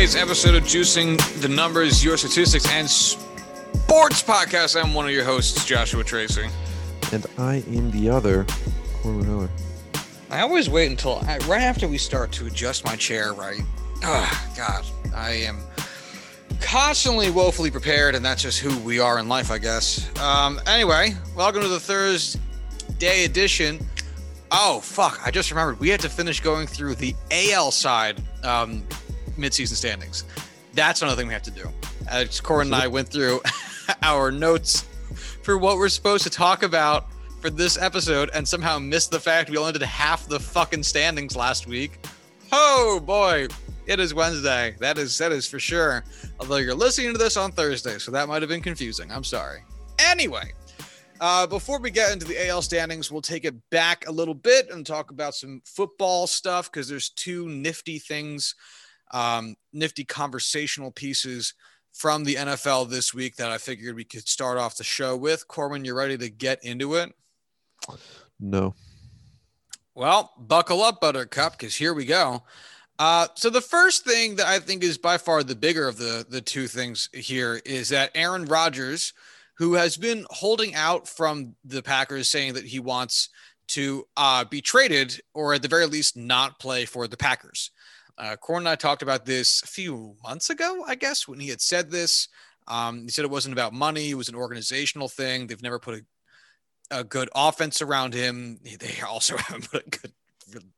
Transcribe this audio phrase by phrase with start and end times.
[0.00, 4.82] Hello, welcome to today's episode of Juicing the Numbers, Your Statistics and Sports Podcast.
[4.82, 6.48] I'm one of your hosts, Joshua Tracy.
[7.12, 8.46] And I am the other,
[9.02, 9.50] Corwin Miller.
[10.30, 13.60] I always wait until I, right after we start to adjust my chair right.
[14.02, 15.60] Oh, God, I am
[16.62, 20.08] constantly woefully prepared, and that's just who we are in life, I guess.
[20.18, 23.86] Um, anyway, welcome to the Thursday edition.
[24.50, 28.82] Oh, fuck, I just remembered we had to finish going through the AL side um,
[29.40, 30.24] midseason standings.
[30.74, 31.68] That's another thing we have to do.
[32.10, 33.40] Uh, Corwin and I went through
[34.02, 34.82] our notes
[35.42, 37.08] for what we're supposed to talk about
[37.40, 41.34] for this episode and somehow missed the fact we only did half the fucking standings
[41.34, 41.98] last week.
[42.52, 43.48] Oh boy,
[43.86, 44.76] it is Wednesday.
[44.78, 46.04] That is that is for sure.
[46.38, 49.10] Although you're listening to this on Thursday, so that might have been confusing.
[49.10, 49.64] I'm sorry.
[49.98, 50.52] Anyway,
[51.20, 54.70] uh, before we get into the AL standings, we'll take it back a little bit
[54.70, 58.54] and talk about some football stuff because there's two nifty things,
[59.12, 61.54] um, nifty conversational pieces
[61.92, 65.48] from the NFL this week that I figured we could start off the show with.
[65.48, 67.12] Corwin, you're ready to get into it?
[68.38, 68.74] No.
[69.94, 72.42] Well, buckle up, Buttercup, because here we go.
[72.98, 76.24] Uh, so the first thing that I think is by far the bigger of the
[76.28, 79.14] the two things here is that Aaron Rodgers,
[79.54, 83.30] who has been holding out from the Packers, saying that he wants
[83.68, 87.70] to uh, be traded or at the very least not play for the Packers.
[88.18, 91.48] Uh, Corwin and I talked about this a few months ago, I guess, when he
[91.48, 92.28] had said this.
[92.68, 95.46] Um, he said it wasn't about money; it was an organizational thing.
[95.46, 96.02] They've never put
[96.90, 98.58] a, a good offense around him.
[98.62, 100.12] They also haven't put a good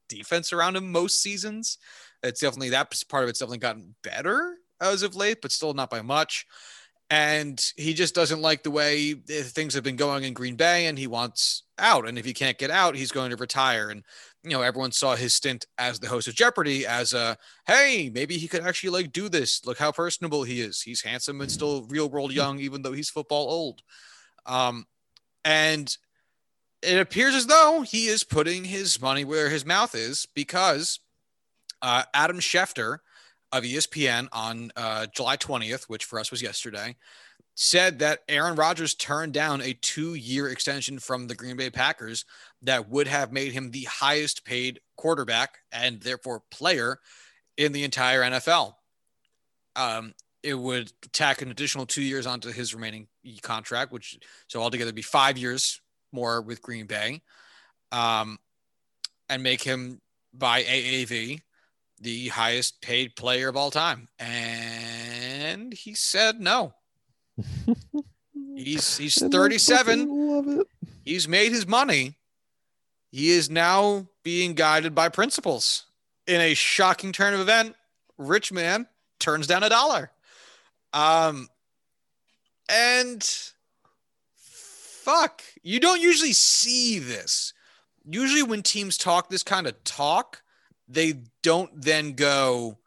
[0.08, 1.78] defense around him most seasons.
[2.22, 5.90] It's definitely that part of it's definitely gotten better as of late, but still not
[5.90, 6.46] by much.
[7.10, 10.98] And he just doesn't like the way things have been going in Green Bay, and
[10.98, 12.08] he wants out.
[12.08, 13.90] And if he can't get out, he's going to retire.
[13.90, 14.02] And
[14.44, 17.36] you know, everyone saw his stint as the host of Jeopardy as a
[17.66, 19.64] hey, maybe he could actually like do this.
[19.64, 20.82] Look how personable he is.
[20.82, 23.82] He's handsome and still real world young, even though he's football old.
[24.44, 24.86] Um,
[25.44, 25.96] and
[26.82, 30.98] it appears as though he is putting his money where his mouth is because
[31.80, 32.98] uh, Adam Schefter
[33.52, 36.96] of ESPN on uh, July 20th, which for us was yesterday,
[37.54, 42.24] said that Aaron Rodgers turned down a two year extension from the Green Bay Packers
[42.62, 46.98] that would have made him the highest paid quarterback and therefore player
[47.56, 48.74] in the entire NFL.
[49.76, 53.08] Um, it would tack an additional two years onto his remaining
[53.42, 54.18] contract, which
[54.48, 55.80] so altogether be five years
[56.12, 57.22] more with Green Bay,
[57.90, 58.38] um,
[59.28, 60.00] and make him
[60.34, 61.40] by AAV
[62.00, 64.08] the highest paid player of all time.
[64.18, 66.74] And he said no.
[68.56, 70.64] he's he's 37.
[71.04, 72.16] He's made his money.
[73.12, 75.84] He is now being guided by principles.
[76.26, 77.76] In a shocking turn of event,
[78.16, 78.88] rich man
[79.20, 80.10] turns down a dollar.
[80.92, 81.48] Um
[82.68, 83.22] and
[84.34, 87.52] fuck, you don't usually see this.
[88.04, 90.42] Usually when teams talk this kind of talk,
[90.88, 92.78] they don't then go,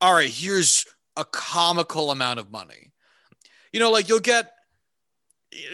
[0.00, 0.86] all right, here's
[1.16, 2.92] a comical amount of money.
[3.72, 4.52] You know, like you'll get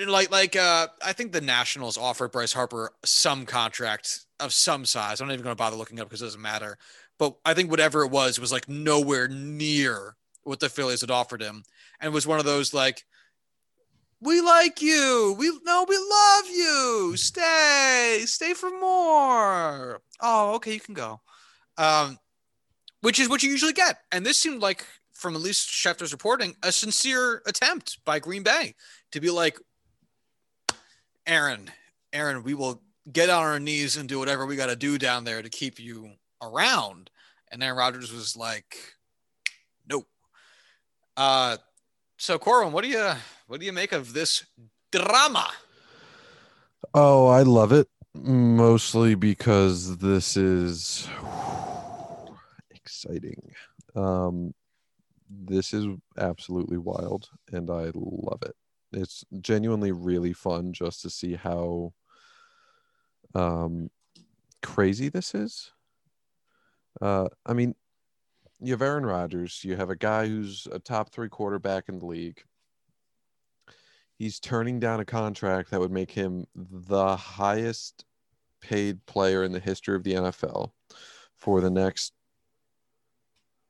[0.07, 5.21] like like uh I think the Nationals offered Bryce Harper some contract of some size.
[5.21, 6.79] I'm not even gonna bother looking up because it doesn't matter.
[7.19, 11.41] But I think whatever it was, was like nowhere near what the Phillies had offered
[11.41, 11.63] him.
[12.01, 13.05] And was one of those like,
[14.21, 15.35] we like you.
[15.39, 17.15] We no, we love you.
[17.17, 20.03] Stay, stay for more.
[20.21, 21.21] Oh, okay, you can go
[21.79, 22.19] um,
[23.01, 23.99] which is what you usually get.
[24.13, 28.75] And this seemed like, from at least Schefter's reporting, a sincere attempt by Green Bay
[29.13, 29.59] to be like,
[31.27, 31.71] Aaron,
[32.13, 32.83] Aaron, we will
[33.13, 35.79] get on our knees and do whatever we got to do down there to keep
[35.79, 36.11] you
[36.43, 37.11] around.
[37.51, 38.77] And Aaron Rodgers was like,
[39.89, 40.07] nope.
[41.17, 41.57] Uh,
[42.17, 43.13] so Corwin, what do you
[43.47, 44.45] what do you make of this
[44.91, 45.49] drama?
[46.95, 51.09] Oh, I love it mostly because this is
[52.71, 53.53] exciting.
[53.95, 54.55] Um,
[55.29, 55.87] this is
[56.19, 58.55] absolutely wild, and I love it.
[58.97, 61.93] It's genuinely really fun just to see how
[63.35, 63.91] um,
[64.63, 65.71] crazy this is.
[67.01, 67.75] Uh, I mean,
[68.61, 72.07] you have Aaron Rodgers, you have a guy who's a top three quarterback in the
[72.07, 72.43] league.
[74.19, 78.07] He's turning down a contract that would make him the highest
[78.63, 80.71] paid player in the history of the NFL
[81.37, 82.15] for the next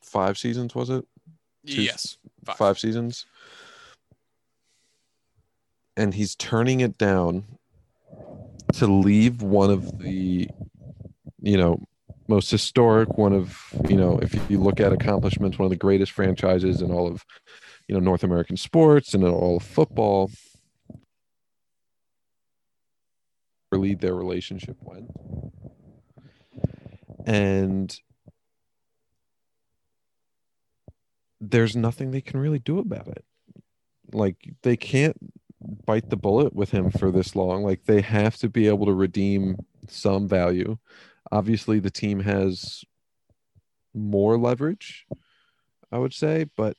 [0.02, 1.04] five seasons, was it?
[1.66, 2.56] Two, yes, five.
[2.56, 3.26] five seasons.
[5.96, 7.44] And he's turning it down
[8.74, 10.48] to leave one of the,
[11.40, 11.82] you know,
[12.28, 13.58] most historic, one of
[13.88, 17.24] you know, if you look at accomplishments, one of the greatest franchises in all of
[17.88, 20.30] you know North American sports and in all of football.
[23.72, 25.10] Lead their relationship went,
[27.26, 28.00] and
[31.40, 33.24] there's nothing they can really do about it.
[34.12, 35.16] Like they can't
[35.84, 37.62] bite the bullet with him for this long.
[37.62, 39.56] Like they have to be able to redeem
[39.88, 40.78] some value.
[41.32, 42.84] Obviously, the team has
[43.94, 45.06] more leverage,
[45.90, 46.76] I would say, but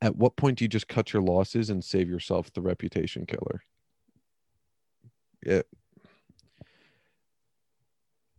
[0.00, 3.62] at what point do you just cut your losses and save yourself the reputation killer?
[5.42, 5.66] It,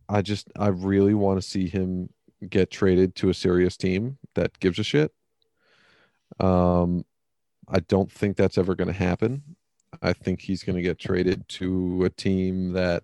[0.07, 2.09] I just, I really want to see him
[2.47, 5.12] get traded to a serious team that gives a shit.
[6.39, 7.06] Um,
[7.69, 9.44] I don't think that's ever going to happen.
[10.01, 13.04] I think he's going to get traded to a team that,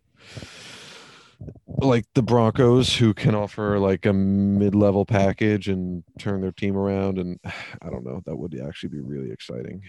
[1.68, 7.18] like the Broncos, who can offer like a mid-level package and turn their team around.
[7.18, 9.84] And I don't know, that would actually be really exciting.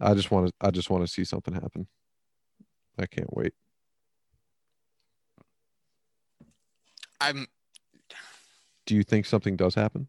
[0.00, 1.86] I just want to, I just want to see something happen.
[2.98, 3.54] I can't wait.
[7.20, 7.46] I'm.
[8.86, 10.08] Do you think something does happen?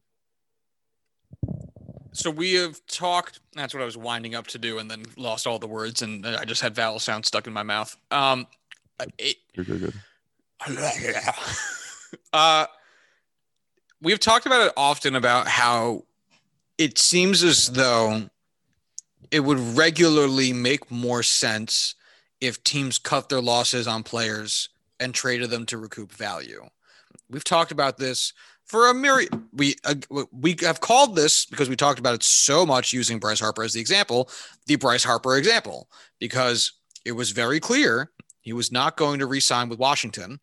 [2.14, 3.40] So we have talked.
[3.54, 6.26] That's what I was winding up to do, and then lost all the words, and
[6.26, 7.96] I just had vowel sound stuck in my mouth.
[8.12, 8.48] Um,
[9.18, 9.66] it, good.
[9.66, 9.94] good.
[12.34, 12.66] uh,
[14.02, 16.04] we have talked about it often about how
[16.78, 18.30] it seems as though
[19.30, 21.96] it would regularly make more sense
[22.42, 24.70] if teams cut their losses on players
[25.00, 26.68] and traded them to recoup value.
[27.30, 28.34] We've talked about this
[28.72, 29.30] for a myriad.
[29.52, 29.96] We uh,
[30.32, 33.74] we have called this because we talked about it so much using Bryce Harper as
[33.74, 34.30] the example,
[34.66, 35.90] the Bryce Harper example,
[36.20, 36.72] because
[37.04, 40.40] it was very clear he was not going to re-sign with Washington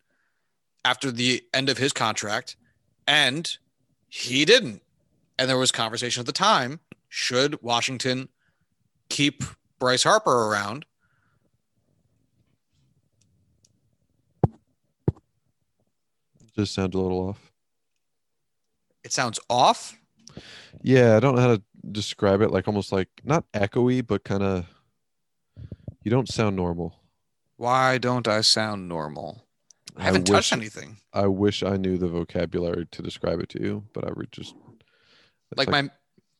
[0.85, 2.55] after the end of his contract,
[3.07, 3.57] and
[4.09, 4.83] he didn't.
[5.39, 8.29] And there was conversation at the time: should Washington
[9.09, 9.43] keep
[9.79, 10.85] Bryce Harper around?
[16.55, 17.48] Just sound a little off.
[19.03, 19.97] It sounds off.
[20.81, 21.61] Yeah, I don't know how to
[21.91, 22.51] describe it.
[22.51, 24.65] Like almost like not echoey, but kind of.
[26.03, 26.95] You don't sound normal.
[27.57, 29.43] Why don't I sound normal?
[29.97, 30.97] I haven't I touched anything.
[31.13, 34.55] I wish I knew the vocabulary to describe it to you, but I would just
[35.51, 35.89] it's Like, my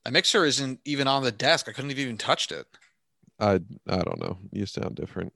[0.04, 1.68] my mixer isn't even on the desk.
[1.68, 2.66] I couldn't have even touched it.
[3.38, 4.38] I I don't know.
[4.50, 5.32] You sound different.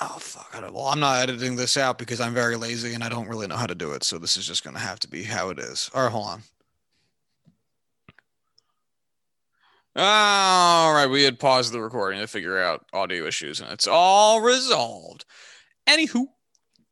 [0.00, 0.50] Oh fuck!
[0.54, 3.28] I don't, well, I'm not editing this out because I'm very lazy and I don't
[3.28, 4.04] really know how to do it.
[4.04, 5.90] So this is just gonna have to be how it is.
[5.94, 6.42] All right, hold on.
[9.94, 14.40] All right, we had paused the recording to figure out audio issues, and it's all
[14.40, 15.26] resolved.
[15.86, 16.24] Anywho,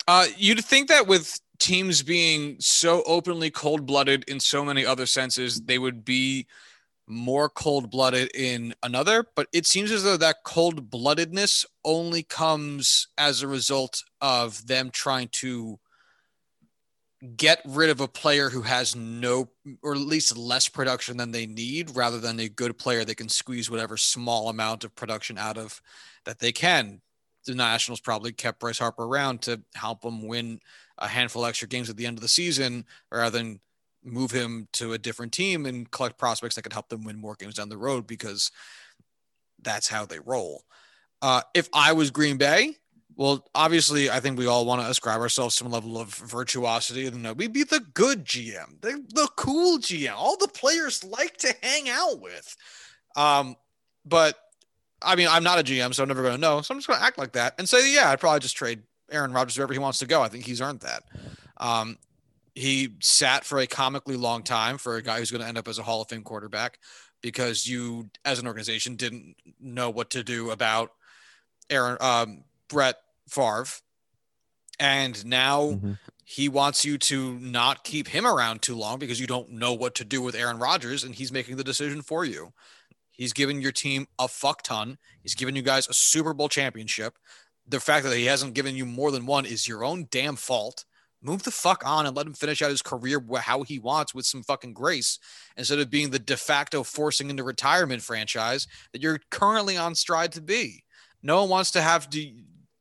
[0.06, 5.62] uh, you'd think that with teams being so openly cold-blooded in so many other senses,
[5.62, 6.46] they would be
[7.10, 13.48] more cold-blooded in another, but it seems as though that cold-bloodedness only comes as a
[13.48, 15.78] result of them trying to
[17.36, 19.50] get rid of a player who has no
[19.82, 23.28] or at least less production than they need rather than a good player they can
[23.28, 25.82] squeeze whatever small amount of production out of
[26.24, 27.00] that they can.
[27.46, 30.60] The nationals probably kept bryce harper around to help them win
[30.98, 33.60] a handful extra games at the end of the season rather than
[34.04, 37.34] move him to a different team and collect prospects that could help them win more
[37.34, 38.50] games down the road because
[39.62, 40.64] that's how they roll
[41.22, 42.74] uh, if i was green bay
[43.20, 47.06] well, obviously, I think we all want to ascribe ourselves some level of virtuosity.
[47.06, 51.54] And we'd be the good GM, the, the cool GM, all the players like to
[51.62, 52.56] hang out with.
[53.16, 53.56] Um,
[54.06, 54.38] but
[55.02, 56.62] I mean, I'm not a GM, so I'm never going to know.
[56.62, 58.82] So I'm just going to act like that and say, yeah, I'd probably just trade
[59.10, 60.22] Aaron Rodgers wherever he wants to go.
[60.22, 61.02] I think he's earned that.
[61.58, 61.98] Um,
[62.60, 65.68] he sat for a comically long time for a guy who's going to end up
[65.68, 66.78] as a Hall of Fame quarterback
[67.22, 70.92] because you, as an organization, didn't know what to do about
[71.68, 72.96] Aaron um, Brett
[73.28, 73.66] Favre.
[74.78, 75.98] And now Mhm.
[76.24, 79.94] he wants you to not keep him around too long because you don't know what
[79.96, 82.52] to do with Aaron Rodgers and he's making the decision for you.
[83.10, 84.98] He's given your team a fuck ton.
[85.22, 87.18] He's given you guys a Super Bowl championship.
[87.66, 90.86] The fact that he hasn't given you more than one is your own damn fault.
[91.22, 94.24] Move the fuck on and let him finish out his career how he wants with
[94.24, 95.18] some fucking grace
[95.56, 100.32] instead of being the de facto forcing into retirement franchise that you're currently on stride
[100.32, 100.82] to be.
[101.22, 102.32] No one wants to have to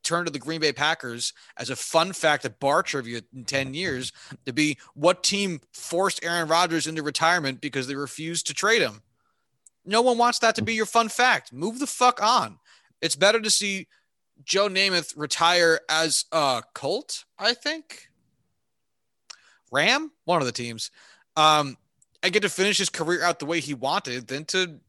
[0.04, 3.74] turn to the Green Bay Packers as a fun fact at bar trivia in 10
[3.74, 4.14] years
[4.46, 9.02] to be what team forced Aaron Rodgers into retirement because they refused to trade him.
[9.86, 11.52] No one wants that to be your fun fact.
[11.52, 12.60] Move the fuck on.
[13.02, 13.88] It's better to see
[14.44, 18.09] Joe Namath retire as a Colt, I think.
[19.72, 20.92] Ram, one of the teams.
[21.36, 21.78] Um,
[22.22, 24.80] and get to finish his career out the way he wanted than to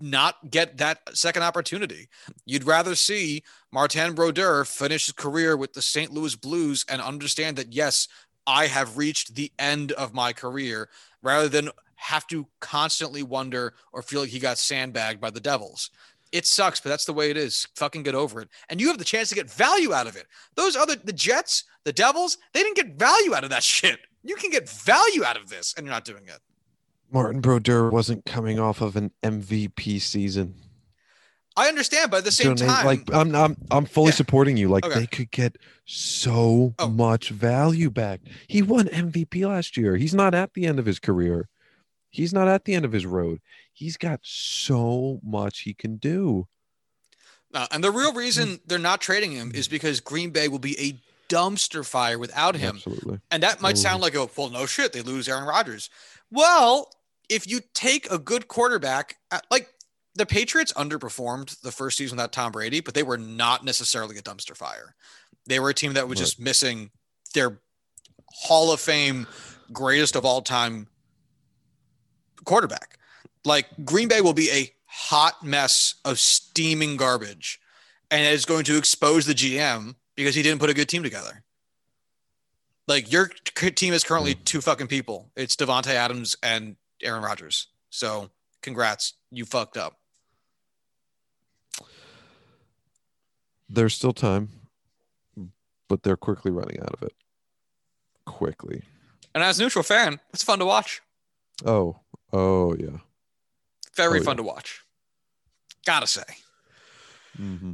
[0.00, 2.08] not get that second opportunity.
[2.46, 6.12] You'd rather see Martin Brodeur finish his career with the St.
[6.12, 8.08] Louis Blues and understand that, yes,
[8.46, 10.88] I have reached the end of my career
[11.22, 15.90] rather than have to constantly wonder or feel like he got sandbagged by the Devils.
[16.32, 17.66] It sucks, but that's the way it is.
[17.76, 18.48] Fucking get over it.
[18.68, 20.26] And you have the chance to get value out of it.
[20.54, 23.98] Those other, the Jets, the Devils, they didn't get value out of that shit.
[24.22, 26.38] You can get value out of this, and you're not doing it.
[27.12, 30.54] Martin Brodeur wasn't coming off of an MVP season.
[31.56, 34.14] I understand, but at the same time, like I'm, I'm, I'm fully Yeah.
[34.14, 34.68] supporting you.
[34.68, 35.00] Like Okay.
[35.00, 36.88] they could get so Oh.
[36.88, 38.20] much value back.
[38.46, 39.96] He won MVP last year.
[39.96, 41.48] He's not at the end of his career.
[42.10, 43.40] He's not at the end of his road.
[43.72, 46.48] He's got so much he can do.
[47.52, 50.78] No, and the real reason they're not trading him is because Green Bay will be
[50.80, 51.00] a
[51.32, 52.76] dumpster fire without him.
[52.76, 53.20] Absolutely.
[53.30, 55.88] And that might sound like a well, no shit, they lose Aaron Rodgers.
[56.30, 56.90] Well,
[57.28, 59.68] if you take a good quarterback, uh, like
[60.16, 64.22] the Patriots underperformed the first season without Tom Brady, but they were not necessarily a
[64.22, 64.94] dumpster fire.
[65.46, 66.24] They were a team that was Right.
[66.26, 66.90] just missing
[67.34, 67.60] their
[68.32, 69.26] Hall of Fame
[69.72, 70.88] greatest of all time
[72.44, 72.98] quarterback.
[73.44, 77.60] Like Green Bay will be a hot mess of steaming garbage
[78.10, 81.44] and is going to expose the GM because he didn't put a good team together.
[82.88, 84.42] Like your team is currently hmm.
[84.44, 85.30] two fucking people.
[85.36, 87.68] It's Davante Adams and Aaron Rodgers.
[87.90, 88.30] So
[88.62, 89.96] congrats, you fucked up.
[93.68, 94.48] There's still time,
[95.88, 97.12] but they're quickly running out of it.
[98.26, 98.82] Quickly.
[99.32, 101.02] And as a neutral fan, it's fun to watch.
[101.64, 102.00] Oh,
[102.32, 102.98] oh yeah.
[103.96, 104.36] Very Oh, fun yeah.
[104.38, 104.82] to watch.
[105.86, 106.22] Gotta say.
[107.40, 107.72] Mm-hmm.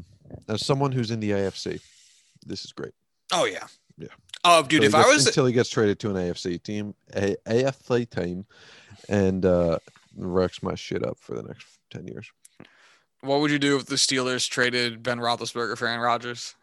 [0.48, 1.80] As someone who's in the AFC,
[2.44, 2.92] this is great.
[3.32, 3.66] Oh yeah.
[3.98, 4.08] Yeah.
[4.44, 6.62] Oh, dude, if Until he I gets- was until he gets traded to an AFC
[6.62, 8.46] team, a AFC team,
[9.08, 9.78] and uh,
[10.16, 12.30] wrecks my shit up for the next ten years.
[13.22, 16.54] what would you do if the Steelers traded Ben Roethlisberger for Aaron Rodgers?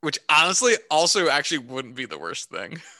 [0.00, 2.80] Which honestly also actually wouldn't be the worst thing.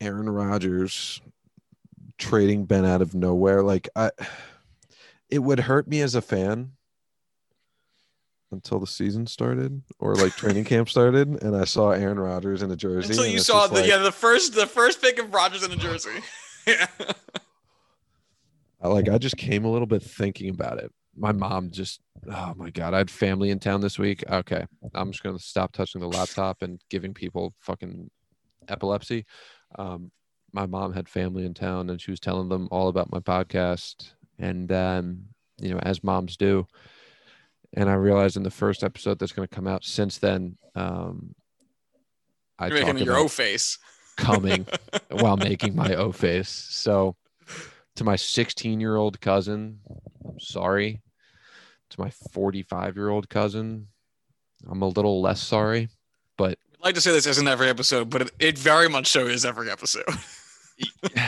[0.00, 1.20] Aaron Rodgers
[2.18, 4.10] trading Ben out of nowhere, like I,
[5.28, 6.72] it would hurt me as a fan
[8.52, 12.70] until the season started or like training camp started, and I saw Aaron Rodgers in
[12.70, 13.12] a jersey.
[13.12, 15.76] Until you saw the like- yeah the first the first pick of Rodgers in a
[15.76, 16.20] jersey.
[16.66, 16.86] yeah.
[18.82, 20.90] I like I just came a little bit thinking about it.
[21.16, 22.00] My mom just
[22.32, 24.24] oh my god, I had family in town this week.
[24.30, 24.64] Okay.
[24.94, 28.10] I'm just gonna stop touching the laptop and giving people fucking
[28.68, 29.26] epilepsy.
[29.78, 30.10] Um
[30.52, 34.12] my mom had family in town and she was telling them all about my podcast
[34.38, 35.20] and um,
[35.60, 36.66] you know, as moms do.
[37.74, 41.34] And I realized in the first episode that's gonna come out since then, um
[42.58, 43.78] I You're making your O face.
[44.16, 44.66] coming
[45.10, 46.48] while making my O face.
[46.48, 47.16] So
[47.96, 49.80] to my 16 year old cousin,
[50.24, 51.00] I'm sorry.
[51.90, 53.88] To my 45 year old cousin,
[54.68, 55.88] I'm a little less sorry.
[56.36, 59.26] But I'd like to say this isn't every episode, but it, it very much so
[59.26, 60.04] is every episode.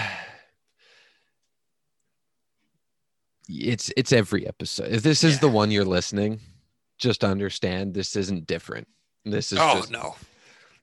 [3.48, 4.88] it's it's every episode.
[4.90, 5.40] If this is Yeah.
[5.40, 6.40] the one you're listening,
[6.98, 8.88] just understand this isn't different.
[9.24, 10.16] This is oh just no.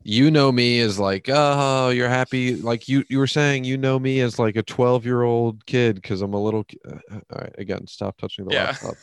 [0.04, 4.00] you know me as like oh you're happy like you you were saying you know
[4.00, 7.42] me as like a 12 year old kid because i'm a little uh, uh, all
[7.42, 8.68] right again stop touching the Yeah.
[8.82, 8.98] laptop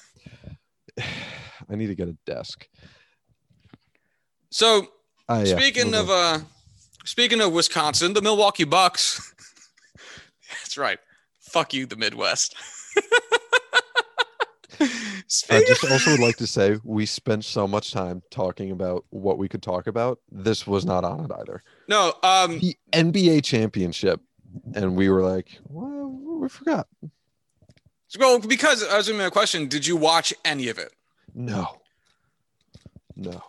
[1.71, 2.67] i need to get a desk
[4.51, 4.89] So
[5.29, 6.39] Ah, yeah, speaking move of uh
[7.05, 9.35] speaking of Wisconsin, the Milwaukee Bucks.
[10.51, 10.99] That's right.
[11.41, 12.55] Fuck you, the Midwest.
[15.51, 19.39] i just also would like to say we spent so much time talking about what
[19.39, 24.21] we could talk about this was not on it either no, um, the nba championship
[24.75, 26.87] and we were like well we forgot
[28.19, 30.93] well, because I was asking a question, did you watch any of it?
[31.35, 31.81] no
[33.15, 33.43] no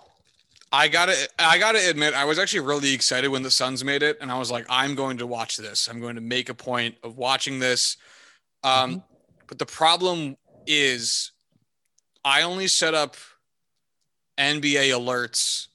[0.71, 4.17] I gotta I gotta admit, I was actually really excited when the Suns made it,
[4.21, 5.87] and I was like, I'm going to watch this.
[5.87, 7.97] I'm going to make a point of watching this.
[8.63, 9.03] Um,
[9.47, 11.31] but the problem is
[12.25, 13.15] I only set up
[14.37, 15.67] NBA alerts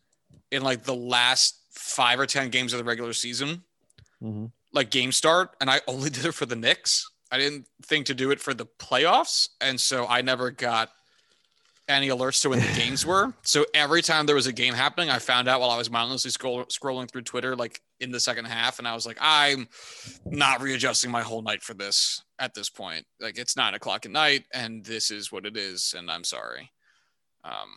[0.51, 3.65] in like the last five or ten games of the regular season,
[4.23, 4.53] Mhm.
[4.73, 7.11] like game start, and I only did it for the Knicks.
[7.31, 10.91] I didn't think to do it for the playoffs, and so I never got
[11.89, 13.33] any alerts to when the games were.
[13.43, 16.31] So every time there was a game happening, I found out while I was mindlessly
[16.31, 19.69] scroll- scrolling through Twitter, like in the second half, and I was like, I'm
[20.25, 23.05] not readjusting my whole night for this at this point.
[23.21, 26.71] Like it's nine o'clock at night, and this is what it is, and I'm sorry.
[27.45, 27.77] Um,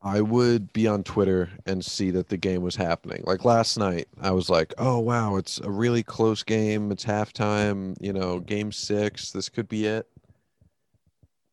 [0.00, 3.24] I would be on Twitter and see that the game was happening.
[3.26, 6.92] Like last night, I was like, "Oh wow, it's a really close game.
[6.92, 7.96] It's halftime.
[8.00, 9.32] You know, game six.
[9.32, 10.06] This could be it."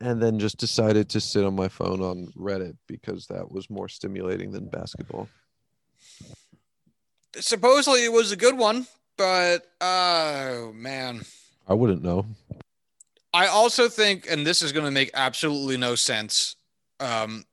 [0.02, 3.88] And then just decided to sit on my phone on Reddit because that was more
[3.88, 5.30] stimulating than basketball.
[7.38, 8.88] supposedly it was a good one,
[9.18, 11.22] but oh man.
[11.68, 12.26] I wouldn't know.
[13.34, 16.56] I also think, and this is going to make absolutely no sense.
[17.00, 17.44] Um,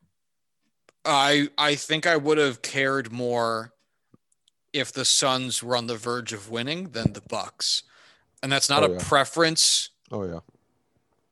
[1.05, 3.73] I I think I would have cared more
[4.73, 7.83] if the Suns were on the verge of winning than the Bucks,
[8.43, 8.99] and that's not Oh, a yeah.
[9.01, 10.41] preference Oh yeah.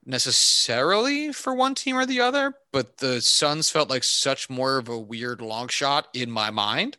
[0.05, 4.89] Necessarily for one team or the other, but the Suns felt like such more of
[4.89, 6.97] a weird long shot in my mind.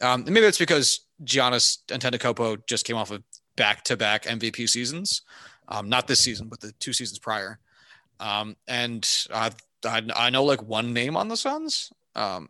[0.00, 3.22] Um, maybe it's because Giannis Antetokounmpo just came off of
[3.56, 5.22] back-to-back MVP seasons,
[5.68, 7.58] um, not this season, but the two seasons prior.
[8.20, 9.50] Um, and I,
[9.84, 12.48] I I know like one name on the Suns, um,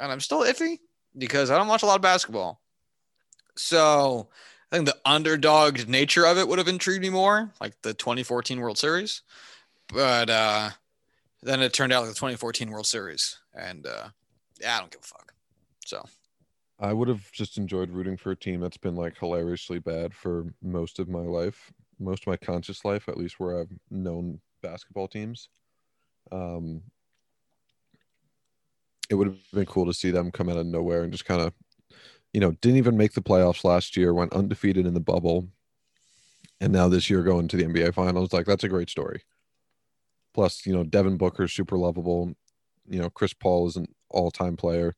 [0.00, 0.78] and I'm still iffy
[1.16, 2.60] because I don't watch a lot of basketball.
[3.56, 4.28] So
[4.72, 8.58] I think the underdog nature of it would have intrigued me more, like the 2014
[8.58, 9.20] World Series.
[9.92, 10.70] But uh,
[11.42, 14.08] then it turned out like the 2014 World Series, and uh,
[14.58, 15.34] yeah, I don't give a fuck.
[15.84, 16.02] So
[16.80, 20.46] I would have just enjoyed rooting for a team that's been like hilariously bad for
[20.62, 25.06] most of my life, most of my conscious life, at least where I've known basketball
[25.06, 25.50] teams.
[26.30, 26.80] Um,
[29.10, 31.42] it would have been cool to see them come out of nowhere and just kind
[31.42, 31.52] of,
[32.32, 35.48] you know, didn't even make the playoffs last year, went undefeated in the bubble,
[36.60, 38.32] and now this year going to the NBA Finals.
[38.32, 39.22] Like that's a great story.
[40.32, 42.34] Plus, you know, Devin Booker's super lovable.
[42.88, 44.94] You know, Chris Paul is an all-time player.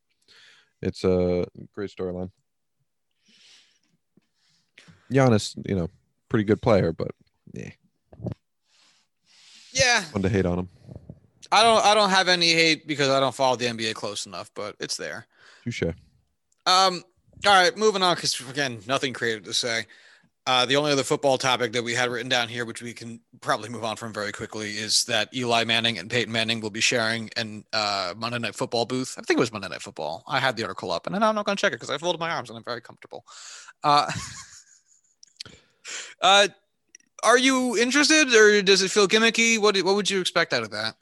[0.81, 2.31] It's a great storyline.
[5.11, 5.88] Giannis, you know,
[6.29, 7.11] pretty good player, but
[7.53, 7.70] yeah,
[9.73, 10.68] yeah, fun to hate on him.
[11.53, 14.51] I don't I don't have any hate because I don't follow the NBA close enough,
[14.55, 15.27] but it's there.
[15.62, 15.83] Touche.
[16.66, 17.03] Um,
[17.47, 19.87] all right, moving on because again, nothing creative to say.
[20.47, 23.18] Uh, the only other football topic that we had written down here, which we can
[23.40, 26.83] probably move on from very quickly, is that Eli Manning and Peyton Manning will be
[26.83, 29.14] sharing an uh, Monday Night Football booth.
[29.16, 30.23] I think it was Monday Night Football.
[30.27, 32.20] I had the article up, and I'm not going to check it because I folded
[32.20, 33.25] my arms and I'm very comfortable.
[33.83, 34.11] Uh,
[36.20, 36.49] uh,
[37.23, 39.59] are you interested, or does it feel gimmicky?
[39.59, 40.94] What what would you expect out of that?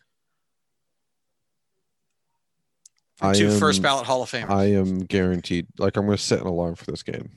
[3.11, 4.50] From I two first am- ballot Hall of Famers.
[4.50, 5.66] I am guaranteed.
[5.78, 7.30] Like I'm going to set an alarm for this game.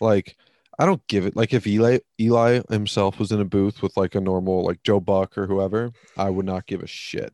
[0.00, 0.36] Like
[0.78, 1.36] I don't give it.
[1.36, 5.00] Like if Eli Eli himself was in a booth with like a normal like Joe
[5.00, 7.32] Buck or whoever, I would not give a shit.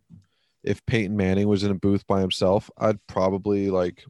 [0.62, 4.04] If Peyton Manning was in a booth by himself, I'd probably like.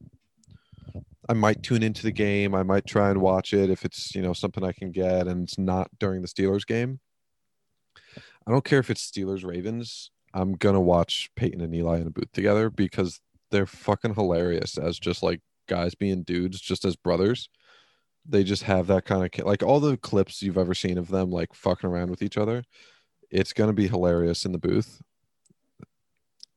[1.28, 2.52] I might tune into the game.
[2.52, 5.44] I might try and watch it if it's you know something I can get, and
[5.44, 7.00] it's not during the Steelers game.
[8.46, 10.10] I don't care if it's Steelers Ravens.
[10.34, 13.20] I'm gonna watch Peyton and Eli in a booth together because
[13.52, 17.48] they're fucking hilarious as just like guys being dudes, just as brothers.
[18.26, 21.30] They just have that kind of like all the clips you've ever seen of them
[21.30, 22.64] like fucking around with each other.
[23.30, 25.00] It's gonna be hilarious in the booth.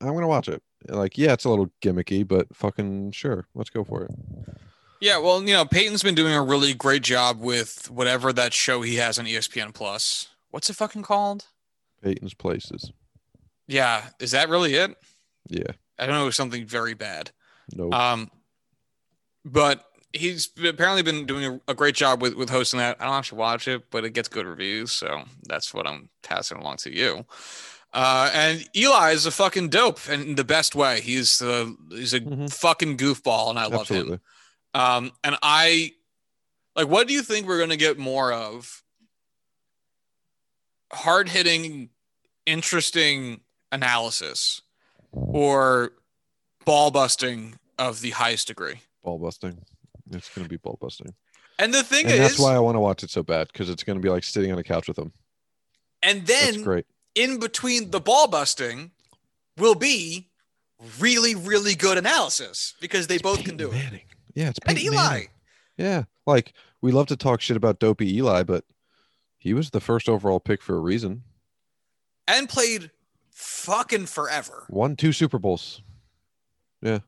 [0.01, 0.61] I'm gonna watch it.
[0.87, 4.11] Like, yeah, it's a little gimmicky, but fucking sure, let's go for it.
[5.01, 8.81] Yeah, well, you know, Peyton's been doing a really great job with whatever that show
[8.81, 10.29] he has on ESPN Plus.
[10.51, 11.45] What's it fucking called?
[12.01, 12.91] Peyton's places.
[13.67, 14.95] Yeah, is that really it?
[15.49, 17.31] Yeah, I don't know, it was something very bad.
[17.73, 18.29] no, Um,
[19.43, 22.97] but he's apparently been doing a, a great job with with hosting that.
[22.99, 26.57] I don't actually watch it, but it gets good reviews, so that's what I'm passing
[26.57, 27.25] along to you.
[27.93, 30.99] Uh, and Eli is a fucking dope, and in the best way.
[31.01, 32.51] He's uh, he's a Mhm.
[32.51, 34.19] fucking goofball, and I love him.
[34.73, 35.93] Um, and I
[36.75, 38.83] like, what do you think we're going to get more of?
[40.91, 41.89] Hard hitting,
[42.45, 44.61] interesting analysis
[45.15, 45.93] or
[46.65, 48.81] ball busting of the highest degree.
[49.03, 49.57] Ball busting.
[50.11, 51.13] It's gonna be ball busting,
[51.57, 53.69] And the thing and is, that's why I want to watch it so bad because
[53.69, 55.13] it's gonna be like sitting on a couch with them.
[56.03, 56.85] and That's then great.
[57.15, 58.91] in between the ball busting
[59.57, 60.29] will be
[60.99, 64.01] really, really good analysis because they both can Peyton do it.
[64.35, 64.95] Yeah, it's And Eli.
[64.95, 65.27] Manning.
[65.77, 68.63] Yeah, like we love to talk shit about dopey Eli, but
[69.39, 71.23] he was the first overall pick for a reason.
[72.27, 72.91] and played
[73.35, 74.65] fucking forever.
[74.69, 75.81] Won two Super Bowls.
[76.81, 76.99] Yeah,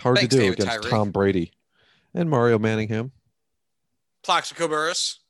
[0.00, 0.88] hard Thanks, to do David against.
[0.88, 1.52] Tom Brady
[2.14, 3.12] and Mario Manningham.
[4.22, 5.20] Plaxico Burress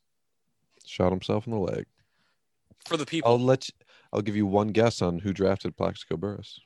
[0.87, 1.85] Shot himself in the leg.
[2.87, 3.31] for the people.
[3.31, 3.69] I'll let.
[3.69, 3.75] You,
[4.12, 6.61] I'll give you one guess on who drafted Plaxico Burress.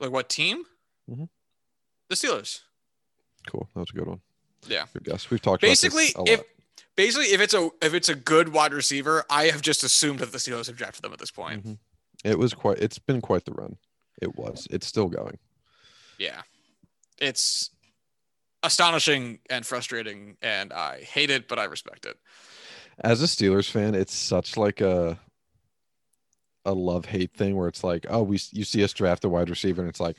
[0.00, 0.64] like what team?
[1.10, 1.24] Mm-hmm.
[2.08, 2.60] The Steelers.
[3.46, 3.68] Cool.
[3.74, 4.20] That was a good one.
[4.68, 4.84] Yeah.
[4.92, 5.30] Good guess.
[5.30, 6.46] We've talked Basically, about this a if lot.
[6.96, 10.32] basically if it's a if it's a good wide receiver, I have just assumed that
[10.32, 11.64] the Steelers have drafted them at this point.
[11.64, 11.78] Mhm.
[12.24, 12.78] It was quite.
[12.78, 13.76] It's been quite the run.
[14.20, 14.68] It was.
[14.70, 15.38] It's still going.
[16.18, 16.42] Yeah.
[17.18, 17.70] It's
[18.62, 22.16] astonishing and frustrating and I hate it, but I respect it.
[23.00, 25.18] As a Steelers fan, it's such like a
[26.64, 29.50] a love hate thing where it's like, oh, we you see us draft a wide
[29.50, 30.18] receiver, and it's like,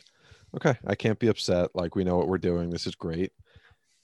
[0.55, 1.69] okay, I can't be upset.
[1.73, 2.69] Like we know what we're doing.
[2.69, 3.31] This is great.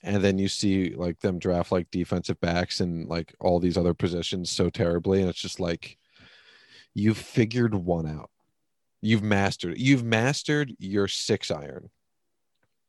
[0.02, 3.92] And then you see like them draft like defensive backs and like all these other
[3.92, 5.98] positions so terribly, and it's just like
[6.94, 8.30] you've figured one out.
[9.02, 9.78] You've mastered.
[9.78, 11.90] You've mastered your six iron.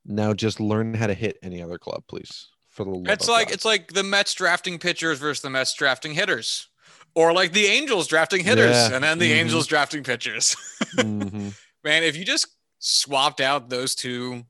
[0.06, 2.50] Now just learn how to hit any other club, please.
[2.70, 3.54] For the love It's like God.
[3.54, 6.68] it's like the Mets drafting pitchers versus the Mets drafting hitters.
[7.16, 8.94] Or like the Angels drafting hitters Yeah.
[8.96, 9.36] and then the Mhm.
[9.36, 10.56] Angels drafting pitchers.
[10.96, 11.54] Mhm.
[11.84, 12.48] Man, if you just
[12.80, 14.46] swapped out those two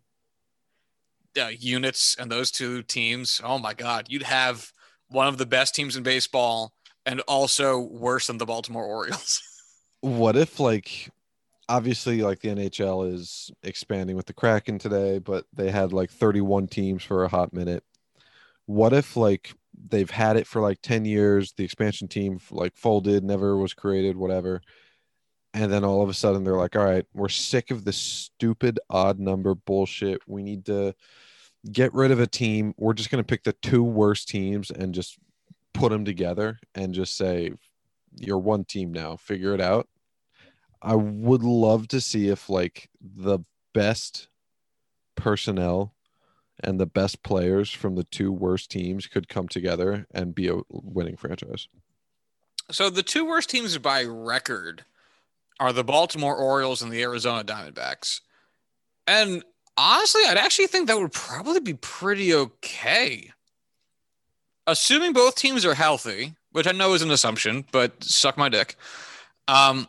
[1.40, 4.72] uh, units and those two teams, oh my God, you'd have
[5.08, 6.74] one of the best teams in baseball
[7.06, 9.42] and also worse than the Baltimore Orioles.
[10.02, 11.10] what if like
[11.70, 16.68] obviously like the NHL is expanding with the Kraken today, but they had like 31
[16.68, 17.84] teams for a hot minute.
[18.66, 19.54] What if like
[19.90, 24.18] they've had it for like 10 years, the expansion team like folded, never was created,
[24.18, 24.62] whatever.
[25.54, 28.80] And then all of a sudden they're like, all right, we're sick of this stupid
[28.90, 30.22] odd number bullshit.
[30.28, 30.94] We need to
[31.72, 32.74] get rid of a team.
[32.78, 35.18] We're just going to pick the two worst teams and just
[35.74, 37.52] put them together and just say,
[38.16, 39.88] you're one team now, figure it out.
[40.82, 43.40] I would love to see if like the
[43.74, 44.28] best
[45.16, 45.94] personnel
[46.64, 50.58] and the best players from the two worst teams could come together and be a
[50.70, 51.68] winning franchise.
[52.70, 54.86] so the two worst teams by record
[55.60, 58.22] are the Baltimore Orioles and the Arizona Diamondbacks.
[59.06, 59.44] And
[59.78, 63.32] honestly, I'd actually think that would probably be pretty okay.
[64.72, 68.76] Assuming both teams are healthy, which I know is an assumption, but suck my dick.
[69.48, 69.88] Um,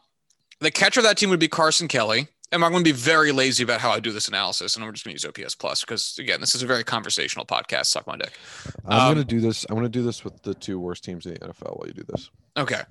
[0.60, 2.26] the catcher of that team would be Carson Kelly.
[2.50, 4.92] And I'm going to be very lazy about how I do this analysis, and I'm
[4.92, 7.86] just going to use OPS plus because again, this is a very conversational podcast.
[7.86, 8.32] Suck my dick.
[8.84, 9.64] I'm Um, gonna do this.
[9.70, 12.04] I'm gonna do this with the two worst teams in the NFL while you do
[12.08, 12.28] this.
[12.58, 12.82] Okay.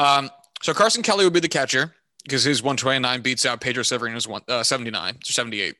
[0.00, 0.30] Um,
[0.62, 4.42] so Carson Kelly would be the catcher because his 129 beats out Pedro Severino's one,
[4.48, 5.76] uh, 79 to 78.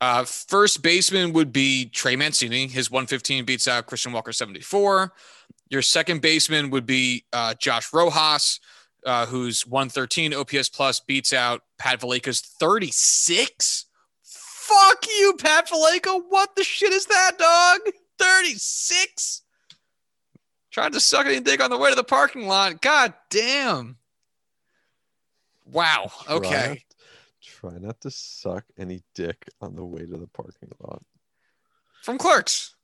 [0.00, 2.68] Uh, first baseman would be Trey Mancini.
[2.68, 5.12] His 115 beats out Christian Walker 74.
[5.70, 8.60] Your second baseman would be uh, Josh Rojas,
[9.04, 13.86] uh, whose 113 OPS plus beats out Pat Valaika's 36.
[14.22, 16.20] Fuck you, Pat Valaika.
[16.28, 17.92] What the shit is that, dog?
[18.18, 19.42] 36?
[20.70, 22.80] Tried to suck any dick on the way to the parking lot.
[22.80, 23.96] God damn.
[25.64, 26.10] Wow.
[26.28, 26.68] Okay.
[26.68, 26.78] not-
[27.60, 31.02] Try not to suck any dick on the way to the parking lot.
[32.02, 32.76] From clerks.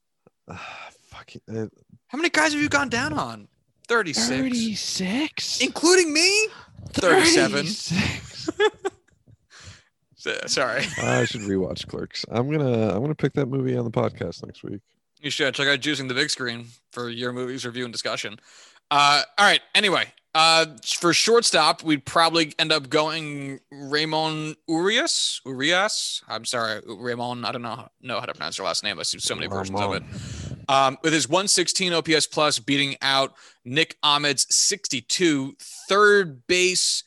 [0.49, 1.67] Ah, fucking uh,
[2.09, 3.47] How many guys have you gone down on?
[3.87, 4.29] 36.
[4.29, 5.61] 36.
[5.61, 6.49] Including me?
[6.93, 7.67] 37.
[7.67, 8.51] 36.
[10.53, 10.87] Sorry.
[11.03, 12.25] I should rewatch Clerks.
[12.31, 14.81] I'm gonna I'm gonna pick that movie on the podcast next week.
[15.21, 18.41] You should check out Juicing the Big Screen for your movies review and discussion.
[18.91, 19.61] Uh, all right.
[19.75, 25.40] Anyway, uh, for shortstop, we'd probably end up going Ramon Urias.
[25.47, 26.23] Urias.
[26.27, 27.44] I'm sorry, Ramon.
[27.44, 28.99] I don't know know how to pronounce your last name.
[28.99, 30.03] I see so many versions of it.
[30.68, 35.57] Um, with his 116 OPS plus, beating out Nick Ahmed's 62.
[35.88, 37.05] Third base,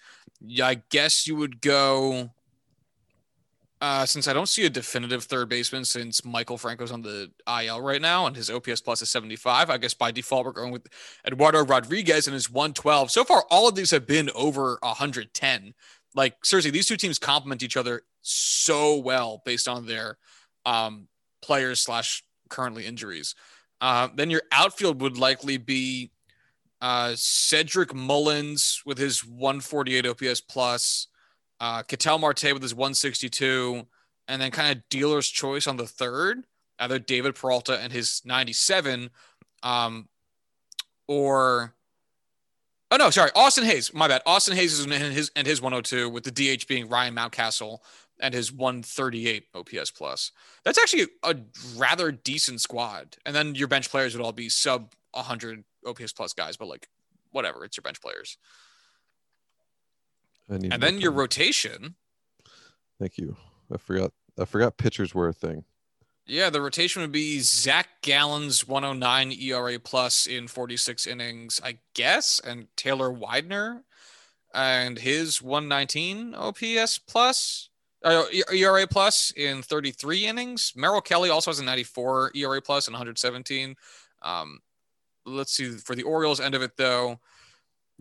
[0.62, 2.32] I guess you would go.
[3.80, 7.80] Uh, since I don't see a definitive third baseman, since Maikel Franco's on the IL
[7.82, 10.88] right now and his OPS plus is 75, I guess by default we're going with
[11.26, 13.12] Eduardo Rodriguez and his 112.
[13.12, 15.74] So far, all of these have been over 110.
[16.16, 20.18] Like seriously, these two teams complement each other so well based on their
[20.66, 21.08] um,
[21.44, 23.36] players slash currently injuries.
[23.80, 26.10] Uh, then your outfield would likely be
[26.82, 31.08] uh, Cedric Mullins with his 148 OPS plus,
[31.60, 33.86] uh, Ketel Marte with his 162,
[34.28, 36.46] and then kind of dealer's choice on the third,
[36.80, 39.10] either David Peralta and his 97,
[39.64, 40.08] um,
[41.08, 41.74] or
[42.92, 43.94] oh no, sorry, Austin Hays.
[43.94, 44.22] My bad.
[44.26, 47.80] Austin Hays is in his and his 102 with the DH being Ryan Mountcastle
[48.20, 50.32] and his 138 OPS plus.
[50.64, 51.36] That's actually a
[51.76, 53.18] rather decent squad.
[53.26, 56.88] And then your bench players would all be sub 100 OPS plus guys, but like
[57.32, 58.38] whatever, it's your bench players.
[60.50, 61.20] And then your time.
[61.20, 61.96] rotation,
[63.00, 63.36] Thank you.
[63.74, 65.66] I forgot I forgot pitchers were a thing.
[66.26, 72.40] yeah, the rotation would be Zach Gallen's 109 ERA plus in 46 innings, I guess,
[72.44, 73.84] and Taylor Widener
[74.54, 77.70] and his 119 OPS plus.
[78.04, 80.74] uh, ERA plus in 33 innings.
[80.76, 83.76] Merrill Kelly also has a 94 ERA plus and 117.
[84.22, 84.60] Um,
[85.26, 87.20] let's see for the Orioles end of it though,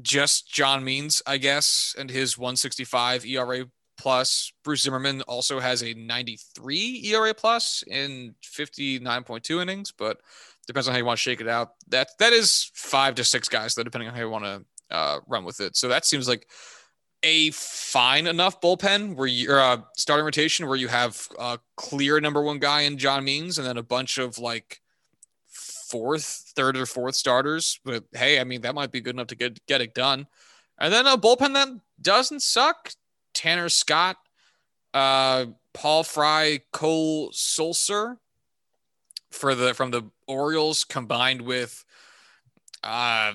[0.01, 4.53] just John Means, I guess, and his 165 ERA plus.
[4.63, 10.19] Bruce Zimmermann also has a 93 ERA plus in 59.2 innings, but
[10.67, 11.71] depends on how you want to shake it out.
[11.89, 15.19] That that is five to six guys, though, depending on how you want to uh,
[15.27, 15.77] run with it.
[15.77, 16.49] So that seems like
[17.23, 22.43] a fine enough bullpen where you're uh, starting rotation where you have a clear number
[22.43, 24.81] one guy in John Means and then a bunch of like
[25.91, 27.81] fourth, third or fourth starters.
[27.85, 30.27] But hey, I mean that might be good enough to get get it done.
[30.79, 31.69] And then a bullpen that
[32.01, 32.93] doesn't suck.
[33.35, 34.17] Tanner Scott,
[34.95, 38.17] uh, Paul Fry, Cole Sulser
[39.31, 41.85] for the from the Orioles combined with
[42.83, 43.35] uh,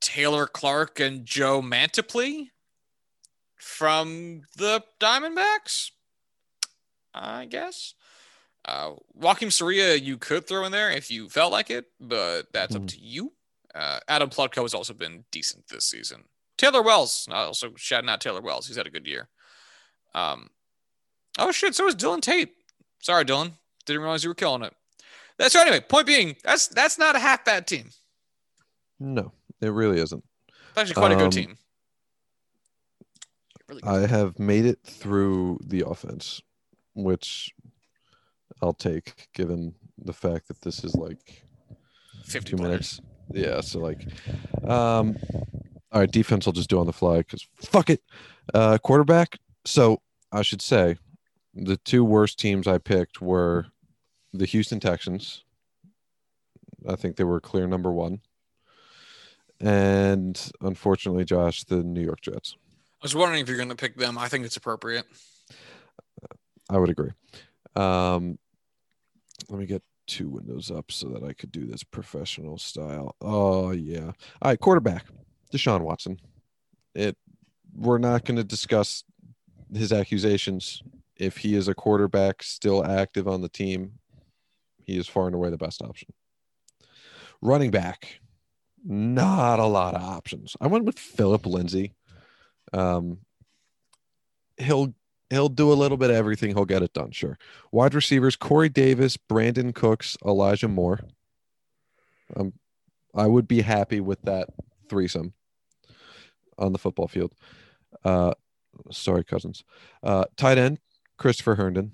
[0.00, 2.50] Taylor Clarke and Joe Mantiply
[3.56, 5.90] from the Diamondbacks,
[7.14, 7.94] I guess.
[8.66, 12.72] Uh, Joakim Soria, you could throw in there if you felt like it, but that's
[12.74, 12.76] mm.
[12.76, 12.86] up hmm.
[12.88, 13.32] to you.
[13.74, 16.24] Uh, Adam Plutko has also been decent this season.
[16.58, 18.66] Taylor Wells, also shouting out Taylor Wells.
[18.66, 19.28] He's had a good year.
[20.14, 20.48] Um,
[21.38, 22.54] oh shit, so is Dylan Tate.
[23.00, 23.52] Sorry, Dylan.
[23.84, 24.74] Didn't realize you were killing it.
[25.38, 25.66] That's right.
[25.66, 27.90] Anyway, point being, that's that's not a half bad team.
[28.98, 30.24] No, it really isn't.
[30.48, 31.58] It's actually quite um, a good um, team.
[33.68, 36.40] Really I have made it through the offense,
[36.94, 37.52] which
[38.62, 41.44] I'll take given the fact that this is like
[42.24, 43.00] 50 minutes.
[43.32, 44.06] Yeah, so like
[44.64, 45.16] um
[45.92, 48.02] all right, defense I'll just do on the fly because fuck it.
[48.54, 49.38] Uh quarterback.
[49.64, 50.00] So
[50.32, 50.96] I should say
[51.54, 53.66] the two worst teams I picked were
[54.32, 55.44] the Houston Texans.
[56.88, 58.20] I think they were clear number one.
[59.60, 62.56] And unfortunately, Josh, the New York Jets.
[63.00, 64.18] I was wondering if you're going to pick them.
[64.18, 65.06] I think it's appropriate.
[66.68, 67.10] I would agree.
[67.74, 68.38] Um,
[69.48, 73.16] let me get two windows up so that I could do this professional style.
[73.20, 74.12] Oh yeah.
[74.42, 75.06] All right, quarterback,
[75.52, 76.20] Deshaun Watson.
[76.94, 77.16] It.
[77.74, 79.04] We're not going to discuss
[79.74, 80.82] his accusations.
[81.16, 83.98] If he is a quarterback still active on the team,
[84.82, 86.08] he is far and away the best option.
[87.42, 88.20] Running back,
[88.84, 90.56] not a lot of options.
[90.60, 91.92] I went with Phillip Lindsay.
[92.72, 93.18] Um,
[94.56, 94.94] he'll
[95.30, 96.54] he'll do a little bit of everything.
[96.54, 97.10] He'll get it done.
[97.10, 97.38] Sure.
[97.72, 101.00] Wide receivers: Corey Davis, Brandin Cooks, Elijah Moore.
[102.34, 102.52] Um,
[103.14, 104.48] I would be happy with that
[104.88, 105.32] threesome
[106.58, 107.32] on the football field.
[108.04, 108.34] Uh,
[108.90, 109.64] sorry, cousins.
[110.02, 110.78] Uh, tight end:
[111.18, 111.92] Christopher Herndon.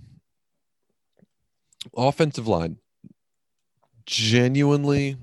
[1.96, 2.78] Offensive line:
[4.06, 5.16] genuinely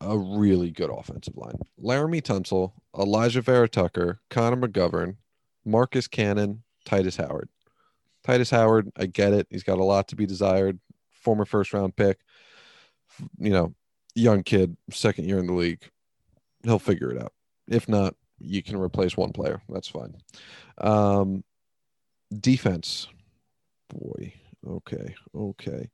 [0.00, 1.58] a really good offensive line.
[1.82, 5.16] Laremy Tunsil, Alijah Vera-Tucker, Connor McGovern,
[5.64, 7.48] Marcus Cannon, Tytus Howard.
[8.26, 9.46] Tytus Howard, I get it.
[9.50, 10.78] He's got a lot to be desired.
[11.12, 12.20] Former first round pick,
[13.38, 13.74] you know,
[14.14, 15.82] young kid, second year in the league.
[16.62, 17.32] He'll figure it out.
[17.68, 19.60] If not, you can replace one player.
[19.68, 20.16] That's fine.
[20.78, 21.44] Um,
[22.32, 23.08] defense.
[23.88, 24.32] Boy.
[24.66, 25.14] Okay.
[25.34, 25.90] Okay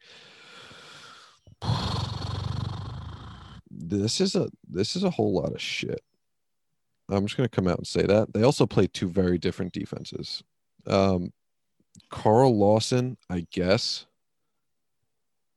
[3.71, 6.01] this is a this is a whole lot of shit.
[7.09, 10.43] I'm just gonna come out and say that they also play two very different defenses.
[10.87, 11.33] Um,
[12.11, 14.07] Carl Lawson, I guess.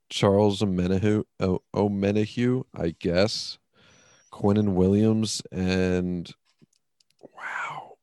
[0.09, 1.63] Charles Omenihu, o-
[2.75, 3.57] I guess.
[4.31, 6.29] Quinnen Williams and
[7.21, 7.97] wow,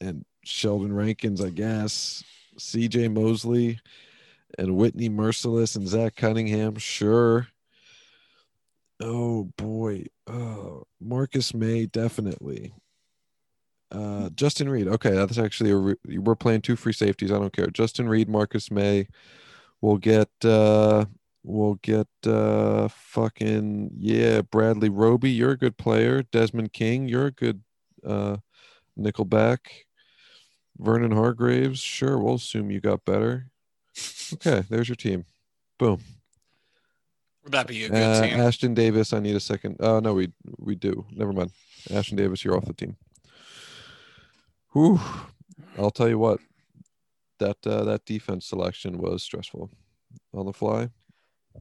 [0.00, 2.22] and Sheldon Rankins, I guess.
[2.58, 3.08] C.J.
[3.08, 3.80] Mosley
[4.58, 7.48] and Whitney Mercilus and Zach Cunningham, sure.
[9.00, 10.04] Oh boy.
[10.26, 12.74] Oh, Marcus Maye definitely.
[13.92, 14.88] Uh, Justin Reid.
[14.88, 17.30] Okay, that's actually a re- we're playing two free safeties.
[17.30, 17.66] I don't care.
[17.66, 19.06] Justin Reid, Marcus Maye.
[19.82, 21.06] We'll get uh
[21.42, 26.22] we'll get uh fucking yeah, Bradley Roby, you're a good player.
[26.22, 27.62] Desmond King, you're a good
[28.06, 28.38] uh
[28.98, 29.58] nickelback.
[30.78, 33.50] Vernon Hargreaves, sure, we'll assume you got better.
[34.34, 35.26] Okay, there's your team.
[35.78, 36.00] Boom.
[37.42, 38.38] Would that be a good uh, team?
[38.38, 39.76] Ashtyn Davis, I need a second.
[39.80, 41.04] Oh no, we we do.
[41.10, 41.50] Never mind.
[41.90, 42.96] Ashtyn Davis, you're off the team.
[44.72, 45.00] Whew.
[45.78, 46.40] I'll tell you what.
[47.38, 49.70] That uh, that defense selection was stressful.
[50.34, 50.90] On the fly.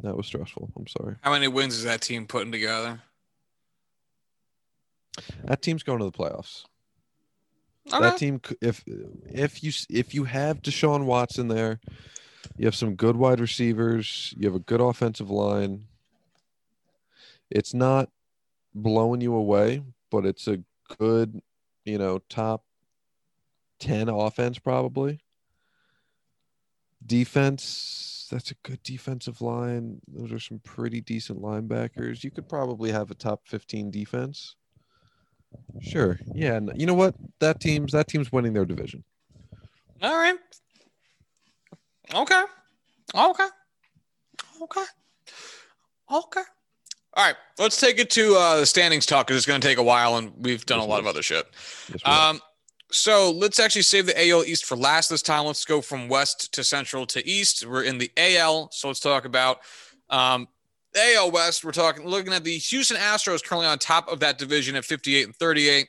[0.01, 0.71] That was stressful.
[0.77, 1.15] I'm sorry.
[1.21, 3.01] How many wins is that team putting together?
[5.43, 6.65] That team's going to the playoffs.
[7.87, 7.99] Okay.
[7.99, 8.83] That team, if
[9.25, 11.79] if you if you have Deshaun Watson there,
[12.57, 14.33] you have some good wide receivers.
[14.37, 15.85] You have a good offensive line.
[17.49, 18.09] It's not
[18.73, 20.59] blowing you away, but it's a
[20.99, 21.41] good,
[21.83, 22.63] you know, top
[23.81, 25.19] 10 offense probably.
[27.05, 29.99] Defense, that's a good defensive line.
[30.07, 32.23] Those are some pretty decent linebackers.
[32.23, 34.55] You could probably have a top 15 defense.
[35.81, 36.19] Sure.
[36.33, 36.55] Yeah.
[36.55, 37.15] and You know what?
[37.39, 39.03] That team's that team's winning their division.
[40.01, 40.37] All right.
[42.13, 42.43] Okay.
[43.15, 43.47] Okay.
[44.61, 44.85] Okay.
[46.11, 46.41] Okay.
[47.13, 47.35] All right.
[47.57, 50.17] Let's take it to uh, the standings talk because it's going to take a while
[50.17, 51.45] and we've done a lot of other shit.
[51.89, 52.01] Yes.
[52.05, 52.39] Um,
[52.91, 55.45] so let's actually save the AL East for last this time.
[55.45, 57.65] Let's go from West to Central to East.
[57.65, 59.59] We're in the AL, so let's talk about
[60.09, 60.47] um,
[60.95, 61.63] AL West.
[61.63, 65.25] We're talking looking at the Houston Astros currently on top of that division at 58
[65.25, 65.87] and 38.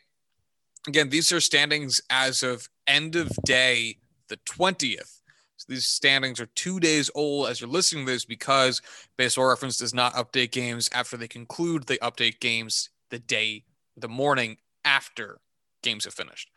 [0.89, 5.21] Again, these are standings as of end of day the 20th.
[5.57, 8.83] So these standings are two days old as you're listening to this because
[9.17, 11.87] Baseball Reference does not update games after they conclude.
[11.87, 13.65] They update games the day,
[13.97, 15.39] the morning after
[15.83, 16.51] games have finished.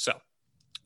[0.00, 0.14] So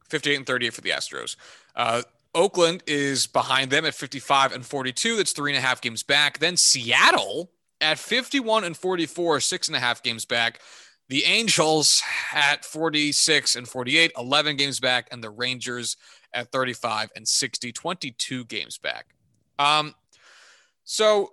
[0.08, 1.36] 58 and 38 for the Astros.
[1.76, 2.02] Uh,
[2.34, 5.16] Oakland is behind them at 55 and 42.
[5.16, 6.38] That's three and a half games back.
[6.38, 10.60] Then Seattle at 51 and 44, six and a half games back.
[11.08, 15.06] The Angels at 46 and 48, 11 games back.
[15.12, 15.96] And the Rangers
[16.32, 19.06] at 35 and 60, 22 games back.
[19.60, 19.94] Um,
[20.82, 21.30] so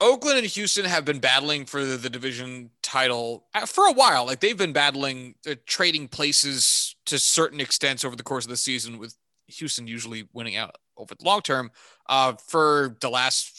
[0.00, 4.26] Oakland and Houston have been battling for the, division title uh, for a while.
[4.26, 8.56] Like they've been battling, uh, trading places to certain extents over the course of the
[8.56, 9.16] season, with
[9.48, 11.70] Houston usually winning out over the long term
[12.08, 13.56] uh, for the last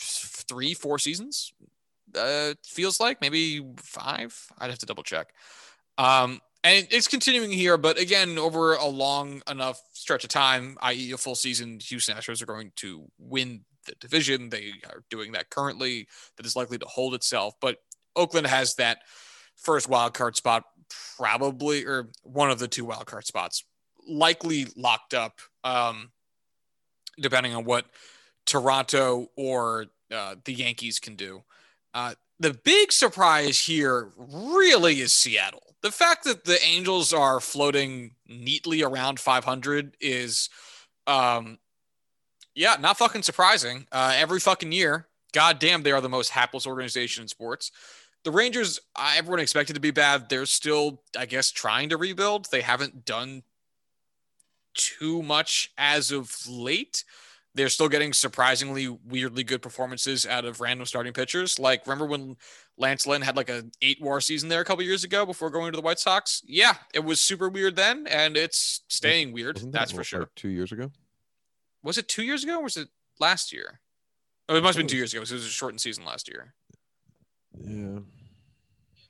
[0.48, 1.54] three, four seasons.
[2.16, 4.48] Uh, feels like maybe five.
[4.58, 5.34] I'd have to double check.
[5.98, 11.12] Um, and it's continuing here, but again, over a long enough stretch of time, i.e.,
[11.12, 14.50] a full season, Houston Astros are going to win the division.
[14.50, 16.08] They are doing that currently.
[16.38, 17.56] That is likely to hold itself.
[17.60, 17.78] But
[18.16, 19.00] Oakland has that
[19.56, 20.64] first wild card spot,
[21.18, 23.64] probably, or one of the two wild card spots,
[24.08, 26.12] likely locked up, um,
[27.20, 27.86] depending on what
[28.46, 31.44] Toronto or uh, the Yankees can do.
[31.94, 35.76] Uh, the big surprise here really is Seattle.
[35.82, 40.50] The fact that the Angels are floating neatly around 500 is,
[41.08, 41.58] um,
[42.56, 43.88] yeah, not fucking surprising.
[43.92, 47.72] Uh, every fucking year, goddamn, they are the most hapless organization in sports.
[48.24, 50.28] The Rangers, uh, everyone expected to be bad.
[50.30, 52.48] They're still, I guess, trying to rebuild.
[52.52, 53.44] They haven't done
[54.74, 57.04] too much as of late.
[57.56, 61.60] They're still getting surprisingly weirdly good performances out of random starting pitchers.
[61.60, 62.38] Like, remember when
[62.78, 65.72] Lance Lynn had like a eight war season there a couple years ago before going
[65.72, 66.42] to the White Sox?
[66.46, 69.58] Yeah, it was super weird then, and it's staying weird.
[69.58, 70.22] That That's for sure.
[70.22, 70.92] like two years ago.
[71.84, 72.90] Was it two years ago or was it
[73.20, 73.80] last year?
[74.48, 75.22] Oh, it must have been two years ago.
[75.22, 76.54] 'cause It was a shortened season last year.
[77.58, 78.00] Yeah.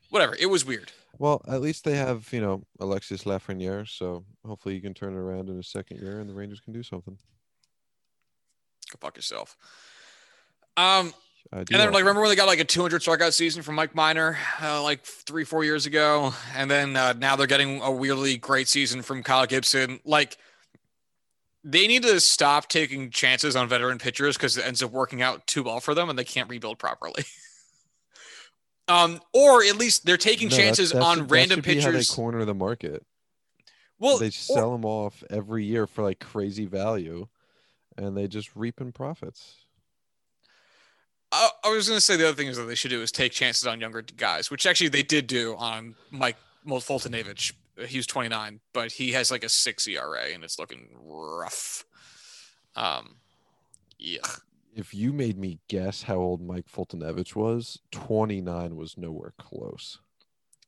[0.09, 0.35] Whatever.
[0.39, 0.91] It was weird.
[1.17, 5.17] Well, at least they have, you know, Alexis Lafreniere, so hopefully he can turn it
[5.17, 7.17] around in his second year and the Rangers can do something.
[8.91, 9.55] Go fuck yourself.
[10.77, 11.13] Um,
[11.51, 14.37] and then like remember when they got like a 200 strikeout season from Mike Minor
[14.61, 18.67] uh, like three four years ago, and then uh, now they're getting a weirdly great
[18.67, 19.99] season from Kyle Gibson.
[20.05, 20.37] Like
[21.63, 25.45] they need to stop taking chances on veteran pitchers because it ends up working out
[25.47, 27.23] too well for them, and they can't rebuild properly.
[28.87, 31.97] um, or at least they're taking No, that's- chances on random should be how they
[31.97, 32.09] pitchers.
[32.11, 33.05] corner the market.
[33.99, 37.27] Well, they or- sell them off every year for like crazy value,
[37.97, 39.55] and they just reap in profits.
[41.31, 43.11] I, I was going to say the other thing is that they should do is
[43.11, 47.53] take chances on younger guys, which actually they did do on Mike Foltynewicz.
[47.87, 51.85] He was 29, but he has like a six ERA and it's looking rough.
[52.75, 53.17] Um,
[53.97, 54.19] yeah.
[54.75, 59.99] If you made me guess how old Mike Foltynewicz was, 29 was nowhere close.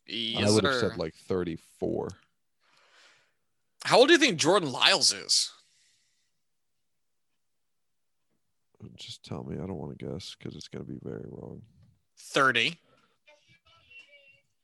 [0.08, 0.90] Yes, I would have sir.
[0.90, 2.10] said like 34.
[3.84, 5.52] How old do you think Jordan Lyles is?
[8.96, 9.56] Just tell me.
[9.56, 11.62] I don't want to guess because it's going to be very wrong.
[12.18, 12.78] 30.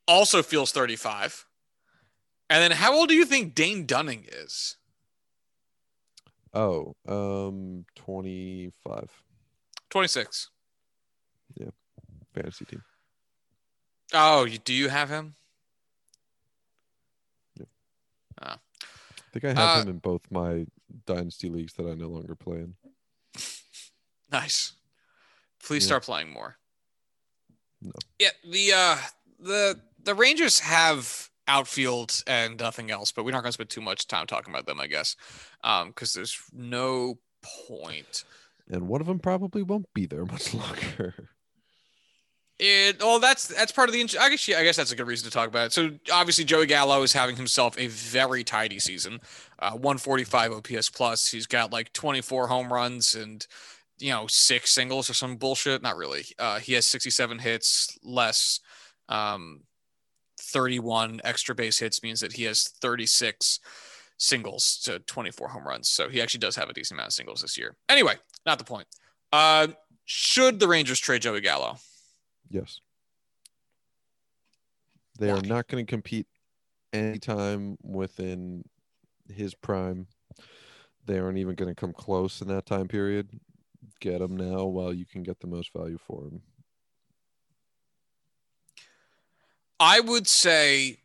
[0.07, 1.46] Also feels 35.
[2.49, 4.77] And then how old do you think Dane Dunning is?
[6.53, 9.23] Oh, um, 25
[9.89, 10.49] 26.
[11.55, 11.69] Yeah.
[12.33, 12.83] fantasy team.
[14.13, 15.35] Oh, you, do you have him?
[17.59, 17.65] Yeah.
[18.41, 18.57] I
[19.33, 20.65] think I have Uh, him in both my
[21.05, 22.75] dynasty leagues that I no longer play in.
[24.31, 24.73] Nice.
[25.63, 25.87] Please Yeah.
[25.87, 26.57] start playing more.
[27.81, 27.93] No.
[28.19, 28.97] Yeah, the uh
[29.39, 33.81] the the Rangers have outfield and nothing else, but we're not going to spend too
[33.81, 35.15] much time talking about them, I guess,
[35.63, 37.19] um, because there's no
[37.69, 38.23] point.
[38.69, 41.29] And one of them probably won't be there much longer.
[42.59, 44.01] It well, that's that's part of the.
[44.19, 45.73] I guess yeah, I guess that's a good reason to talk about it.
[45.73, 49.19] So obviously, Joey Gallo is having himself a very tidy season,
[49.59, 51.29] uh, 145 OPS plus.
[51.29, 53.45] He's got like 24 home runs and
[53.99, 55.83] you know six singles or some bullshit.
[55.83, 56.25] Not really.
[56.39, 58.59] Uh, he has 67 hits less.
[59.07, 59.61] Um,
[60.47, 63.59] 31 extra base hits means that he has 36
[64.17, 65.89] singles to 24 home runs.
[65.89, 67.75] So he actually does have a decent amount of singles this year.
[67.89, 68.87] Anyway, not the point.
[69.31, 69.67] Uh,
[70.05, 71.77] should the Rangers trade Joey Gallo?
[72.49, 72.79] Yes.
[75.19, 75.39] They Why?
[75.39, 76.27] are not going to compete
[76.93, 78.63] anytime within
[79.33, 80.07] his prime.
[81.05, 83.29] They aren't even going to come close in that time period.
[83.99, 86.41] Get him now while you can get the most value for him.
[89.79, 90.99] I would say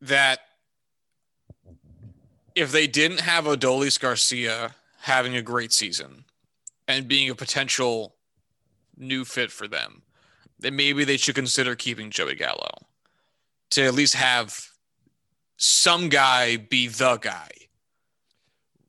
[0.00, 0.40] that
[2.54, 6.24] if they didn't have Adolis Garcia having a great season
[6.86, 8.16] and being a potential
[8.96, 10.02] new fit for them,
[10.58, 12.86] then maybe they should consider keeping Joey Gallo
[13.70, 14.68] to at least have
[15.56, 17.50] some guy be the guy.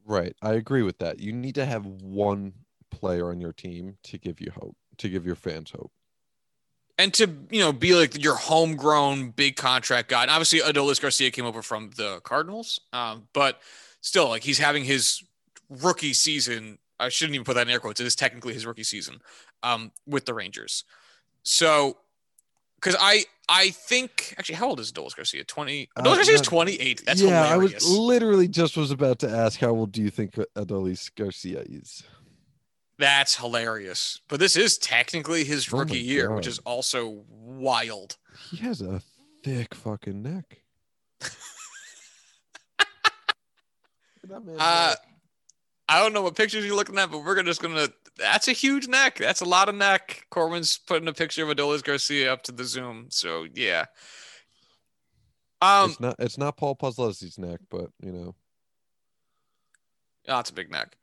[0.06, 0.36] Right.
[0.42, 1.20] I agree with that.
[1.20, 2.54] You need to have one
[2.90, 5.92] player on your team to give you hope, to give your fans hope.
[7.02, 10.22] And to, you know, be like your homegrown big contract guy.
[10.22, 12.80] And obviously Adolis Garcia came over from the Cardinals.
[12.94, 13.60] Um, but
[14.02, 15.24] still, like he's having his
[15.68, 16.78] rookie season.
[17.00, 18.00] I shouldn't even put that in air quotes.
[18.00, 19.20] It is technically his rookie season
[19.64, 20.84] um, with the Rangers.
[21.42, 21.98] So,
[22.76, 25.44] because I I think actually, how old is Adolis Garcia?
[25.44, 25.90] Twenty.
[25.96, 27.04] Uh, Adolis uh, Garcia is twenty eight.
[27.04, 27.48] That's yeah.
[27.48, 27.74] Hilarious.
[27.74, 31.62] I was literally just was about to ask how old do you think Adolis Garcia
[31.62, 32.04] is?
[33.02, 34.22] That's hilarious.
[34.28, 36.36] But this is technically his oh rookie oh year, God.
[36.36, 38.18] which is also wild.
[38.52, 39.02] He has a
[39.44, 40.62] thick fucking neck.
[44.60, 44.94] uh,
[45.90, 47.88] I don't know what pictures you're looking at, but we're just gonna.
[48.20, 49.18] That's a huge neck.
[49.18, 50.28] That's a lot of neck.
[50.30, 53.08] Corwin's putting a picture of Adolis Garcia up to the Zoom.
[53.10, 53.86] So yeah.
[55.60, 56.16] Um, it's not.
[56.20, 58.36] It's not Paul Podleski's neck, but you know.
[60.28, 60.98] Oh, it's a big neck.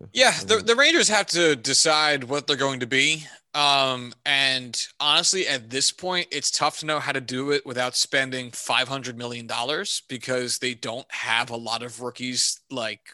[0.00, 3.26] Yeah, yeah the, the Rangers have to decide what they're going to be.
[3.54, 7.96] Um, and honestly, at this point, it's tough to know how to do it without
[7.96, 13.12] spending five hundred million dollars because they don't have a lot of rookies like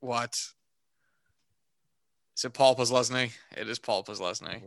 [0.00, 0.34] what?
[2.36, 3.30] Is it Paul Posluszny?
[3.56, 4.62] It is Paul Posluszny.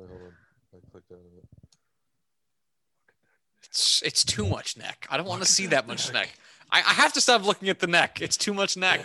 [3.66, 5.08] It's it's too much neck.
[5.10, 6.30] I don't want to see that much neck.
[6.72, 8.22] I, I have to stop looking at the neck.
[8.22, 9.02] It's too much neck.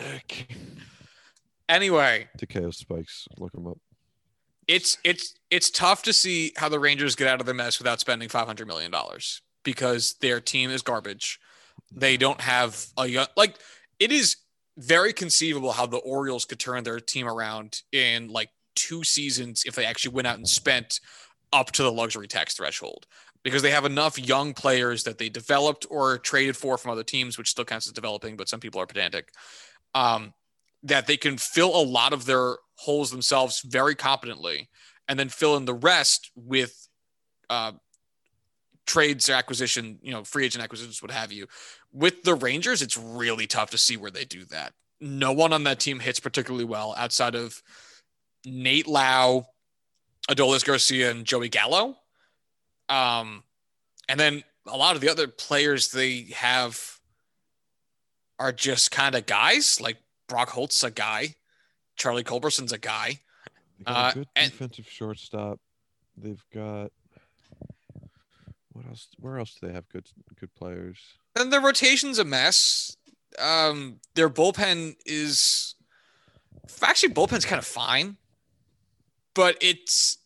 [1.70, 3.28] Anyway, Takeo spikes.
[3.38, 3.78] Look them up.
[4.66, 8.00] It's it's it's tough to see how the Rangers get out of the mess without
[8.00, 11.38] spending five hundred million dollars because their team is garbage.
[11.92, 13.56] They don't have a young like
[14.00, 14.36] it is
[14.78, 19.76] very conceivable how the Orioles could turn their team around in like two seasons if
[19.76, 21.00] they actually went out and spent
[21.52, 23.06] up to the luxury tax threshold
[23.42, 27.38] because they have enough young players that they developed or traded for from other teams,
[27.38, 29.32] which still counts as developing, but some people are pedantic.
[29.94, 30.34] Um,
[30.82, 34.68] that they can fill a lot of their holes themselves very competently,
[35.08, 36.88] and then fill in the rest with
[37.50, 37.72] uh,
[38.86, 41.46] trades or acquisition, you know, free agent acquisitions, what have you.
[41.92, 44.72] With the Rangers, it's really tough to see where they do that.
[45.00, 47.62] No one on that team hits particularly well outside of
[48.44, 49.46] Nate Lowe,
[50.28, 51.96] Adolis Garcia, and Joey Gallo.
[52.88, 53.44] Um,
[54.08, 56.98] and then a lot of the other players they have
[58.38, 59.80] are just kind of guys.
[59.80, 59.98] Like
[60.30, 61.34] Brock Holt's a guy,
[61.96, 63.18] Charlie Culberson's a guy.
[63.84, 65.58] Uh, good defensive and, shortstop.
[66.16, 66.92] They've got
[68.72, 69.08] what else?
[69.18, 70.06] Where else do they have good
[70.38, 70.98] good players?
[71.34, 72.96] And their rotation's a mess.
[73.38, 75.74] Um, their bullpen is
[76.82, 78.16] actually bullpen's kind of fine,
[79.34, 80.18] but it's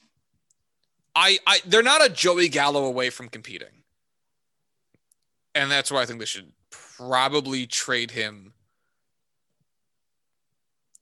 [1.14, 3.84] I I they're not a Joey Gallo away from competing,
[5.54, 8.53] and that's why I think they should probably trade him.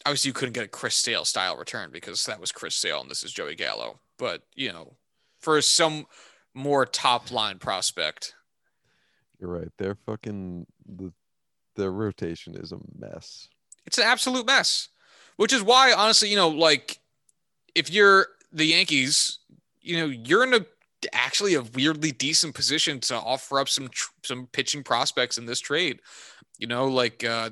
[0.05, 3.11] Obviously, you couldn't get a Chris Sale style return because that was Chris Sale and
[3.11, 4.01] this is Joey Gallo.
[4.19, 4.97] But you know,
[5.39, 6.07] for some
[6.55, 8.35] more top line prospect.
[9.39, 9.71] You're right.
[9.79, 11.13] They're fucking the
[11.77, 13.49] their rotation is a mess.
[13.87, 14.89] It's an absolute mess.
[15.37, 16.99] Which is why, honestly, you know, like
[17.75, 19.39] if you're the Yankees,
[19.81, 20.67] you know, you're in a
[21.13, 23.91] actually a weirdly decent position to offer up some
[24.25, 26.01] some pitching prospects in this trade.
[26.59, 27.51] You know, like uh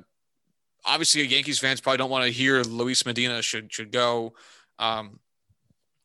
[0.85, 4.35] obviously Yankees fans probably don't want to hear Luis Medina should should go.
[4.79, 5.21] Um,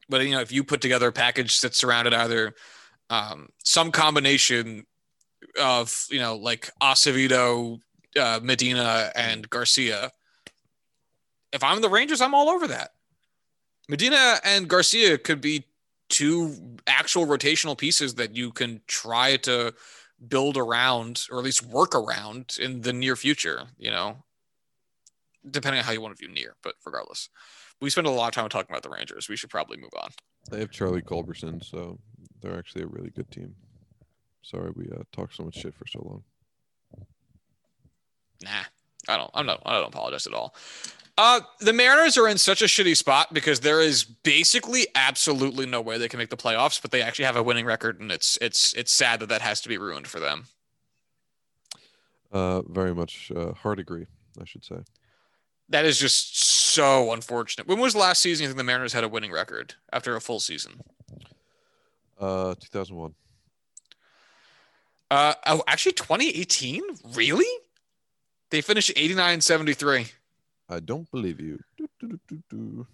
[0.09, 2.53] but you know, if you put together a package that's surrounded either
[3.09, 4.85] um, some combination
[5.59, 7.79] of you know like Acevedo,
[8.19, 10.11] uh, Medina, and Garcia.
[11.53, 12.91] If I'm the Rangers, I'm all over that.
[13.87, 15.65] Medina and Garcia could be
[16.09, 19.73] two actual rotational pieces that you can try to
[20.27, 24.17] build around or at least work around in the near future, you know,
[25.49, 27.29] depending on how you want to view near, but regardless.
[27.81, 29.27] We spend a lot of time talking about the Rangers.
[29.27, 30.09] We should probably move on.
[30.49, 31.99] They have Charlie Culberson, so
[32.41, 33.55] they're actually a really good team.
[34.41, 36.23] Sorry we uh, talked so much shit for so long.
[38.43, 38.65] Nah,
[39.07, 39.31] I don't.
[39.33, 39.61] I'm not.
[39.65, 40.55] I don't apologize at all.
[41.17, 45.79] Uh, the Mariners are in such a shitty spot because there is basically absolutely no
[45.79, 48.37] way they can make the playoffs, but they actually have a winning record, and it's
[48.41, 50.45] it's it's sad that that has to be ruined for them.
[52.31, 54.05] Uh, very much uh, hard agree,
[54.39, 54.77] I should say.
[55.69, 57.67] That is just so unfortunate.
[57.67, 60.21] When was the last season you think the Mariners had a winning record after a
[60.21, 60.81] full season?
[62.19, 63.15] Uh, 2001.
[65.11, 66.81] Uh, oh, actually, 2018.
[67.13, 67.45] Really?
[68.51, 70.07] They finished 89 73.
[70.69, 71.59] I don't believe you.
[71.77, 72.87] Do, do, do,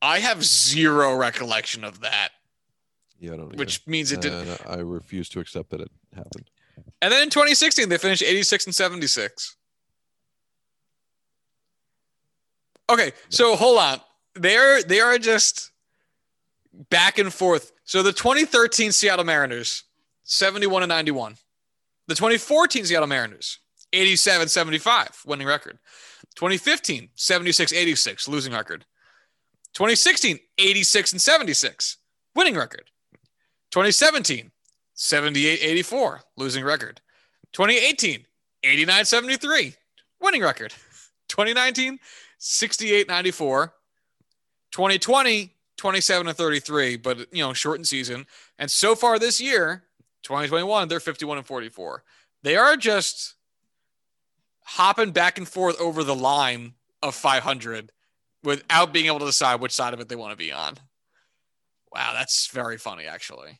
[0.00, 2.30] I have zero recollection of that,
[3.18, 3.56] Yeah, I don't.
[3.56, 4.48] which means it didn't.
[4.48, 6.50] And I refuse to accept that it happened.
[7.02, 9.56] And then in 2016, they finished 86 and 76.
[12.90, 14.00] Okay, so hold on.
[14.34, 15.70] They're they are just
[16.90, 17.72] back and forth.
[17.84, 19.84] So the 2013 Seattle Mariners,
[20.24, 21.36] 71 and 91.
[22.08, 23.58] The 2014 Seattle Mariners,
[23.92, 25.78] 87 75, winning record.
[26.34, 28.84] 2015, 76 86, losing record.
[29.74, 31.96] 2016, 86 and 76,
[32.34, 32.90] winning record.
[33.70, 34.50] 2017,
[34.94, 37.00] 78 84, losing record.
[37.52, 38.24] 2018,
[38.64, 39.74] 89 73,
[40.20, 40.72] winning record.
[41.28, 41.98] 2019,
[42.40, 43.72] 68 94.
[44.72, 48.24] 2020, 27 and 33, but you know, shortened season.
[48.58, 49.82] And so far this year,
[50.22, 52.04] 2021, they're 51 and 44.
[52.42, 53.34] They are just
[54.64, 57.90] hopping back and forth over the line of 500
[58.44, 60.74] without being able to decide which side of it they want to be on.
[61.92, 63.58] Wow, that's very funny, actually.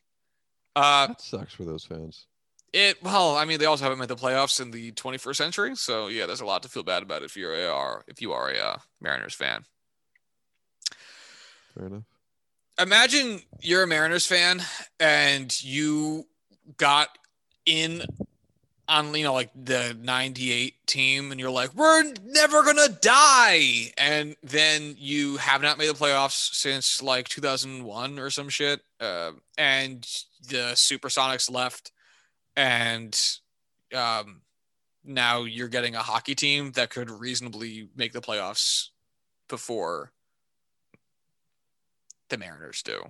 [0.75, 2.27] Uh, That sucks for those fans.
[2.73, 6.07] It well, I mean, they also haven't made the playoffs in the 21st century, so
[6.07, 8.57] yeah, there's a lot to feel bad about if you're a if you are a
[8.57, 9.63] uh, Mariners fan.
[11.75, 12.03] Fair enough.
[12.79, 14.61] Imagine you're a Mariners fan
[14.99, 16.25] and you
[16.77, 17.17] got
[17.65, 18.03] in
[18.87, 24.35] on you know like the 98 team and you're like we're never gonna die and
[24.43, 30.01] then you have not made the playoffs since like 2001 or some shit uh, and
[30.49, 31.91] the supersonics left
[32.55, 33.19] and
[33.95, 34.41] um,
[35.03, 38.89] now you're getting a hockey team that could reasonably make the playoffs
[39.47, 40.11] before
[42.29, 43.01] the mariners do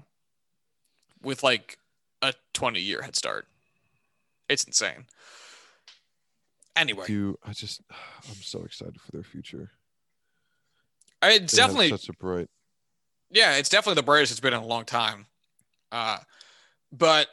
[1.21, 1.77] with like
[2.23, 3.47] a 20 year head start
[4.49, 5.05] it's insane
[6.75, 7.81] anyway Do I just?
[7.91, 9.69] I'm so excited for their future.
[11.21, 12.49] I- it's They definitely such a bright.
[13.29, 15.27] yeah it's definitely the brightest it's been in a long time
[15.91, 16.17] uh
[16.91, 17.27] but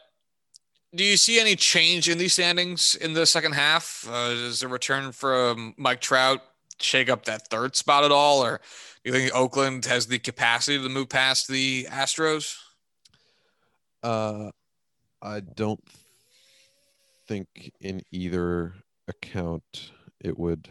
[0.94, 4.68] do you see any change in these standings in the second half uh, does the
[4.68, 6.40] return from mike trout
[6.80, 8.60] shake up that third spot at all or
[9.04, 12.56] do you think oakland has the capacity to move past the astros
[14.02, 14.50] Uh,
[15.20, 15.82] I don't
[17.26, 18.74] think in either
[19.08, 20.68] account it would.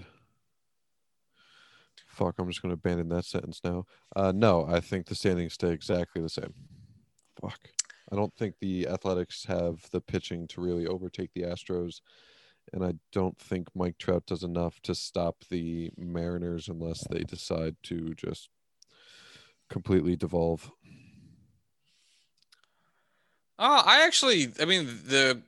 [2.07, 3.85] Fuck, I'm just going to abandon that sentence now.
[4.15, 6.53] Uh, no, I think the standings stay exactly the same.
[7.41, 7.59] Fuck.
[8.11, 12.01] I don't think the Athletics have the pitching to really overtake the Astros.
[12.73, 17.75] And I don't think Mike Trout does enough to stop the Mariners unless they decide
[17.83, 18.49] to just
[19.69, 20.71] completely devolve.
[23.59, 25.41] Oh, I actually, I mean, the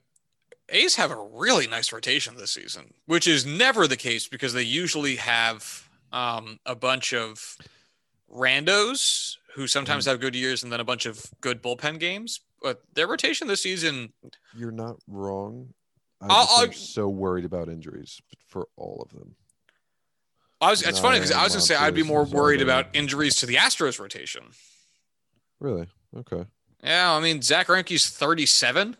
[0.69, 4.63] A's have a really nice rotation this season, which is never the case because they
[4.63, 7.57] usually have um, a bunch of
[8.33, 12.41] randos who sometimes have good years and then a bunch of good bullpen games.
[12.61, 14.13] But their rotation this season,
[14.55, 15.73] You're not wrong.
[16.21, 19.35] I I'll- I'll- so worried about injuries for all of them.
[20.61, 22.93] I was, it's funny because I was going to say I'd be more worried about
[22.93, 24.43] injuries to the Astros rotation.
[25.61, 25.87] Really?
[26.17, 26.45] Okay.
[26.83, 28.97] Yeah, I mean, Zack Greinke's 37.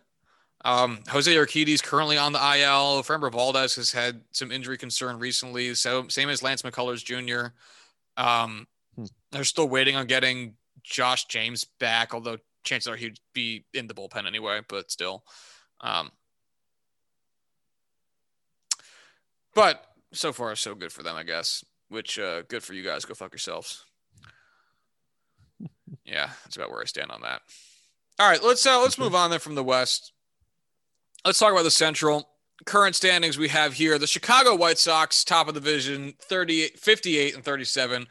[0.64, 3.04] Um, Jose Urquidy's currently on the IL.
[3.04, 5.74] Framber Valdez has had some injury concern recently.
[5.76, 7.54] So same as Lance McCullers Jr.
[8.22, 9.06] Um, Hmm.
[9.32, 13.94] they're still waiting on getting Josh James back, although chances are he'd be in the
[13.94, 15.24] bullpen anyway, but still.
[15.82, 16.12] Um,
[19.56, 19.84] but
[20.14, 21.64] so far, so good for them, I guess.
[21.90, 23.06] Which uh, good for you guys.
[23.06, 23.84] Go fuck yourselves.
[26.06, 27.42] yeah, that's about where I stand on that.
[28.20, 30.14] All right, let's uh, let's move on then from the West.
[31.26, 32.30] Let's talk about the Central.
[32.66, 37.36] Current standings we have here: the Chicago White Sox, top of the division, 38, 58
[37.36, 38.08] and 37.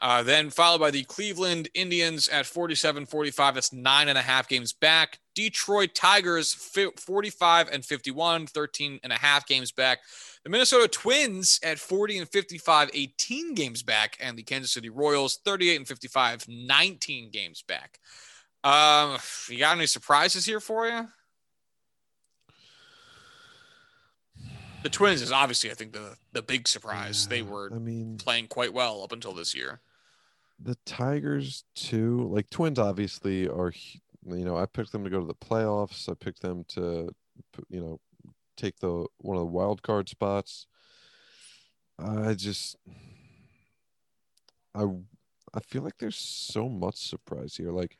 [0.00, 3.54] Uh, then followed by the Cleveland Indians at 47 45.
[3.54, 5.18] That's nine and a half games back.
[5.34, 9.98] Detroit Tigers 45 and 51, 13 and a half games back.
[10.44, 14.16] The Minnesota Twins at 40 and 55, 18 games back.
[14.20, 17.98] And the Kansas City Royals 38 and 55, 19 games back.
[18.62, 19.18] Um,
[19.48, 21.08] you got any surprises here for you?
[24.84, 27.26] The Twins is obviously, I think, the the big surprise.
[27.26, 29.80] Yeah, they were, I mean, playing quite well up until this year
[30.60, 33.72] the Tigers too, like Twins obviously are
[34.26, 36.08] you know, I picked them to go to the playoffs.
[36.08, 37.10] I picked them to
[37.68, 38.00] you know,
[38.56, 40.66] take the one of the wild card spots.
[41.98, 42.76] I just
[44.74, 44.84] I
[45.54, 47.72] I feel like there's so much surprise here.
[47.72, 47.96] Like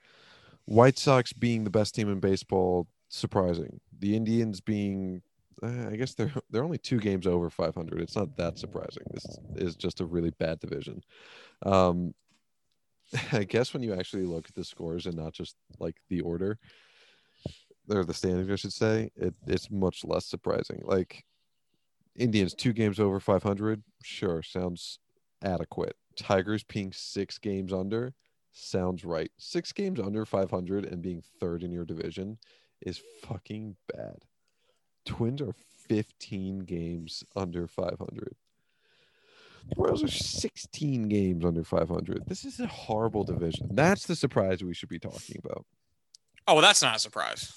[0.67, 3.81] White Sox being the best team in baseball, surprising.
[3.99, 5.23] The Indians being
[5.63, 8.01] I guess they're they're only two games over 500.
[8.01, 9.05] It's not that surprising.
[9.13, 11.03] This is just a really bad division.
[11.65, 12.15] Um,
[13.33, 16.59] I guess when you actually look at the scores and not just like the order
[17.89, 20.83] or the standings, I should say, it, it's much less surprising.
[20.85, 21.25] Like
[22.17, 24.99] Indians two games over 500, sure, sounds
[25.43, 25.97] adequate.
[26.17, 28.15] Tigers being six games under
[28.53, 29.31] sounds right.
[29.39, 32.39] Six games under 500 and being third in your division
[32.83, 34.25] is fucking bad.
[35.05, 35.55] Twins are
[35.89, 38.35] 15 games under 500.
[39.69, 42.25] The Royals are 16 games under 500.
[42.27, 43.69] This is a horrible division.
[43.73, 45.67] That's the surprise we should be talking about.
[46.47, 47.53] Oh, well, that's not a surprise.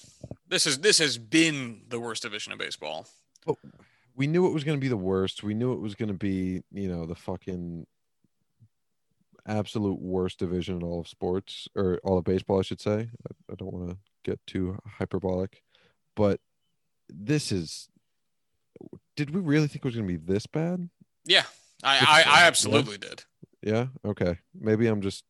[0.48, 3.06] This is this has been the worst division of baseball.
[3.46, 3.56] But
[4.14, 5.42] we knew it was going to be the worst.
[5.42, 7.86] We knew it was going to be, you know, the fucking
[9.46, 13.08] absolute worst division in all of sports or all of baseball, I should say.
[13.08, 15.62] I, I don't want to get too hyperbolic,
[16.14, 16.40] but
[17.08, 17.88] this is.
[19.16, 20.88] Did we really think it was going to be this bad?
[21.24, 21.44] Yeah,
[21.82, 23.08] I, I, I absolutely yeah?
[23.08, 23.24] did.
[23.62, 23.86] Yeah.
[24.04, 24.38] Okay.
[24.58, 25.24] Maybe I'm just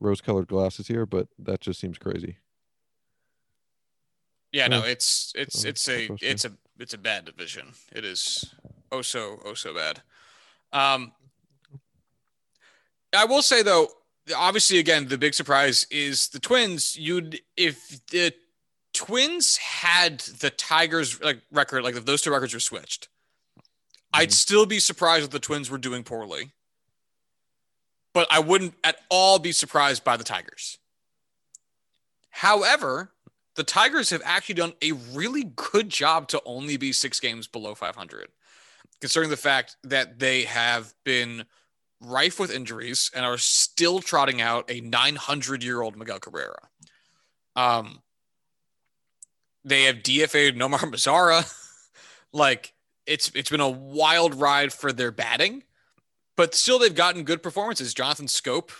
[0.00, 2.38] rose-colored glasses here, but that just seems crazy.
[4.52, 4.68] Yeah.
[4.68, 4.82] No.
[4.84, 7.74] It's it's it's a it's a it's a bad division.
[7.92, 8.54] It is
[8.90, 10.02] oh so oh so bad.
[10.72, 11.12] Um.
[13.14, 13.88] I will say though,
[14.34, 16.96] obviously, again, the big surprise is the Twins.
[16.96, 18.32] You'd if the
[18.94, 23.08] Twins had the Tigers like record, like if those two records were switched,
[24.12, 24.32] I'd mm-hmm.
[24.32, 26.52] still be surprised if the Twins were doing poorly,
[28.12, 30.78] but I wouldn't at all be surprised by the Tigers.
[32.30, 33.12] However,
[33.54, 37.74] the Tigers have actually done a really good job to only be six games below
[37.74, 38.28] 500,
[39.00, 41.44] considering the fact that they have been
[42.00, 46.68] rife with injuries and are still trotting out a 900 year old Miguel Cabrera.
[47.54, 48.00] Um,
[49.64, 51.50] they have DFA'd Nomar Mazara.
[52.32, 52.72] like,
[53.06, 55.62] it's it's been a wild ride for their batting,
[56.36, 57.94] but still they've gotten good performances.
[57.94, 58.70] Jonathan Schoop,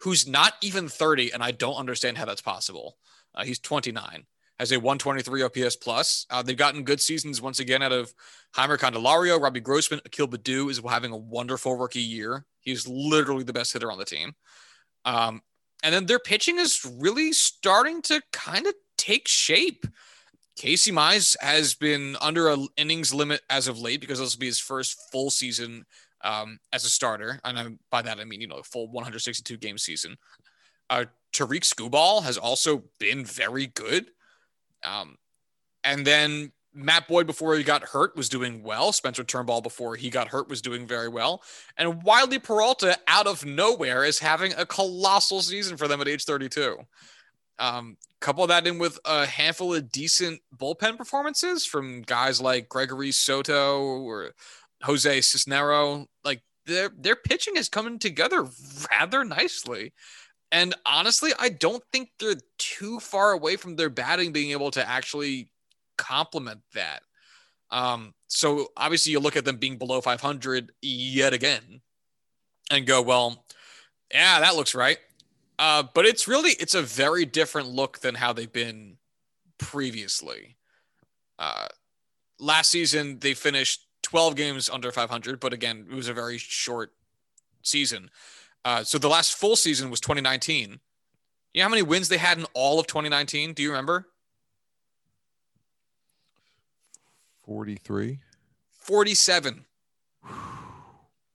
[0.00, 2.96] who's not even 30, and I don't understand how that's possible.
[3.34, 4.24] Uh, he's 29,
[4.58, 6.26] has a 123 OPS plus.
[6.30, 8.14] Uh, they've gotten good seasons once again out of
[8.54, 12.46] Jeimer Candelario, Robbie Grossman, Akil Baddoo is having a wonderful rookie year.
[12.60, 14.34] He's literally the best hitter on the team.
[15.04, 15.42] Um,
[15.82, 19.86] and then their pitching is really starting to kind of take shape.
[20.56, 24.46] Casey Mize has been under an innings limit as of late because this will be
[24.46, 25.84] his first full season
[26.24, 27.38] um, as a starter.
[27.44, 30.16] And I, by that, I mean, you know, full 162 game season.
[30.88, 34.06] Uh, Tarik Skubal has also been very good.
[34.82, 35.16] Um,
[35.84, 38.92] and then Matt Boyd, before he got hurt, was doing well.
[38.92, 41.42] Spencer Turnbull, before he got hurt, was doing very well.
[41.76, 46.24] And Wily Peralta, out of nowhere, is having a colossal season for them at age
[46.24, 46.78] 32.
[47.58, 53.12] Um, couple that in with a handful of decent bullpen performances from guys like Gregory
[53.12, 54.32] Soto or
[54.82, 56.06] Jose Cisnero.
[56.24, 58.46] Like their their pitching is coming together
[58.90, 59.92] rather nicely.
[60.52, 64.88] And honestly, I don't think they're too far away from their batting being able to
[64.88, 65.50] actually
[65.98, 67.02] complement that.
[67.70, 71.80] Um, so obviously, you look at them being below 500 yet again
[72.70, 73.44] and go, well,
[74.12, 74.98] yeah, that looks right.
[75.58, 78.98] Uh, but it's really it's a very different look than how they've been
[79.58, 80.56] previously.
[81.38, 81.66] Uh,
[82.38, 86.92] last season they finished 12 games under 500, but again it was a very short
[87.62, 88.10] season.
[88.64, 90.80] Uh, so the last full season was 2019.
[91.54, 93.54] You know how many wins they had in all of 2019?
[93.54, 94.08] Do you remember?
[97.44, 98.20] 43.
[98.72, 99.64] 47.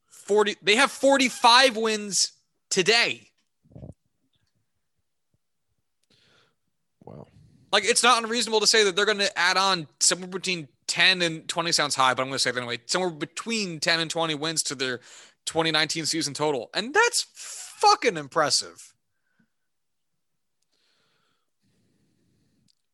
[0.08, 2.34] 40 they have 45 wins
[2.70, 3.30] today.
[7.04, 7.28] Wow.
[7.72, 11.22] Like it's not unreasonable to say that they're going to add on somewhere between 10
[11.22, 12.80] and 20 sounds high, but I'm going to say it anyway.
[12.86, 14.98] Somewhere between 10 and 20 wins to their
[15.46, 16.70] 2019 season total.
[16.74, 18.94] And that's fucking impressive.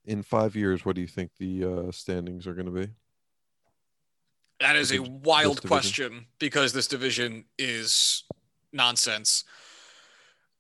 [0.06, 2.88] In five years, what do you think the uh, standings are going to be?
[4.60, 8.24] That is a wild question because this division is
[8.72, 9.44] nonsense.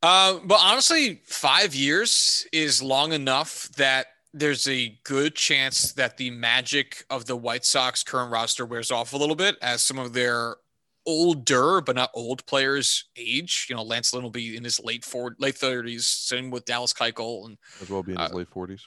[0.04, 6.30] Uh, but honestly, five years is long enough that there's a good chance that the
[6.30, 10.14] magic of the White Sox current roster wears off a little bit as some of
[10.14, 10.58] their
[11.08, 13.66] older but not old players age.
[13.70, 16.08] You know, Lance Lynn will be in his late four, late thirties.
[16.08, 18.86] Same with Dallas Keuchel and as well be in his uh, late forties.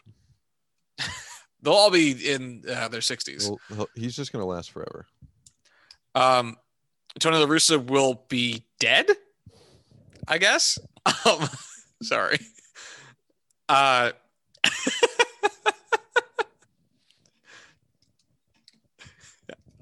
[1.63, 3.51] they'll all be in uh, their sixties.
[3.71, 5.07] Well, he's just going to last forever.
[6.15, 6.57] Um,
[7.19, 9.11] Tony La Russa will be dead.
[10.29, 10.79] I guess.
[11.07, 11.49] Um,
[12.03, 12.39] sorry.
[13.69, 14.11] Uh.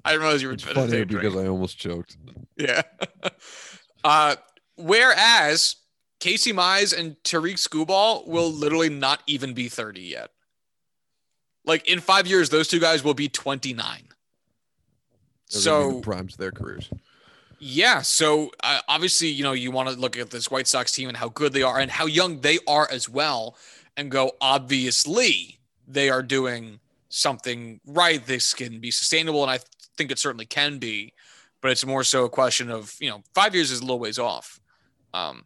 [0.05, 2.17] I didn't realize you were it's funny because I almost choked.
[2.57, 2.81] Yeah.
[4.01, 4.37] Uh,
[4.77, 5.75] whereas
[6.21, 10.31] Casey Mize and Tarik Skubal will literally not even be 30 yet.
[11.65, 14.07] Like in five years, those two guys will be 29.
[15.49, 16.89] so primes their careers.
[17.59, 18.01] Yeah.
[18.01, 21.17] So uh, obviously, you know, you want to look at this White Sox team and
[21.17, 23.57] how good they are and how young they are as well
[23.97, 26.79] and go, obviously, they are doing
[27.09, 28.25] something right.
[28.25, 29.43] This can be sustainable.
[29.43, 29.59] And I
[29.97, 31.13] think it certainly can be,
[31.61, 34.19] but it's more so a question of, you know, five years is a little ways
[34.19, 34.61] off.
[35.13, 35.45] Um,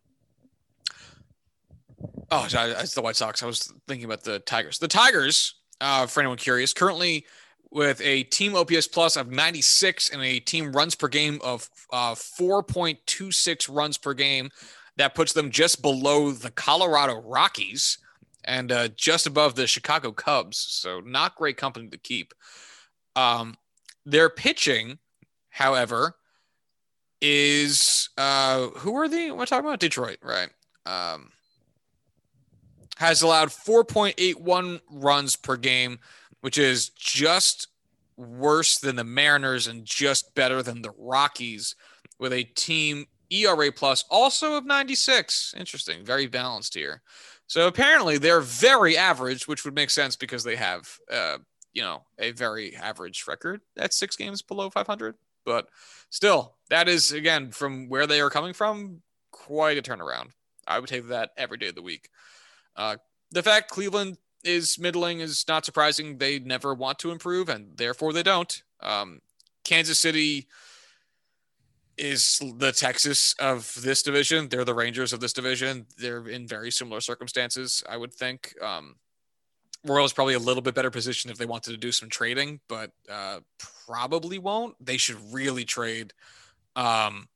[2.30, 3.42] oh, it's the White Sox.
[3.42, 4.78] I was thinking about the Tigers.
[4.78, 7.26] The Tigers, uh, for anyone curious, currently
[7.74, 12.14] with a team OPS plus of 96 and a team runs per game of uh,
[12.14, 14.50] 4.26 runs per game.
[14.98, 17.98] That puts them just below the Colorado Rockies
[18.44, 20.58] and uh, just above the Chicago Cubs.
[20.58, 22.34] So, not great company to keep.
[23.16, 23.56] Um,
[24.06, 25.00] their pitching,
[25.50, 26.16] however,
[27.22, 29.32] is uh, who are they?
[29.32, 30.50] We're talking about Detroit, right?
[30.86, 31.32] Um,
[32.98, 35.98] has allowed 4.81 runs per game
[36.44, 37.70] which is just
[38.18, 41.74] worse than the Mariners and just better than the Rockies
[42.20, 45.54] with a team ERA plus also of 96.
[45.58, 47.02] Interesting, very balanced here.
[47.48, 51.38] So apparently they're very average, which would make sense because they have, uh,
[51.72, 55.16] you know, a very average record at six games below 500.
[55.46, 55.70] But
[56.10, 60.32] still, that is again from where they are coming from, quite a turnaround.
[60.68, 62.10] I would take that every day of the week.
[62.76, 62.98] Uh,
[63.32, 66.18] the fact Cleveland is middling is not surprising.
[66.18, 68.64] They never want to improve, and therefore they don't.
[68.82, 69.22] Um,
[69.64, 70.48] Kansas City
[71.98, 74.50] is the Texas of this division.
[74.50, 75.86] They're the Rangers of this division.
[75.98, 78.56] They're in very similar circumstances, I would think.
[78.62, 78.96] Um,
[79.86, 82.92] Royals probably a little bit better position if they wanted to do some trading, but
[83.10, 83.40] uh,
[83.86, 84.76] probably won't.
[84.84, 86.14] They should really trade.
[86.76, 87.28] Um,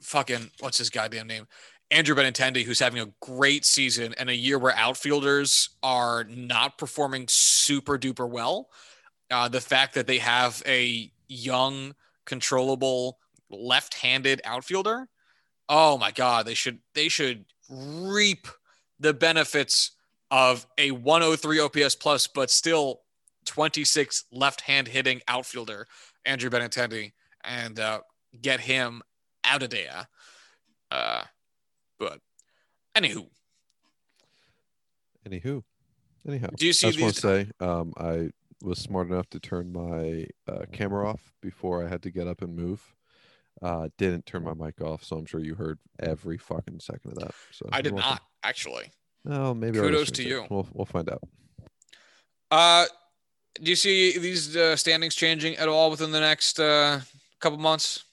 [0.00, 1.46] fucking what's his goddamn name?
[1.90, 7.26] Andrew Benintendi, who's having a great season and a year where outfielders are not performing
[7.28, 8.70] super duper well.
[9.30, 13.18] Uh, the fact that they have a young, controllable,
[13.50, 15.08] left-handed outfielder,
[15.68, 18.46] oh my god, they should they should reap
[18.98, 19.92] the benefits
[20.30, 23.02] of a 103 OPS plus, but still
[23.44, 25.86] 26 left-hand hitting outfielder,
[26.24, 27.12] Andrew Benintendi,
[27.44, 28.00] and uh,
[28.42, 29.02] get him
[29.44, 30.08] out of there.
[30.90, 31.22] Uh,
[31.98, 32.20] but
[32.94, 33.28] anywho,
[35.28, 35.62] anywho,
[36.26, 36.88] anyhow, do you see?
[36.88, 38.30] I just want to say, um, I
[38.62, 42.42] was smart enough to turn my uh, camera off before I had to get up
[42.42, 42.94] and move.
[43.62, 47.18] Uh, didn't turn my mic off, so I'm sure you heard every fucking second of
[47.20, 47.34] that.
[47.52, 48.90] So I did not actually.
[49.28, 49.78] Oh, maybe.
[49.78, 50.44] Kudos to you.
[50.50, 51.22] We'll we'll find out.
[52.50, 52.86] Uh,
[53.62, 57.00] do you see these uh, standings changing at all within the next uh,
[57.40, 58.04] couple months?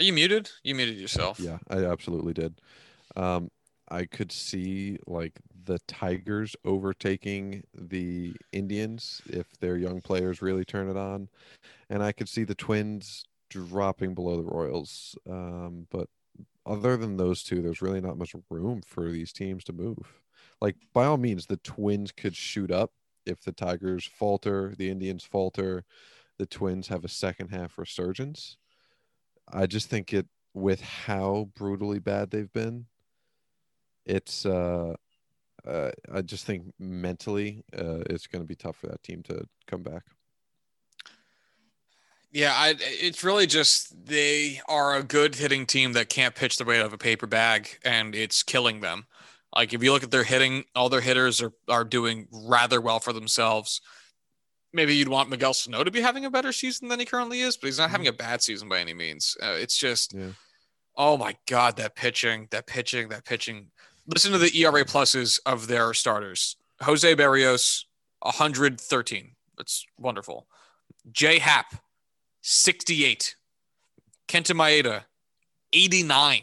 [0.00, 0.50] Are you muted?
[0.64, 1.38] You muted yourself.
[1.38, 2.58] Yeah, I absolutely did.
[3.16, 3.50] Um,
[3.90, 10.88] I could see like the Tigers overtaking the Indians if their young players really turn
[10.88, 11.28] it on,
[11.90, 15.18] and I could see the Twins dropping below the Royals.
[15.28, 16.08] Um, but
[16.64, 20.22] other than those two, there's really not much room for these teams to move.
[20.62, 22.92] Like by all means, the Twins could shoot up
[23.26, 25.84] if the Tigers falter, the Indians falter,
[26.38, 28.56] the Twins have a second half resurgence.
[29.52, 32.86] I just think it with how brutally bad they've been.
[34.06, 34.94] It's uh,
[35.66, 39.46] uh I just think mentally uh, it's going to be tough for that team to
[39.66, 40.02] come back.
[42.32, 46.64] Yeah, I, it's really just they are a good hitting team that can't pitch the
[46.64, 49.06] weight of a paper bag, and it's killing them.
[49.54, 53.00] Like if you look at their hitting, all their hitters are are doing rather well
[53.00, 53.80] for themselves.
[54.72, 57.56] Maybe you'd want Miguel Sano to be having a better season than he currently is,
[57.56, 59.36] but he's not having a bad season by any means.
[59.42, 60.28] Uh, it's just, Yeah.
[60.96, 63.70] oh my god, that pitching, that pitching, that pitching.
[64.06, 66.56] Listen to the ERA pluses of their starters.
[66.82, 67.84] Jose Berrios,
[68.20, 69.32] 113.
[69.58, 70.46] That's wonderful.
[71.10, 71.74] Jay Happ,
[72.42, 73.34] 68.
[74.28, 75.02] Kenta Maeda,
[75.72, 76.42] 89.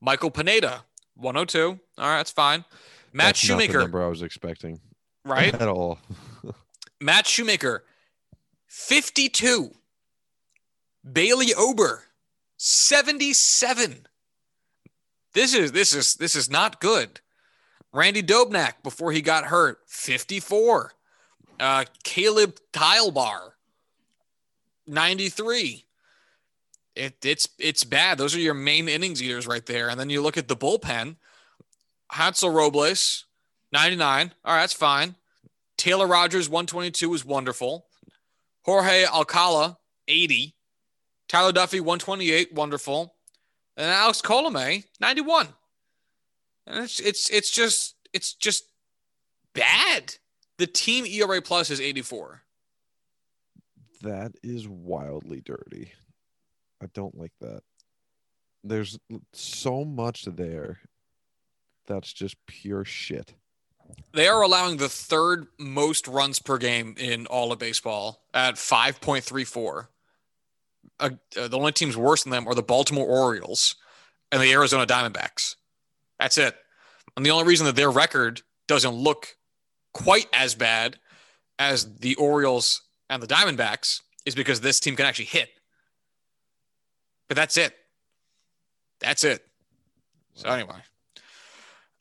[0.00, 1.78] Michael Pineda, 102.
[1.98, 2.64] All right, that's fine.
[3.12, 4.80] Matt That's not the number I was expecting.
[5.24, 5.52] right?
[5.60, 5.98] At all.
[7.00, 7.84] Matt Shoemaker,
[8.66, 9.72] 52.
[11.10, 12.04] Bailey Ober,
[12.56, 14.06] 77.
[15.32, 17.20] This is this is this is not good.
[17.92, 20.92] Randy Dobnak before he got hurt, 54.
[21.58, 23.52] Uh, Caleb Thielbar,
[24.86, 25.84] 93.
[26.96, 28.18] It, it's it's bad.
[28.18, 29.88] Those are your main innings eaters right there.
[29.88, 31.16] And then you look at the bullpen.
[32.10, 33.26] Hansel Robles,
[33.72, 34.32] 99.
[34.44, 35.14] All right, that's fine.
[35.80, 37.86] Taylor Rogers, 122 is wonderful.
[38.66, 39.78] Jorge Alcala,
[40.08, 40.54] 80.
[41.26, 43.14] Tyler Duffey, 128, wonderful.
[43.78, 45.48] And Alex Colome, 91.
[46.66, 48.64] And it's it's it's just it's just
[49.54, 50.16] bad.
[50.58, 52.42] The team ERA plus is 84.
[54.02, 55.92] That is wildly dirty.
[56.82, 57.62] I don't like that.
[58.62, 58.98] There's
[59.32, 60.80] so much there
[61.86, 63.32] that's just pure shit.
[64.12, 69.86] They are allowing the third most runs per game in all of baseball at 5.34.
[70.98, 73.76] Uh, uh, the only teams worse than them are the Baltimore Orioles
[74.32, 75.56] and the Arizona Diamondbacks.
[76.18, 76.56] That's it.
[77.16, 79.36] And the only reason that their record doesn't look
[79.92, 80.98] quite as bad
[81.58, 85.48] as the Orioles and the Diamondbacks is because this team can actually hit.
[87.28, 87.74] But that's it.
[89.00, 89.46] That's it.
[90.34, 90.76] So anyway.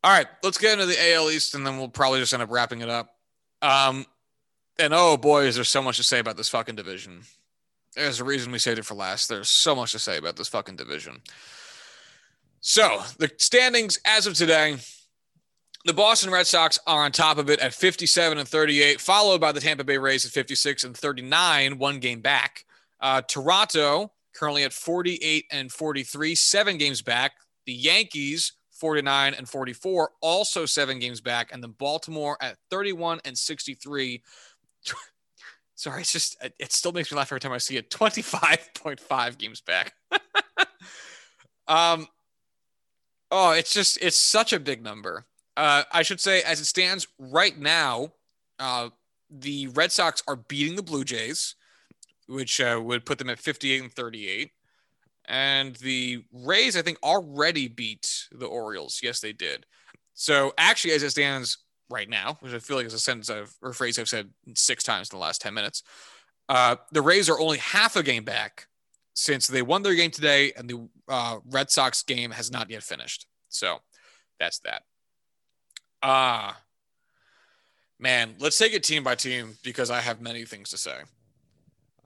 [0.03, 2.51] All right, let's get into the AL East and then we'll probably just end up
[2.51, 3.15] wrapping it up.
[3.61, 4.05] Um
[4.77, 7.23] and oh boy, is there so much to say about this fucking division.
[7.95, 9.27] There's a reason we saved it for last.
[9.27, 11.21] There's so much to say about this fucking division.
[12.61, 14.77] So, the standings as of today,
[15.85, 19.51] the Boston Red Sox are on top of it at 57 and 38, followed by
[19.51, 22.65] the Tampa Bay Rays at 56 and 39, one game back.
[22.99, 27.33] Uh, Toronto currently at 48 and 43, seven games back.
[27.65, 33.37] The Yankees 49 and 44, also seven games back, and then Baltimore at 31 and
[33.37, 34.21] 63.
[35.75, 37.89] Sorry, it's just it still makes me laugh every time I see it.
[37.89, 39.93] 25.5 games back.
[41.67, 42.07] um
[43.31, 45.25] oh, it's just it's such a big number.
[45.55, 48.11] Uh I should say as it stands right now,
[48.59, 48.89] uh
[49.29, 51.55] the Red Sox are beating the Blue Jays,
[52.27, 54.51] which uh, would put them at 58 and 38.
[55.29, 58.99] And the Rays, I think, already beat the Orioles.
[59.01, 59.65] Yes, they did.
[60.15, 61.59] So actually, as it stands
[61.89, 64.83] right now, which I feel like is a sentence I've or phrase I've said six
[64.83, 65.83] times in the last 10 minutes,
[66.49, 68.67] uh, the Rays are only half a game back
[69.13, 72.81] since they won their game today, and the uh, Red Sox game has not yet
[72.81, 73.27] finished.
[73.49, 73.77] So
[74.39, 74.83] that's that.
[76.01, 76.59] Ah,
[77.99, 81.01] man, let's take it team by team because I have many things to say.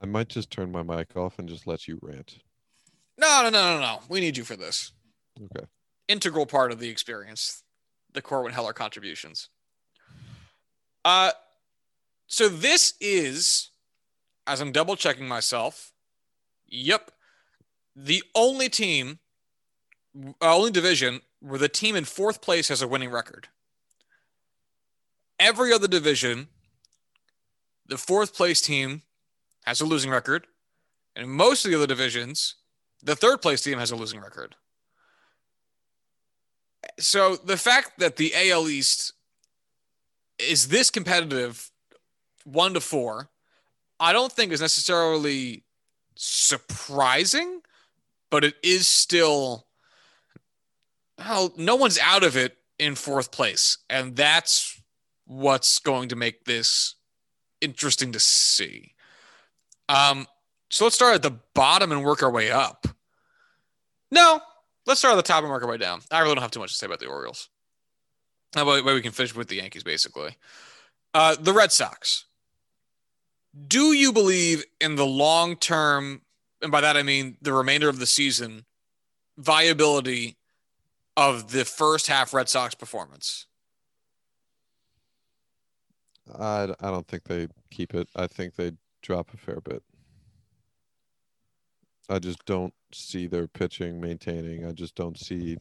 [0.02, 2.38] I might just turn my mic off and just let you rant.
[3.18, 4.00] No, no, no, no, no.
[4.08, 4.92] We need you for this.
[5.40, 5.66] Okay.
[6.08, 7.62] Integral part of the experience,
[8.12, 9.48] the Corwin Heller contributions.
[11.04, 11.32] Uh,
[12.26, 13.70] so this is,
[14.46, 15.92] as I'm double checking myself,
[16.66, 17.10] yep,
[17.94, 19.18] the only team,
[20.42, 23.48] uh, only division where the team in fourth place has a winning record.
[25.38, 26.48] Every other division,
[27.86, 29.02] the fourth place team
[29.64, 30.46] has a losing record.
[31.14, 32.56] And in most of the other divisions,
[33.04, 34.56] the third place team has a losing record.
[36.98, 39.12] So the fact that the AL East
[40.38, 41.70] is this competitive,
[42.44, 43.30] one to four,
[44.00, 45.64] I don't think is necessarily
[46.16, 47.60] surprising,
[48.30, 49.66] but it is still.
[51.18, 54.80] Well, no one's out of it in fourth place, and that's
[55.26, 56.96] what's going to make this
[57.60, 58.94] interesting to see.
[59.88, 60.26] Um,
[60.74, 62.88] so let's start at the bottom and work our way up.
[64.10, 64.40] No,
[64.86, 66.00] let's start at the top and work our way down.
[66.10, 67.48] I really don't have too much to say about the Orioles.
[68.56, 70.36] About way we can finish with the Yankees, basically.
[71.14, 72.24] Uh, the Red Sox.
[73.68, 76.22] Do you believe in the long term,
[76.60, 78.64] and by that I mean the remainder of the season,
[79.38, 80.38] viability
[81.16, 83.46] of the first half Red Sox performance?
[86.36, 88.08] I, I don't think they keep it.
[88.16, 88.72] I think they
[89.02, 89.84] drop a fair bit.
[92.08, 94.66] I just don't see their pitching maintaining.
[94.66, 95.56] I just don't see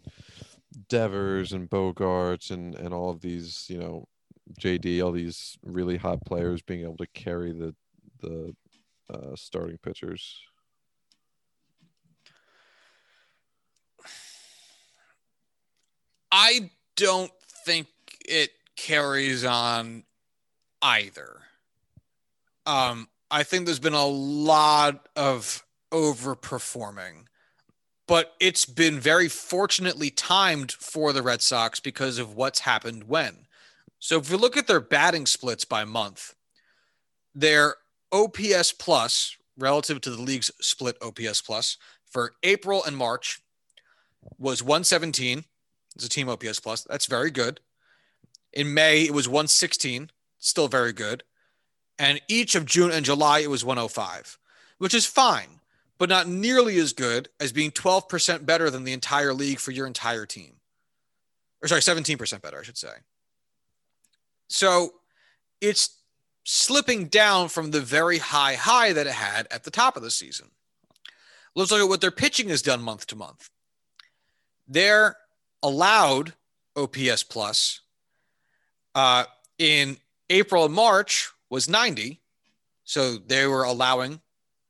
[0.90, 4.08] Devers and Bogaerts and and all of these, you know,
[4.60, 7.76] JD, all these really hot players being able to carry the
[8.22, 8.56] the
[9.10, 10.40] uh, starting pitchers.
[16.32, 17.32] I don't
[17.64, 17.88] think
[18.26, 20.04] it carries on
[20.82, 21.42] either.
[22.66, 25.64] Um, I think there's been a lot of
[25.94, 27.28] overperforming,
[28.08, 33.46] but it's been very fortunately timed for the Red Sox because of what's happened when.
[34.00, 36.36] So if you look at their batting splits by month,
[37.34, 37.76] their
[38.12, 43.40] OPS plus relative to the league's split OPS plus for April and March
[44.38, 45.46] was 117.
[45.96, 46.84] It's a team OPS plus.
[46.84, 47.60] That's very good.
[48.52, 51.24] In May, it was 116, still very good.
[51.98, 54.38] And each of June and July, it was 105,
[54.78, 55.60] which is fine,
[55.98, 59.88] but not nearly as good as being 12% better than the entire league for your
[59.88, 60.56] entire team.
[61.62, 62.94] Or sorry, 17% better, I should say.
[64.48, 64.96] So
[65.62, 65.98] it's
[66.44, 70.12] slipping down from the very high high that it had at the top of the
[70.12, 70.52] season.
[71.56, 73.50] Let's look at what their pitching has done month to month.
[74.68, 75.16] Their
[75.62, 76.34] allowed
[76.76, 77.82] OPS plus
[78.96, 79.26] uh,
[79.58, 79.98] in
[80.30, 82.20] April and March was 90.
[82.84, 84.20] So they were allowing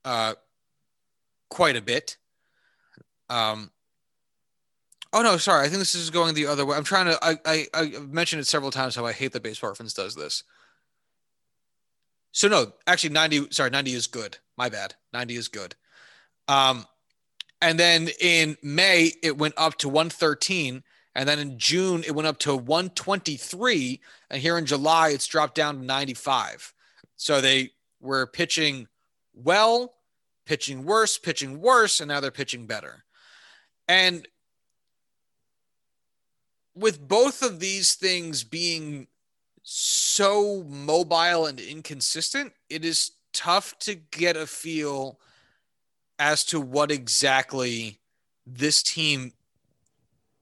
[0.05, 0.33] uh,
[1.53, 2.17] quite a bit.
[3.29, 3.69] Um,
[5.13, 5.65] oh no, sorry.
[5.65, 6.75] I think this is going the other way.
[6.75, 7.19] I'm trying to.
[7.23, 10.43] I, I I mentioned it several times how I hate that Baseball Reference does this.
[12.31, 13.51] So no, actually 90.
[13.51, 14.39] Sorry, 90 is good.
[14.57, 14.95] My bad.
[15.13, 15.75] 90 is good.
[16.47, 16.87] Um,
[17.61, 20.83] and then in May it went up to 113,
[21.13, 24.01] and then in June, it went up to 123.
[24.31, 26.73] And here in July, it's dropped down to 95.
[27.15, 27.69] So they
[28.01, 28.87] were pitching
[29.35, 29.93] well,
[30.45, 33.03] pitching worse, pitching worse, and now they're pitching better.
[33.87, 34.27] And
[36.75, 39.07] with both of these things being
[39.63, 45.19] so mobile and inconsistent, it is tough to get a feel
[46.19, 47.99] as to what exactly
[48.45, 49.33] this team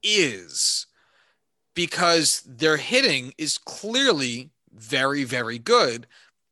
[0.03, 0.87] is
[1.73, 6.07] because their hitting is clearly very, very good,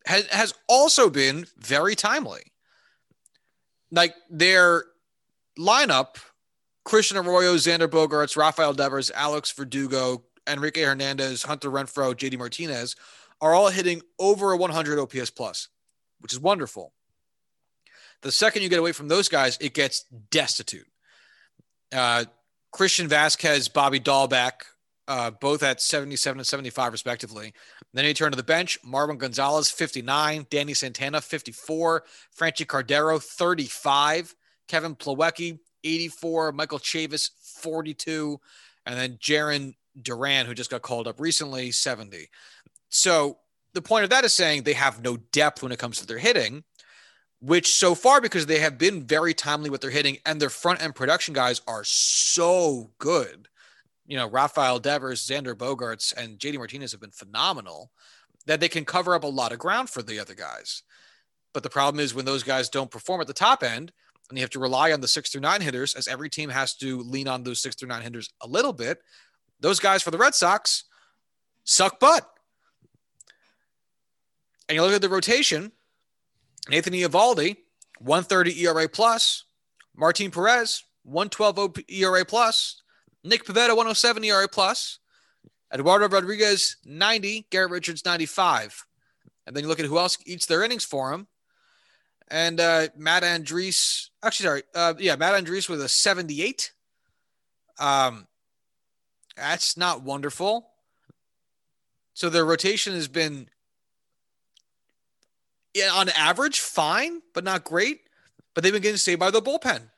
[0.05, 2.41] has, also been very timely.
[3.91, 4.85] Like their
[5.57, 6.17] lineup,
[6.85, 12.95] Christian Arroyo, Xander Bogaerts, Rafael Devers, Alex Verdugo, Enrique Hernandez, Hunter Renfroe, JD Martinez
[13.41, 15.69] are all hitting over a 100 OPS plus,
[16.19, 16.93] which is wonderful.
[18.21, 20.87] The second you get away from those guys, it gets destitute.
[21.93, 22.25] Uh,
[22.71, 24.51] Christian Vazquez, Bobby Dalbec,
[25.09, 27.53] uh, both at 77 and 75 respectively.
[27.93, 28.79] Then he turned to the bench.
[28.83, 30.45] Marwin Gonzalez, 59.
[30.49, 32.03] Danny Santana, 54.
[32.39, 34.35] Franchy Cordero, 35.
[34.67, 36.51] Kevin Plawecki, 84.
[36.51, 38.39] Michael Chavis, 42.
[38.85, 42.29] And then Jarren Duran, who just got called up recently, 70.
[42.89, 43.39] So
[43.73, 46.19] the point of that is saying they have no depth when it comes to their
[46.19, 46.63] hitting
[47.41, 50.81] which so far because they have been very timely with their hitting and their front
[50.83, 53.48] end production guys are so good.
[54.09, 57.91] You know, Rafael Devers, Xander Bogaerts, and JD Martinez have been phenomenal
[58.47, 60.81] that they can cover up a lot of ground for the other guys.
[61.53, 63.91] But the problem is when those guys don't perform at the top end,
[64.27, 66.73] and you have to rely on the six through nine hitters, as every team has
[66.77, 68.99] to lean on those six through nine hitters a little bit.
[69.59, 70.85] Those guys for the Red Sox
[71.63, 72.27] suck butt.
[74.67, 75.71] And you look at the rotation,
[76.67, 77.57] Nathan Eovaldi,
[77.99, 79.45] 130 ERA plus.
[79.95, 82.81] Martin Perez, 112 ERA plus.
[83.23, 84.99] Nick Pivetta, 107 ERA plus.
[85.73, 87.47] Eduardo Rodriguez, 90.
[87.49, 88.85] Garrett Richards, 95.
[89.45, 91.27] And then you look at who else eats their innings for him.
[92.29, 94.63] And uh, Matt Andriese, actually, sorry.
[94.75, 96.71] Uh, yeah, Matt Andriese with a 78.
[97.79, 98.27] Um,
[99.35, 100.69] that's not wonderful.
[102.13, 103.49] So their rotation has been
[105.73, 108.01] yeah, on average, fine, but not great.
[108.53, 109.89] But they've been getting saved by the bullpen.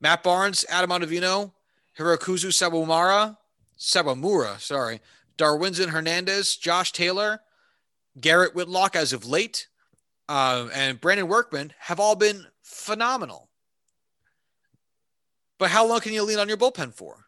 [0.00, 1.52] Matt Barnes, Adam Ottavino,
[1.98, 3.36] Hirokazu Sawamura,
[3.78, 5.00] Sawamura, sorry,
[5.36, 7.40] Darwinzon Hernandez, Josh Taylor,
[8.20, 9.68] Garrett Whitlock as of late,
[10.28, 13.48] uh, and Brandon Workman have all been phenomenal.
[15.58, 17.26] But how long can you lean on your bullpen for?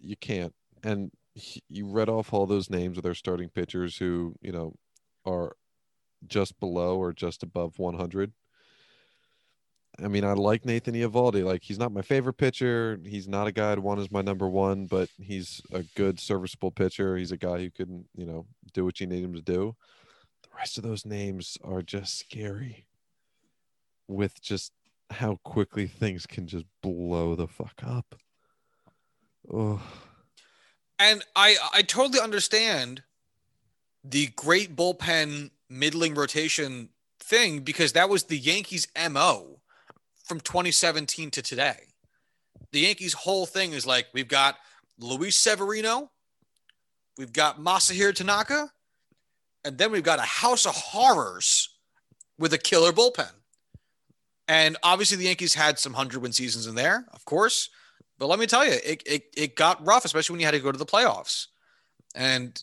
[0.00, 0.54] You can't.
[0.82, 1.10] And
[1.68, 4.74] you read off all those names of their starting pitchers who you know
[5.24, 5.56] are
[6.26, 8.32] just below or just above 100.
[10.02, 11.42] I mean, I like Nathan Eovaldi.
[11.44, 13.00] Like, he's not my favorite pitcher.
[13.04, 16.70] He's not a guy I'd want as my number one, but he's a good, serviceable
[16.70, 17.16] pitcher.
[17.16, 19.74] He's a guy who can, you know, do what you need him to do.
[20.42, 22.86] The rest of those names are just scary
[24.06, 24.72] with just
[25.10, 28.14] how quickly things can just blow the fuck up.
[29.52, 29.80] Oh,
[30.98, 33.02] And I I totally understand
[34.04, 39.60] the great bullpen middling rotation thing because that was the Yankees MO
[40.28, 41.78] from 2017 to today.
[42.72, 44.56] The Yankees whole thing is like we've got
[44.98, 46.10] Luis Severino,
[47.16, 48.70] we've got Masahiro Tanaka,
[49.64, 51.70] and then we've got a house of horrors
[52.38, 53.30] with a killer bullpen.
[54.46, 57.70] And obviously the Yankees had some 100 win seasons in there, of course.
[58.18, 60.60] But let me tell you, it, it, it got rough, especially when you had to
[60.60, 61.46] go to the playoffs.
[62.14, 62.60] And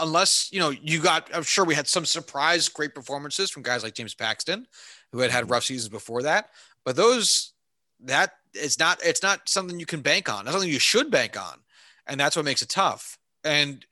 [0.00, 3.82] unless, you know, you got, I'm sure we had some surprise great performances from guys
[3.82, 4.66] like James Paxton,
[5.14, 6.50] who had had rough seasons before that.
[6.84, 7.52] But those,
[8.00, 10.44] that it's not, it's not something you can bank on.
[10.44, 11.60] That's something you should bank on.
[12.08, 13.16] And that's what makes it tough.
[13.44, 13.86] And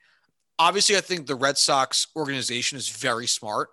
[0.59, 3.68] obviously, I think the Red Sox organization is very smart.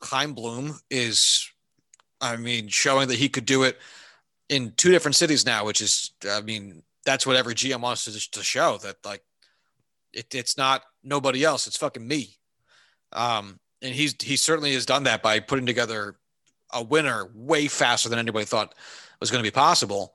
[0.00, 1.50] Chaim Bloom is,
[2.20, 3.78] I mean, showing that he could do it
[4.48, 8.30] in two different cities now, which is, I mean, that's what every GM wants to,
[8.30, 9.24] to show that like
[10.12, 12.36] it, it's not nobody else, it's fucking me.
[13.12, 16.14] Um, and he's he certainly has done that by putting together
[16.72, 18.74] a winner way faster than anybody thought
[19.20, 20.14] was going to be possible.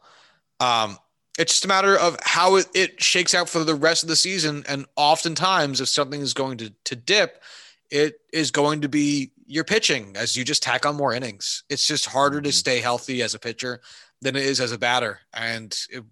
[0.59, 0.97] Um,
[1.37, 4.63] it's just a matter of how it, shakes out for the rest of the season.
[4.67, 7.43] And oftentimes, if something is going to, to dip,
[7.91, 11.63] it is going to be your pitching as you just tack on more innings.
[11.69, 13.81] It's just harder to stay healthy as a pitcher
[14.21, 15.19] than it is as a batter.
[15.33, 16.03] And it,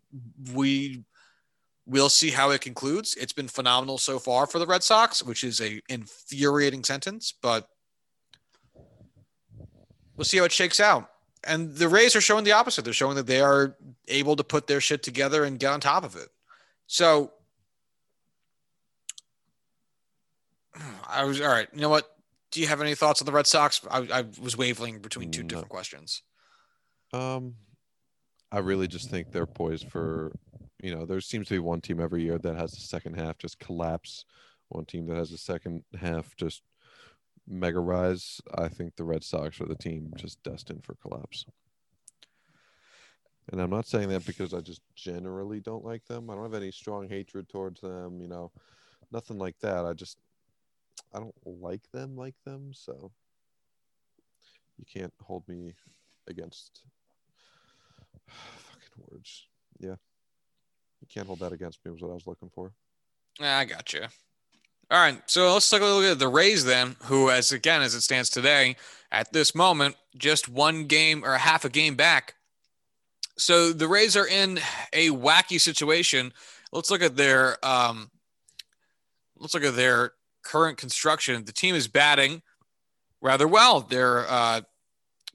[0.54, 1.04] we
[1.88, 3.16] we'll see how it concludes.
[3.16, 7.68] It's been phenomenal so far for the Red Sox, which is a infuriating sentence, but
[10.16, 11.10] we'll see how it shakes out.
[11.44, 12.84] And the Rays are showing the opposite.
[12.84, 13.76] They're showing that they are
[14.08, 16.30] able to put their shit together and get on top of it.
[16.88, 17.34] So
[21.08, 21.68] I was all right.
[21.74, 22.12] You know what?
[22.52, 23.82] Do you have any thoughts on the Red Sox?
[23.90, 25.48] I, I was wavering between two no.
[25.48, 26.24] different questions.
[27.14, 27.56] Um,
[28.52, 30.32] I really just think they're poised for,
[30.82, 33.38] you know, there seems to be one team every year that has the second half
[33.38, 34.26] just collapse,
[34.70, 36.62] one team that has the second half just
[37.48, 38.42] mega rise.
[38.56, 41.46] I think the Red Sox are the team just destined for collapse.
[43.52, 46.30] And I'm not saying that because I just generally don't like them.
[46.30, 48.52] I don't have any strong hatred towards them, you know,
[49.12, 49.86] nothing like that.
[49.86, 50.18] I just
[51.14, 53.12] I don't like them like them, so
[54.78, 55.76] you can't hold me
[56.28, 56.82] against
[58.28, 59.48] fucking words.
[59.80, 59.96] Yeah.
[61.02, 62.74] You can't hold that against me was what I was looking for.
[63.40, 64.06] I got you.
[64.92, 67.96] All right, so let's take a look at the Rays then, who, as again as
[67.96, 68.76] it stands today,
[69.12, 72.36] at this moment, just one game or half a game back.
[73.36, 74.60] So the Rays are in
[74.94, 76.32] a wacky situation.
[76.72, 78.12] Let's look at their um,
[79.38, 80.12] let's look at their
[80.44, 81.46] current construction.
[81.46, 82.44] The team is batting
[83.22, 83.82] rather well.
[83.82, 84.62] Their uh,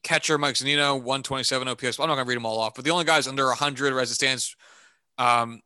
[0.05, 1.98] catcher Mike Zunino, 127 OPS.
[1.98, 4.11] I'm not going to read them all off, but the only guys under 100 as
[4.12, 4.55] it stands
[5.18, 5.61] um,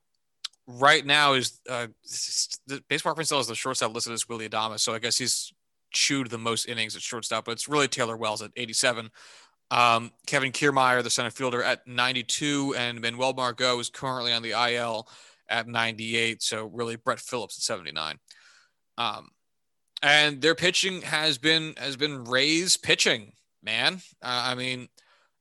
[0.66, 1.88] right now is uh,
[2.66, 4.80] the baseball reference has the shortstop listed as Willie Adames.
[4.80, 5.52] So I guess he's
[5.90, 9.10] chewed the most innings at shortstop, but it's really Taylor Walls at 87.
[9.70, 14.50] Um, Kevin Kiermaier, the center fielder, at 92, and Manuel Margot is currently on the
[14.50, 15.08] IL
[15.48, 16.42] at 98.
[16.42, 18.18] So really Brett Phillips at 79.
[18.98, 19.30] Um,
[20.02, 24.02] and their pitching has been has been Rays pitching, man.
[24.22, 24.88] Uh, I mean,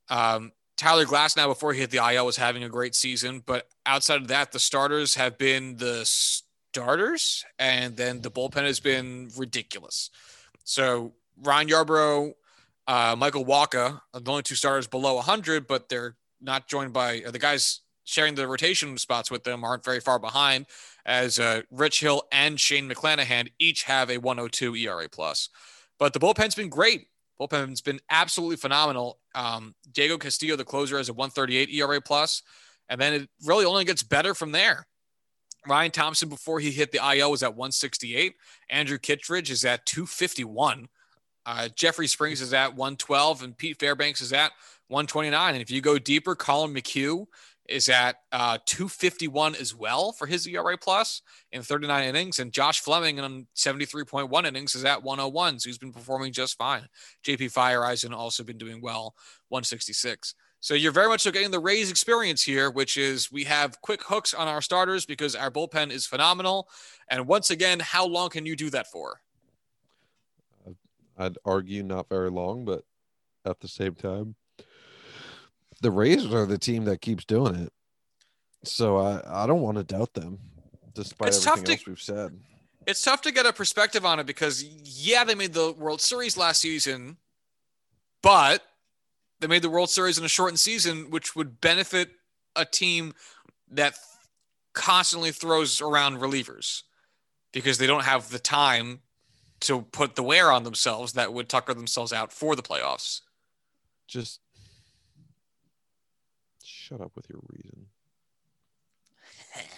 [0.10, 0.52] um,
[0.84, 4.28] Tyler Glasnow before he hit the IL was having a great season, but outside of
[4.28, 10.10] that, the starters have been the starters, and then the bullpen has been ridiculous.
[10.66, 12.34] So Ryan Yarbrough,
[12.86, 17.22] uh, Michael Wacha are the only two starters below 100, but they're not joined by
[17.32, 20.66] the guys sharing the rotation spots with them aren't very far behind,
[21.06, 25.48] as uh, Rich Hill and Shane McClanahan each have a 102 ERA plus.
[25.98, 27.08] But the bullpen's been great.
[27.48, 29.20] Bullpen's been absolutely phenomenal.
[29.36, 32.42] Um, Diego Castillo, the closer, has a 138 ERA plus,
[32.90, 34.88] and then it really only gets better from there.
[35.68, 38.36] Ryan Thompson, before he hit the IL, was at 168.
[38.70, 40.88] Andrew Kittredge is at 251.
[41.46, 44.52] Uh, Jeffrey Springs is at 112, and Pete Fairbanks is at
[44.88, 45.54] 129.
[45.54, 47.26] And if you go deeper, Collin McHugh
[47.70, 51.22] is at uh, 251 as well for his ERA plus
[51.52, 52.40] in 39 innings.
[52.40, 55.60] And Josh Fleming on 73.1 innings is at 101.
[55.60, 56.88] So he's been performing just fine.
[57.26, 59.16] JP Feyereisen also been doing well,
[59.50, 60.36] 166.
[60.60, 64.02] So you're very much so getting the Rays experience here, which is we have quick
[64.04, 66.70] hooks on our starters because our bullpen is phenomenal.
[67.10, 69.20] And once again, how long can you do that for?
[71.18, 72.84] I'd argue not very long, but
[73.46, 74.36] at the same time,
[75.84, 77.72] the Rays are the team that keeps doing it.
[78.64, 80.40] So I, I don't want to doubt them,
[80.96, 82.40] despite it's everything else we've said.
[82.88, 86.38] It's tough to get a perspective on it because yeah, they made the World Series
[86.38, 87.18] last season,
[88.22, 88.64] but
[89.42, 92.12] they made the World Series in a shortened season, which would benefit
[92.56, 93.14] a team
[93.70, 93.96] that
[94.72, 96.84] constantly throws around relievers
[97.52, 99.02] because they don't have the time
[99.60, 103.22] to put the wear on themselves that would tucker themselves out for the playoffs.
[104.08, 104.40] Just
[106.94, 107.86] shut up with your reason.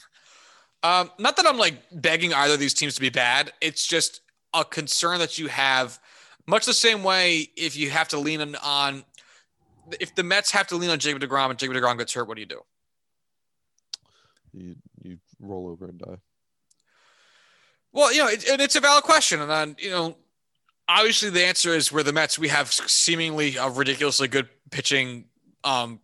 [0.83, 3.51] Um, not that I'm like begging either of these teams to be bad.
[3.59, 4.21] It's just
[4.53, 5.97] a concern that you have,
[6.45, 9.03] much the same way if you have to lean on, on
[9.99, 12.35] if the Mets have to lean on Jacob DeGrom and Jacob DeGrom gets hurt, what
[12.35, 12.61] do you do?
[14.53, 16.17] You you roll over and die.
[17.91, 20.15] Well, you know, it, and it's a valid question, and then you know,
[20.87, 22.37] obviously the answer is we're the Mets.
[22.37, 25.25] We have seemingly a ridiculously good pitching
[25.63, 25.99] um,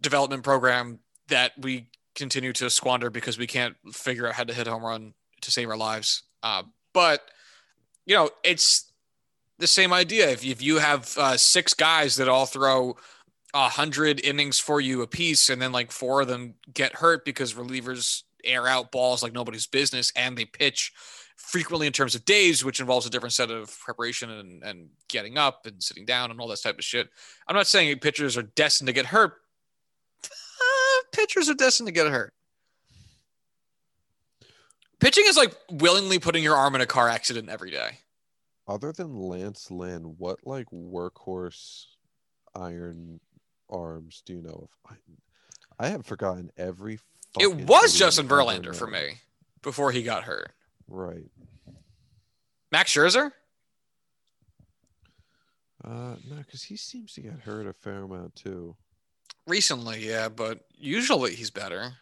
[0.00, 4.66] development program that we continue to squander because we can't figure out how to hit
[4.66, 6.24] a home run to save our lives.
[6.42, 6.62] Uh,
[6.92, 7.22] but
[8.06, 8.90] you know, it's
[9.58, 10.30] the same idea.
[10.30, 12.96] If, if you have uh, six guys that all throw
[13.54, 17.24] a hundred innings for you a piece, and then like four of them get hurt
[17.24, 20.92] because relievers air out balls like nobody's business, and they pitch
[21.36, 25.38] frequently in terms of days, which involves a different set of preparation and, and getting
[25.38, 27.08] up and sitting down and all this type of shit.
[27.46, 29.34] I'm not saying pitchers are destined to get hurt.
[31.12, 32.32] Pitchers are destined to get hurt.
[35.00, 37.98] Pitching is like willingly putting your arm in a car accident every day.
[38.66, 41.86] Other than Lance Lynn, what like workhorse
[42.54, 43.20] iron
[43.70, 44.92] arms do you know of?
[45.78, 46.98] I, I have forgotten every.
[47.38, 49.20] It was Justin Verlander for me
[49.62, 50.50] before he got hurt.
[50.88, 51.30] Right.
[52.72, 53.30] Max Scherzer?
[55.84, 58.76] Uh, no, because he seems to get hurt a fair amount too.
[59.48, 61.94] Recently, yeah, but usually he's better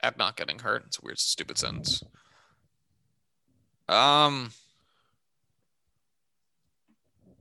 [0.00, 0.84] at not getting hurt.
[0.86, 2.04] It's a weird, stupid sentence.
[3.88, 4.52] Um,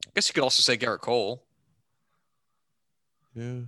[0.07, 1.43] I guess you could also say Gerrit Cole.
[3.35, 3.59] Yeah.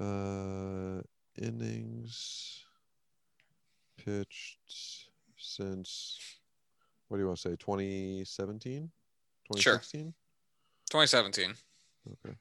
[0.00, 1.02] Uh,
[1.40, 2.64] innings
[3.96, 4.58] pitched
[5.36, 6.18] since
[7.06, 8.90] what do you want to say 2017
[9.46, 10.12] 2016 sure.
[10.92, 11.54] 2017
[12.12, 12.36] okay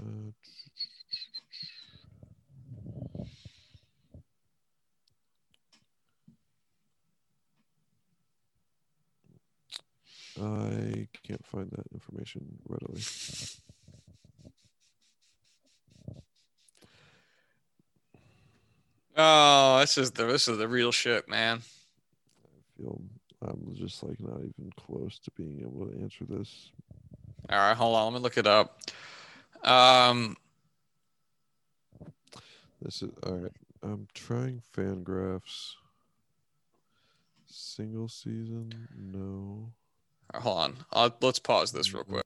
[0.00, 0.32] uh,
[10.42, 13.02] I can't find that information readily.
[19.14, 21.58] Oh, this is the this is the real shit, man.
[21.58, 23.02] I feel
[23.42, 26.70] I'm just like not even close to being able to answer this.
[27.48, 28.12] All right, hold on.
[28.12, 28.80] Let me look it up.
[29.64, 30.36] Um,
[32.82, 33.52] this is all right.
[33.82, 35.72] I'm trying Fangraphs.
[37.46, 39.72] Single season, no.
[40.32, 40.76] Right, hold on.
[40.92, 42.24] I'll, let's pause this real quick.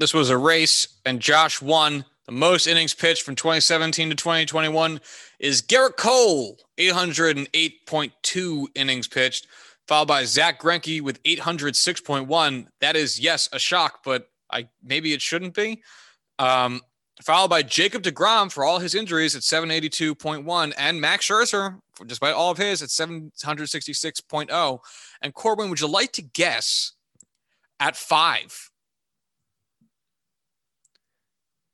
[0.00, 2.06] This was a race, and Josh won.
[2.24, 4.98] The most innings pitched from 2017 to 2021
[5.38, 9.46] is Gerrit Cole, 808.2 innings pitched,
[9.86, 12.66] followed by Zack Greinke with 806.1.
[12.80, 15.82] That is, yes, a shock, but I maybe it shouldn't be.
[16.38, 16.80] Um,
[17.20, 22.50] followed by Jacob DeGrom for all his injuries at 782.1, and Max Scherzer, despite all
[22.50, 24.78] of his, at 766.0.
[25.20, 26.92] And Corwin, would you like to guess
[27.78, 28.69] at five?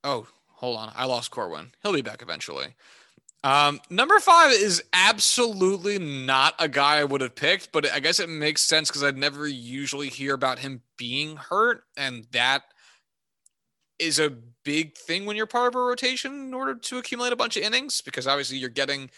[0.06, 0.92] Oh, hold on.
[0.94, 1.72] I lost Corwin.
[1.82, 2.68] He'll be back eventually.
[3.42, 8.20] Um, number five is absolutely not a guy I would have picked, but I guess
[8.20, 12.62] it makes sense because I'd never usually hear about him being hurt, and that
[13.98, 14.30] is a
[14.64, 17.64] big thing when you're part of a rotation in order to accumulate a bunch of
[17.64, 19.10] innings because obviously you're getting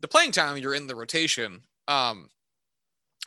[0.00, 1.62] the playing time, you're in the rotation.
[1.86, 2.30] Um,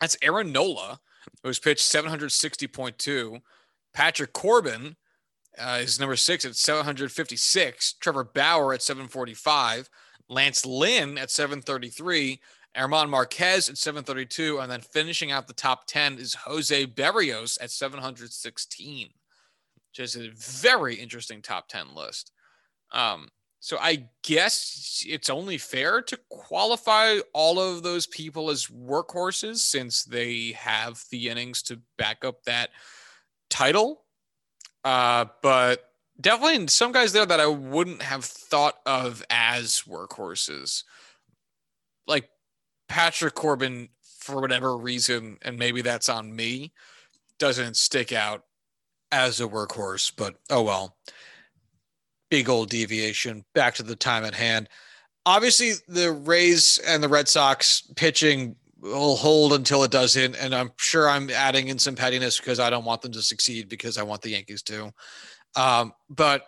[0.00, 0.98] that's Aaron Nola,
[1.42, 3.40] who's pitched 760.2.
[3.92, 4.96] Patrick Corbin
[5.58, 7.94] uh, is number six at 756.
[7.94, 9.88] Trevor Bauer at 745.
[10.28, 12.40] Lance Lynn at 733,
[12.76, 17.70] German Marquez at 732, and then finishing out the top 10 is Jose Berrios at
[17.70, 19.08] 716,
[19.90, 22.32] which is a very interesting top 10 list.
[22.92, 23.28] Um,
[23.60, 30.04] so I guess it's only fair to qualify all of those people as workhorses since
[30.04, 32.70] they have the innings to back up that
[33.48, 34.03] title.
[34.84, 35.90] Uh, but
[36.20, 40.84] definitely some guys there that I wouldn't have thought of as workhorses.
[42.06, 42.28] Like
[42.88, 43.88] Patrick Corbin,
[44.18, 46.72] for whatever reason, and maybe that's on me,
[47.38, 48.44] doesn't stick out
[49.10, 50.96] as a workhorse, but oh well.
[52.30, 53.44] Big old deviation.
[53.54, 54.68] Back to the time at hand.
[55.26, 60.36] Obviously, the Rays and the Red Sox pitching will hold until it doesn't.
[60.36, 63.68] And I'm sure I'm adding in some pettiness because I don't want them to succeed
[63.68, 64.92] because I want the Yankees to.
[65.56, 66.44] Um, but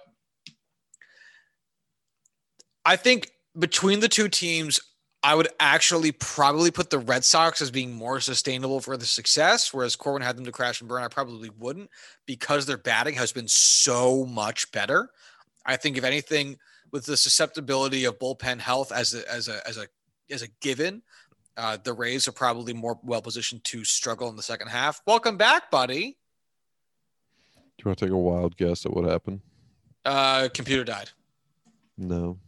[2.85, 4.79] I think between the two teams,
[5.23, 9.73] I would actually probably put the Red Sox as being more sustainable for the success,
[9.73, 11.03] whereas Corwin had them to crash and burn.
[11.03, 11.91] I probably wouldn't
[12.27, 15.09] because their batting has been so much better.
[15.65, 16.59] I think if anything,
[16.93, 19.87] with the susceptibility of bullpen health as a as a as a
[20.31, 21.03] as a given,
[21.57, 25.01] uh, the Rays are probably more well positioned to struggle in the second half.
[25.07, 26.17] Welcome back, buddy.
[27.55, 29.41] Do you want to take a wild guess at what happened?
[30.05, 31.11] Uh, computer died.
[31.99, 32.39] No.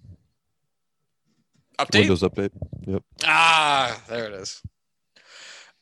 [1.78, 2.00] Update.
[2.00, 2.50] Windows update.
[2.86, 3.02] Yep.
[3.24, 4.62] Ah, there it is.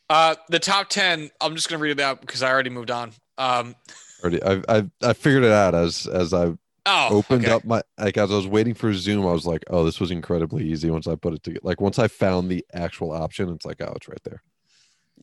[0.09, 1.31] Uh, the top ten.
[1.41, 3.13] I'm just gonna read it out because I already moved on.
[3.39, 3.75] Um,
[4.23, 6.53] Already, I I I figured it out as as I
[6.87, 7.53] oh, opened okay.
[7.53, 9.27] up my like as I was waiting for Zoom.
[9.27, 10.91] I was like, oh, this was incredibly easy.
[10.91, 13.93] Once I put it together, like once I found the actual option, it's like, oh,
[13.97, 14.43] it's right there.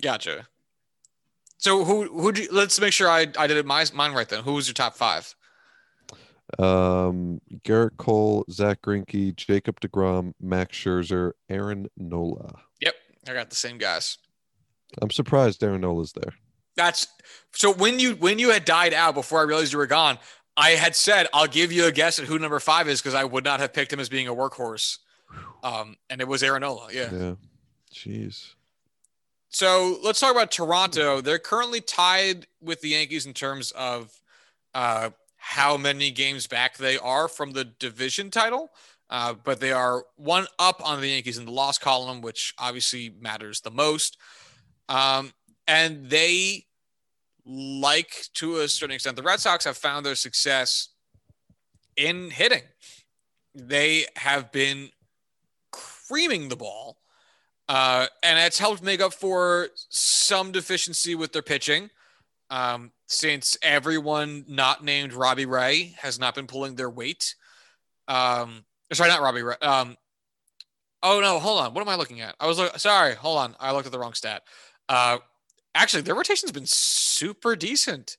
[0.02, 0.48] Gotcha.
[1.58, 4.28] So who who do you, let's make sure I I did it my, mine right
[4.28, 4.44] then.
[4.44, 5.34] Who was your top five?
[6.60, 12.60] Um, Gerrit Cole, Zack Greinke, Jacob Degrom, Max Scherzer, Aaron Nola.
[12.82, 12.94] Yep,
[13.28, 14.18] I got the same guys.
[15.02, 16.34] I'm surprised Aaron Nola's there.
[16.76, 17.08] That's
[17.54, 20.20] so when you when you had died out before I realized you were gone,
[20.56, 23.24] I had said I'll give you a guess at who number five is because I
[23.24, 25.00] would not have picked him as being a workhorse.
[25.64, 26.90] Um, and it was Aaron Nola.
[26.92, 27.10] Yeah.
[27.12, 27.36] Yeah.
[27.92, 28.54] Jeez.
[29.50, 31.22] So let's talk about Toronto.
[31.22, 34.12] They're currently tied with the Yankees in terms of
[34.74, 38.72] uh, how many games back they are from the division title.
[39.10, 43.14] Uh, but they are one up on the Yankees in the loss column, which obviously
[43.20, 44.18] matters the most.
[44.90, 45.34] Um,
[45.68, 46.66] and they,
[47.46, 50.90] like to a certain extent, the Red Sox have found their success
[51.96, 52.64] in hitting.
[53.56, 54.90] They have been
[55.72, 56.98] creaming the ball,
[57.70, 61.90] uh, and it's helped make up for some deficiency with their pitching.
[62.50, 67.36] Um, since everyone not named Robbie Ray has not been pulling their weight.
[68.08, 69.56] Um, sorry, not Robbie Ray.
[69.62, 69.98] Um,
[71.02, 71.74] oh no, hold on.
[71.74, 72.36] What am I looking at?
[72.40, 73.16] I was sorry.
[73.16, 73.56] Hold on.
[73.60, 74.44] I looked at the wrong stat.
[74.90, 75.18] Uh,
[75.76, 78.18] actually, their rotation's been super decent.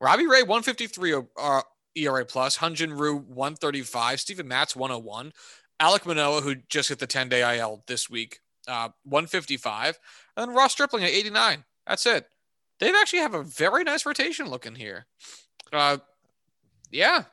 [0.00, 1.62] Robbie Ray 153 uh,
[1.96, 5.32] ERA plus, Hyun Jin Ryu 135, Stephen Matz 101,
[5.80, 9.98] Alek Manoah who just hit the 10 day IL this week, uh, 155,
[10.36, 11.64] and then Ross Stripling at 89.
[11.86, 12.26] That's it.
[12.80, 15.06] They actually have a very nice rotation looking here.
[15.72, 15.98] Uh,
[16.90, 17.24] yeah,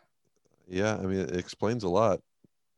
[0.67, 2.21] Yeah, I mean, it explains a lot.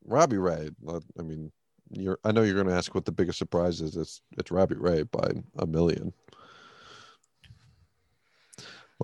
[0.06, 0.70] Robbie Ray.
[0.88, 1.52] uh, I mean,
[1.92, 2.20] you're.
[2.24, 3.96] I know you're going to ask what the biggest surprise is.
[3.96, 5.30] It's it's Robbie Ray by
[5.60, 6.14] a million.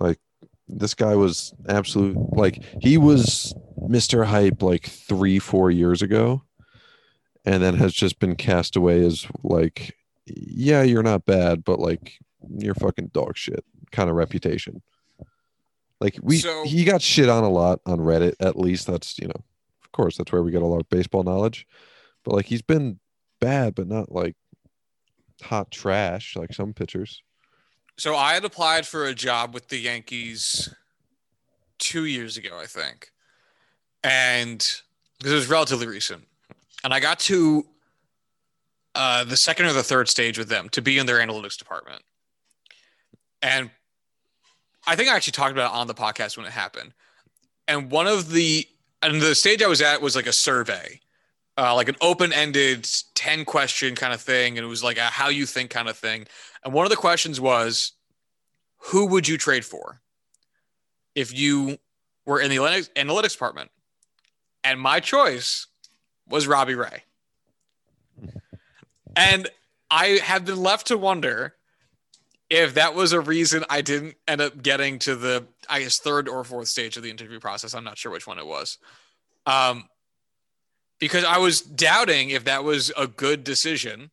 [0.00, 0.18] Like
[0.68, 2.16] this guy was absolute.
[2.32, 4.24] Like he was Mr.
[4.26, 6.42] Hype like three, four years ago,
[7.44, 9.96] and then has just been cast away as like,
[10.26, 12.14] yeah, you're not bad, but like
[12.58, 14.82] you're fucking dog shit kind of reputation.
[16.00, 18.34] Like we, So- he got shit on a lot on Reddit.
[18.40, 19.44] At least that's you know,
[19.84, 21.66] of course, that's where we get all our baseball knowledge.
[22.24, 23.00] But like he's been
[23.40, 24.36] bad, but not like
[25.42, 27.22] hot trash like some pitchers.
[28.00, 30.74] So I had applied for a job with the Yankees
[31.78, 33.10] two years ago, I think.
[34.02, 34.58] And
[35.18, 36.26] because it was relatively recent.
[36.82, 37.66] And I got to
[38.94, 42.00] uh, the second or the third stage with them to be in their analytics department.
[43.42, 43.70] And
[44.86, 46.94] I think I actually talked about it on the podcast when it happened.
[47.68, 48.66] And one of the,
[49.02, 51.00] and the stage I was at was like a survey,
[51.58, 54.56] uh, like an open ended 10 question kind of thing.
[54.56, 56.26] And it was like a how you think kind of thing.
[56.64, 57.92] And one of the questions was,
[58.78, 60.00] who would you trade for
[61.14, 61.78] if you
[62.24, 63.70] were in the analytics, analytics department?
[64.64, 65.66] And my choice
[66.28, 67.04] was Robbie Ray.
[69.16, 69.48] And
[69.90, 71.56] I have been left to wonder
[72.48, 76.28] if that was a reason I didn't end up getting to the, I guess, third
[76.28, 77.74] or fourth stage of the interview process.
[77.74, 78.78] I'm not sure which one it was.
[79.46, 79.88] Um,
[81.00, 84.10] because I was doubting if that was a good decision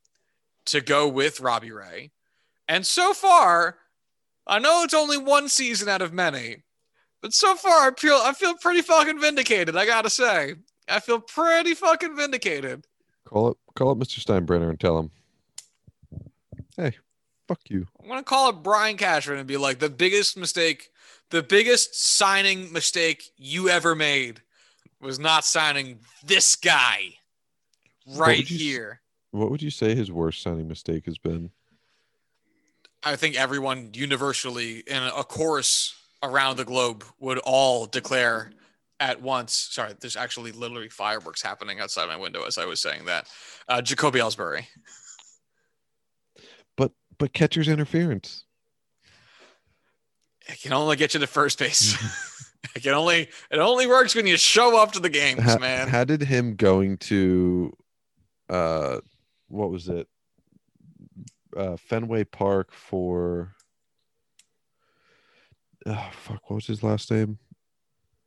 [0.66, 2.12] to go with Robbie Ray.
[2.68, 3.78] And so far,
[4.48, 6.64] I know it's only one season out of many,
[7.22, 9.76] but so far I feel I feel pretty fucking vindicated.
[9.76, 10.56] I gotta say,
[10.88, 12.86] I feel pretty fucking vindicated.
[13.26, 14.24] Call up, call up Mr.
[14.24, 15.12] Steinbrenner and tell him,
[16.78, 16.98] hey,
[17.48, 17.88] fuck you.
[18.02, 20.90] I'm gonna call up Brian Cashman and be like, the biggest mistake,
[21.30, 24.42] the biggest signing mistake you ever made
[25.02, 27.14] was not signing this guy
[28.16, 29.02] right would you here.
[29.32, 31.52] What would you say his worst signing mistake has been?
[33.04, 38.52] I think everyone universally in a chorus around the globe would all declare
[39.00, 39.54] at once.
[39.54, 43.28] Sorry, there's actually literally fireworks happening outside my window as I was saying that.
[43.68, 44.66] Uh, Jacoby Ellsbury.
[46.76, 48.46] But but catcher's interference.
[50.48, 51.96] It can only get you to first base.
[52.86, 55.88] it only it only works when you show up to the games, how, man.
[55.88, 57.76] How did him going to
[58.50, 59.00] uh
[59.48, 60.08] what was it?
[61.56, 63.56] Uh Fenway Park for
[65.86, 67.40] oh fuck, what was his last name?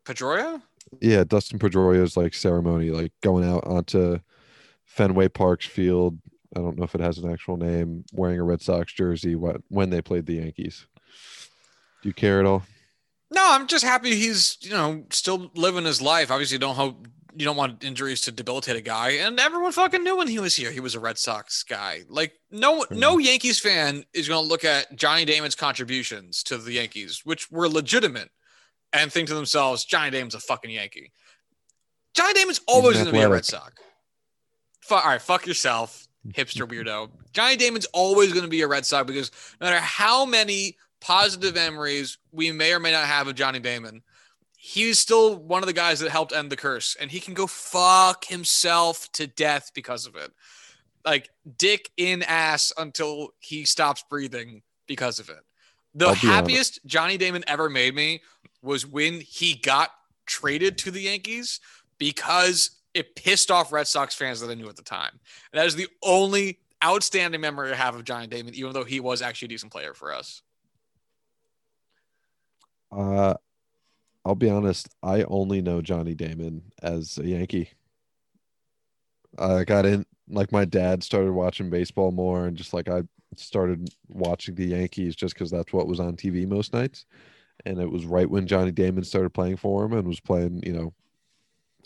[0.04, 0.62] Pedroia?
[1.00, 4.18] Yeah, Dustin Pedroia's like ceremony, like going out onto
[4.84, 6.18] Fenway Park's field.
[6.56, 9.90] I don't know if it has an actual name, wearing a Red Sox jersey when
[9.90, 10.86] they played the Yankees.
[12.02, 12.64] Do you care at all?
[13.32, 16.30] No, I'm just happy he's, you know, still living his life.
[16.30, 19.10] Obviously, don't hope you don't want injuries to debilitate a guy.
[19.10, 22.02] And everyone fucking knew when he was here, he was a Red Sox guy.
[22.08, 26.72] Like no no Yankees fan is going to look at Johnny Damon's contributions to the
[26.72, 28.30] Yankees, which were legitimate,
[28.92, 31.12] and think to themselves, Johnny Damon's a fucking Yankee.
[32.14, 33.72] Johnny Damon's always going to be a Red Sox.
[34.90, 37.10] All right, fuck yourself, hipster weirdo.
[37.32, 39.30] Johnny Damon's always going to be a Red Sox because
[39.60, 44.02] no matter how many positive memories we may or may not have of Johnny Damon,
[44.56, 47.46] he's still one of the guys that helped end the curse, and he can go
[47.46, 50.32] fuck himself to death because of it.
[51.04, 55.40] Like dick in ass until he stops breathing because of it.
[55.94, 56.86] The happiest honest.
[56.86, 58.20] Johnny Damon ever made me
[58.62, 59.90] was when he got
[60.26, 61.60] traded to the Yankees
[61.98, 65.18] because it pissed off Red Sox fans that I knew at the time.
[65.52, 69.00] And that is the only outstanding memory I have of Johnny Damon, even though he
[69.00, 70.42] was actually a decent player for us.
[72.92, 73.34] Uh,
[74.24, 74.88] I'll be honest.
[75.02, 77.70] I only know Johnny Damon as a Yankee.
[79.38, 83.02] I got in like my dad started watching baseball more, and just like I
[83.36, 87.06] started watching the Yankees just because that's what was on TV most nights.
[87.66, 90.72] And it was right when Johnny Damon started playing for him and was playing, you
[90.72, 90.94] know,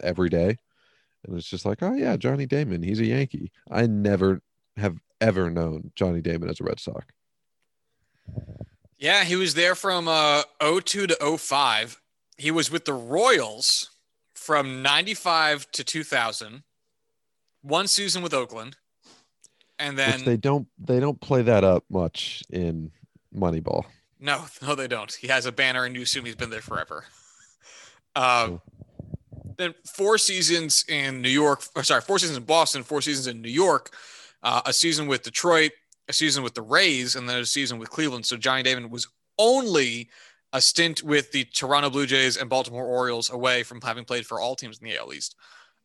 [0.02, 0.56] every day.
[1.26, 3.51] And it's just like, oh yeah, Johnny Damon, he's a Yankee.
[3.70, 4.40] I never
[4.76, 7.06] have ever known Johnny Damon as a Red Sox.
[8.99, 12.01] Yeah, he was there from uh 02 to 05.
[12.37, 13.91] He was with the Royals
[14.35, 16.62] from 95 to 2000.
[17.62, 18.77] One season with Oakland.
[19.79, 22.91] And then Which they don't they don't play that up much in
[23.35, 23.85] Moneyball.
[24.21, 25.12] No, no, they don't.
[25.12, 27.05] He has a banner and you assume he's been there forever.
[28.16, 28.62] Uh, oh.
[29.57, 33.51] Then four seasons in New York, sorry, four seasons in Boston, four seasons in New
[33.51, 33.93] York,
[34.45, 35.73] uh, a season with Detroit,
[36.09, 38.26] a season with the Rays and then a season with Cleveland.
[38.26, 39.09] So Johnny Damon was
[39.39, 40.09] only
[40.52, 44.40] a stint with the Toronto Blue Jays and Baltimore Orioles away from having played for
[44.40, 45.35] all teams in the AL East.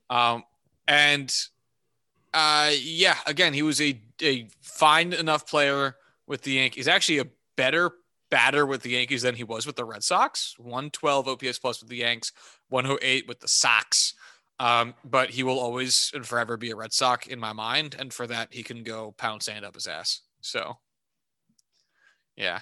[0.10, 0.44] Um,
[0.88, 1.34] and
[2.34, 5.96] uh, yeah, again, he was a, a fine enough player
[6.28, 6.88] with the Yankees.
[6.88, 7.92] Actually, a better
[8.30, 10.56] batter with the Yankees than he was with the Red Sox.
[10.60, 12.32] 112 OPS plus with the Yanks,
[12.70, 14.14] 108 with the Sox.
[14.60, 17.96] Um, but he will always and forever be a Red Sox in my mind.
[17.98, 20.22] And for that, he can go pound sand up his ass.
[20.42, 20.78] So,
[22.36, 22.60] yeah,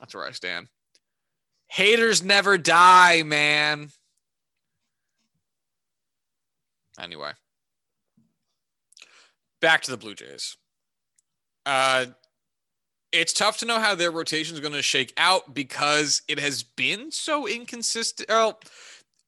[0.00, 0.66] that's where I stand.
[1.68, 3.90] Haters never die, man.
[7.00, 7.32] Anyway,
[9.60, 10.56] back to the Blue Jays.
[11.64, 12.06] Uh,
[13.12, 16.62] it's tough to know how their rotation is going to shake out because it has
[16.62, 18.28] been so inconsistent.
[18.28, 18.60] Well,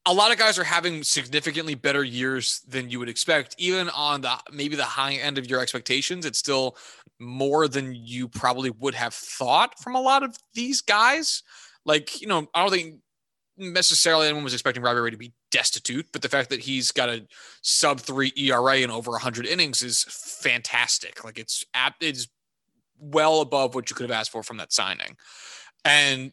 [0.07, 4.21] a lot of guys are having significantly better years than you would expect even on
[4.21, 6.77] the maybe the high end of your expectations it's still
[7.21, 11.43] more than you probably would have thought from a lot of these guys
[11.85, 12.97] like you know i don't think
[13.57, 17.09] necessarily anyone was expecting Robbie Ray to be destitute, but the fact that he's got
[17.09, 17.27] a
[17.63, 21.25] sub three ERA and over 100 innings is fantastic.
[21.25, 21.65] Like it's
[22.01, 22.29] it's
[22.99, 25.17] well above what you could have asked for from that signing.
[25.85, 26.33] And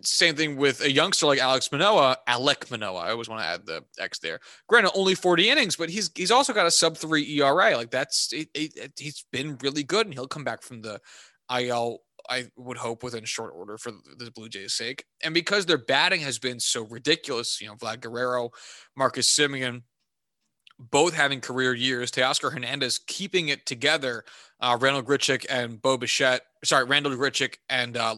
[0.00, 3.00] same thing with a youngster like Alex Manoah, Alek Manoah.
[3.00, 4.40] I always want to add the X there.
[4.68, 7.76] Granted, only 40 innings, but he's he's also got a sub three ERA.
[7.76, 11.00] Like that's it, it, he's been really good, and he'll come back from the
[11.54, 11.98] IL.
[12.30, 16.20] I would hope within short order for the Blue Jays' sake, and because their batting
[16.20, 18.50] has been so ridiculous, you know, Vlad Guerrero,
[18.96, 19.82] Marcus Semien,
[20.78, 22.10] both having career years.
[22.10, 24.24] Teoscar Hernandez keeping it together.
[24.60, 26.42] Uh, Randal Grichuk and Bo Bichette.
[26.64, 28.16] Sorry, Randal Grichuk and uh,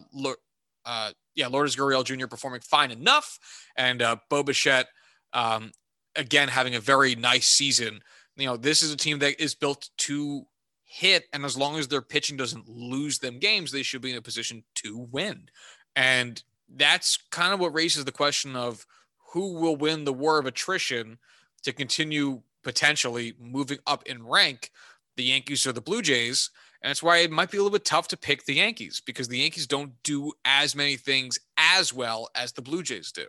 [0.85, 2.27] uh, yeah, Lourdes Gurriel Jr.
[2.27, 3.39] performing fine enough,
[3.75, 4.87] and uh, Bo Bichette
[5.33, 5.71] um,
[6.15, 7.99] again having a very nice season.
[8.37, 10.45] You know, this is a team that is built to
[10.83, 14.17] hit, and as long as their pitching doesn't lose them games, they should be in
[14.17, 15.49] a position to win.
[15.95, 16.41] And
[16.73, 18.85] that's kind of what raises the question of
[19.31, 21.17] who will win the war of attrition
[21.63, 24.71] to continue potentially moving up in rank,
[25.17, 26.49] the Yankees or the Blue Jays.
[26.85, 29.27] And that's why it might be a little bit tough to pick the Yankees because
[29.27, 33.25] the Yankees don't do as many things as well as the Blue Jays do.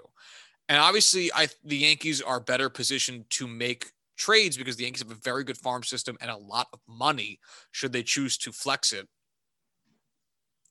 [0.68, 3.86] And obviously, I the Yankees are better positioned to make
[4.18, 7.40] trades because the Yankees have a very good farm system and a lot of money
[7.72, 9.08] should they choose to flex it.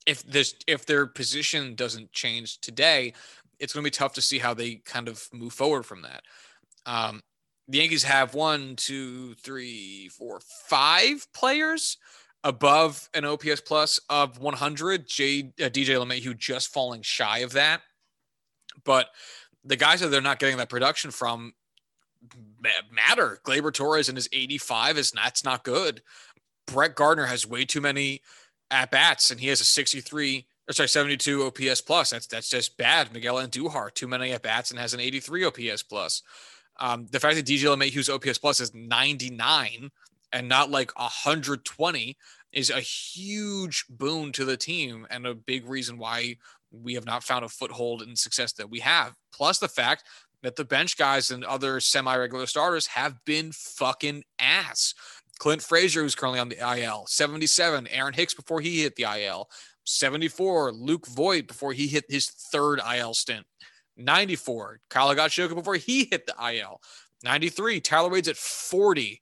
[0.05, 3.13] if this if their position doesn't change today,
[3.59, 6.23] it's going to be tough to see how they kind of move forward from that.
[6.85, 7.21] Um,
[7.67, 10.39] the Yankees have one, two, three, four,
[10.69, 11.97] five players
[12.45, 15.07] above an OPS plus of 100.
[15.07, 17.81] J, uh, DJ LeMahieu just falling shy of that,
[18.85, 19.07] but
[19.65, 21.53] the guys that they're not getting that production from
[22.91, 23.39] matter.
[23.43, 26.01] Gleyber Torres in his 85 is that's not good.
[26.67, 28.21] Brett Gardner has way too many
[28.71, 32.11] at bats, and he has a 63 or sorry 72 OPS plus.
[32.11, 33.11] That's that's just bad.
[33.13, 36.21] Miguel and Andujar too many at bats and has an 83 OPS plus.
[36.77, 39.91] Um, the fact that DJ LeMahieu's OPS plus is 99
[40.35, 42.17] and not like 120
[42.51, 46.35] is a huge boon to the team and a big reason why
[46.71, 49.15] we have not found a foothold in success that we have.
[49.33, 50.03] Plus the fact
[50.43, 54.93] that the bench guys and other semi-regular starters have been fucking ass.
[55.39, 57.87] Clint Frazier, who's currently on the IL, 77.
[57.87, 59.49] Aaron Hicks before he hit the IL,
[59.85, 60.73] 74.
[60.73, 63.45] Luke Voit before he hit his third IL stint,
[63.95, 64.81] 94.
[64.89, 66.81] Kyle Higashioka before he hit the IL,
[67.23, 67.79] 93.
[67.79, 69.21] Tyler Wade's at 40.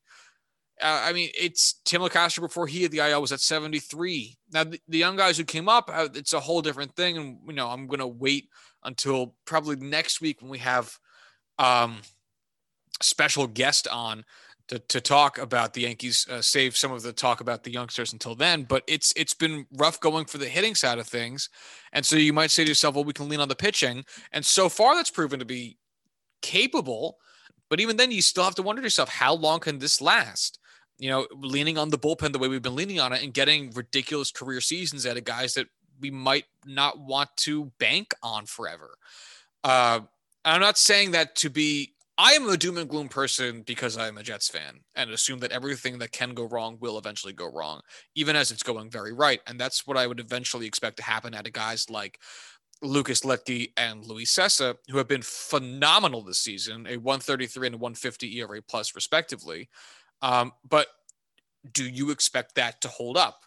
[0.84, 4.38] Uh, I mean, it's Tim Locastro before he hit the IL was at 73.
[4.52, 7.18] Now, the, the young guys who came up, uh, it's a whole different thing.
[7.18, 8.50] And, you know, I'm going to wait
[8.84, 10.98] until probably next week when we have
[11.58, 12.02] um,
[13.02, 14.26] special guest on
[14.68, 16.28] to, to talk about the Yankees.
[16.30, 18.64] Uh, save some of the talk about the youngsters until then.
[18.64, 21.50] But it's it's been rough going for the hitting side of things,
[21.92, 24.46] and so you might say to yourself, "Well, we can lean on the pitching," and
[24.46, 25.78] so far that's proven to be
[26.42, 27.18] capable.
[27.70, 30.60] But even then, you still have to wonder to yourself, how long can this last?
[31.04, 33.72] You know, leaning on the bullpen the way we've been leaning on it and getting
[33.72, 35.68] ridiculous career seasons out of guys that
[36.00, 38.98] we might not want to bank on forever.
[39.66, 40.00] Uh,
[40.46, 41.94] I'm not saying that to be.
[42.18, 45.40] I am a doom and gloom person because I am a Jets fan and assume
[45.40, 47.82] that everything that can go wrong will eventually go wrong,
[48.16, 49.42] even as it's going very right.
[49.46, 52.18] And that's what I would eventually expect to happen out of guys like
[52.82, 57.78] Lucas Luetge and Luis Cessa, who have been phenomenal this season, a 133 and a
[57.78, 59.68] 150 ERA plus, respectively.
[60.24, 60.88] Um, but
[61.72, 63.44] do you expect that to hold up?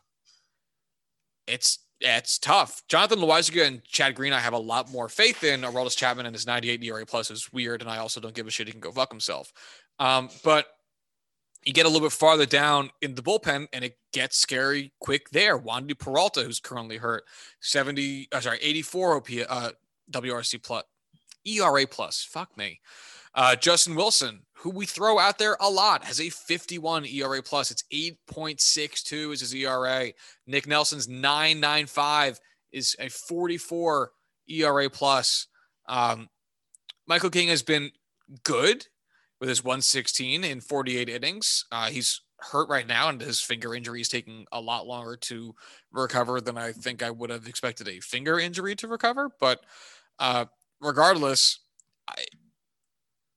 [1.49, 2.83] It's it's tough.
[2.89, 5.63] Jonathan Loáisiga and Chad Green, I have a lot more faith in.
[5.63, 8.51] Aroldis Chapman and his 98 ERA plus is weird, and I also don't give a
[8.51, 8.67] shit.
[8.67, 9.51] He can go fuck himself.
[9.99, 10.67] Um, but
[11.65, 15.31] you get a little bit farther down in the bullpen, and it gets scary quick
[15.31, 15.59] there.
[15.59, 17.25] Wandy Peralta, who's currently hurt,
[17.61, 19.71] 70, uh, sorry, 84 OP, uh,
[20.11, 20.85] WRC plus,
[21.47, 22.25] ERA plus.
[22.25, 22.81] Fuck me.
[23.35, 27.71] Uh, Justin Wilson, who we throw out there a lot, has a 51 ERA plus.
[27.71, 30.13] It's 8.62 is his ERA.
[30.47, 32.39] Nick Nelson's 9.95
[32.73, 34.11] is a 44
[34.49, 35.49] ERA plus.
[35.89, 36.29] Um,
[37.07, 37.91] Michael King has been
[38.43, 38.87] good
[39.39, 41.65] with his 116 in 48 innings.
[41.71, 45.55] Uh, he's hurt right now, and his finger injury is taking a lot longer to
[45.93, 49.31] recover than I think I would have expected a finger injury to recover.
[49.39, 49.61] But
[50.19, 50.47] uh,
[50.81, 51.61] regardless,
[52.09, 52.25] I,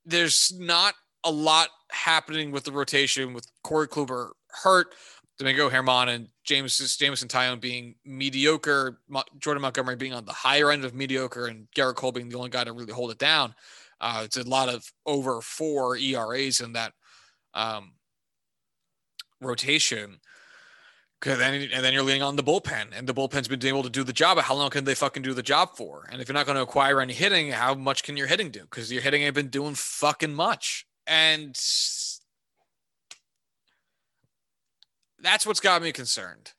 [0.06, 0.94] there's not
[1.24, 4.30] a lot happening with the rotation with Corey Kluber
[4.64, 4.95] hurt,
[5.38, 8.99] Domingo German and James Jameson Taillon being mediocre,
[9.40, 12.49] Jordan Montgomery being on the higher end of mediocre, and Gerrit Cole being the only
[12.49, 13.56] guy to really hold it down.
[14.02, 16.94] Uh, it's a lot of over four ERAs in that
[17.53, 17.94] um,
[19.41, 20.20] rotation.
[21.22, 23.90] Cause then, and then you're leaning on the bullpen, and the bullpen's been able to
[23.90, 24.38] do the job.
[24.38, 26.08] But how long can they fucking do the job for?
[26.10, 28.62] And if you're not going to acquire any hitting, how much can your hitting do?
[28.62, 31.60] Because your hitting ain't been doing fucking much, and
[35.22, 36.54] that's what's got me concerned.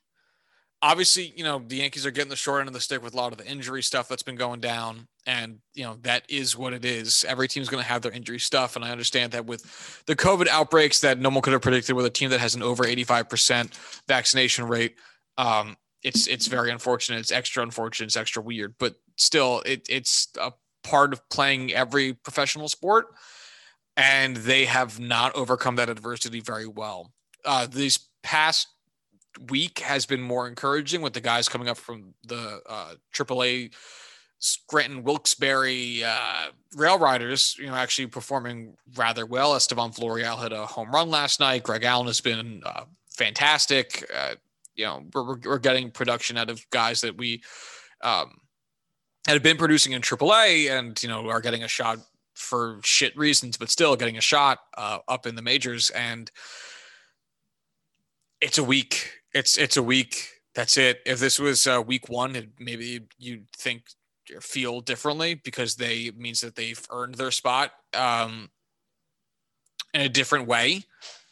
[0.83, 3.17] Obviously, you know the Yankees are getting the short end of the stick with a
[3.17, 6.73] lot of the injury stuff that's been going down, and you know that is what
[6.73, 7.25] it is.
[7.29, 10.49] Every team's going to have their injury stuff, and I understand that with the COVID
[10.49, 14.03] outbreaks that no one could have predicted with a team that has an over 85%
[14.09, 14.97] vaccination rate.
[15.37, 17.19] Um, it's it's very unfortunate.
[17.19, 18.07] It's extra unfortunate.
[18.07, 20.53] It's extra weird, but still, it, it's a
[20.83, 23.09] part of playing every professional sport,
[23.97, 27.13] and they have not overcome that adversity very well.
[27.45, 28.69] Uh, these past
[29.49, 33.73] week has been more encouraging with the guys coming up from the uh, AAA
[34.41, 39.55] Scranton Wilkes-Barre uh, Rail Riders, you know, actually performing rather well.
[39.55, 41.63] Estevan Florial hit a home run last night.
[41.63, 44.11] Greg Allen has been uh, fantastic.
[44.15, 44.35] Uh,
[44.75, 47.43] you know, we're, we're getting production out of guys that we
[48.03, 48.41] um,
[49.27, 51.99] had been producing in AAA and, you know, are getting a shot
[52.33, 55.91] for shit reasons, but still getting a shot uh, up in the majors.
[55.91, 56.31] And
[58.41, 59.20] it's a week.
[59.35, 60.29] It's, it's a week.
[60.55, 61.01] That's it.
[61.07, 63.83] If this was uh, week one, maybe you'd think
[64.41, 68.51] feel differently because they means that they've earned their spot um,
[69.95, 70.85] in a different way.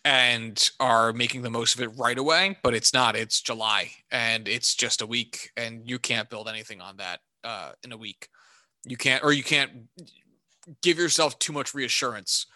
[0.04, 3.16] and are making the most of it right away, but it's not.
[3.16, 7.72] It's July and it's just a week, and you can't build anything on that uh,
[7.84, 8.28] in a week.
[8.86, 9.70] You can't, or you can't
[10.82, 12.46] give yourself too much reassurance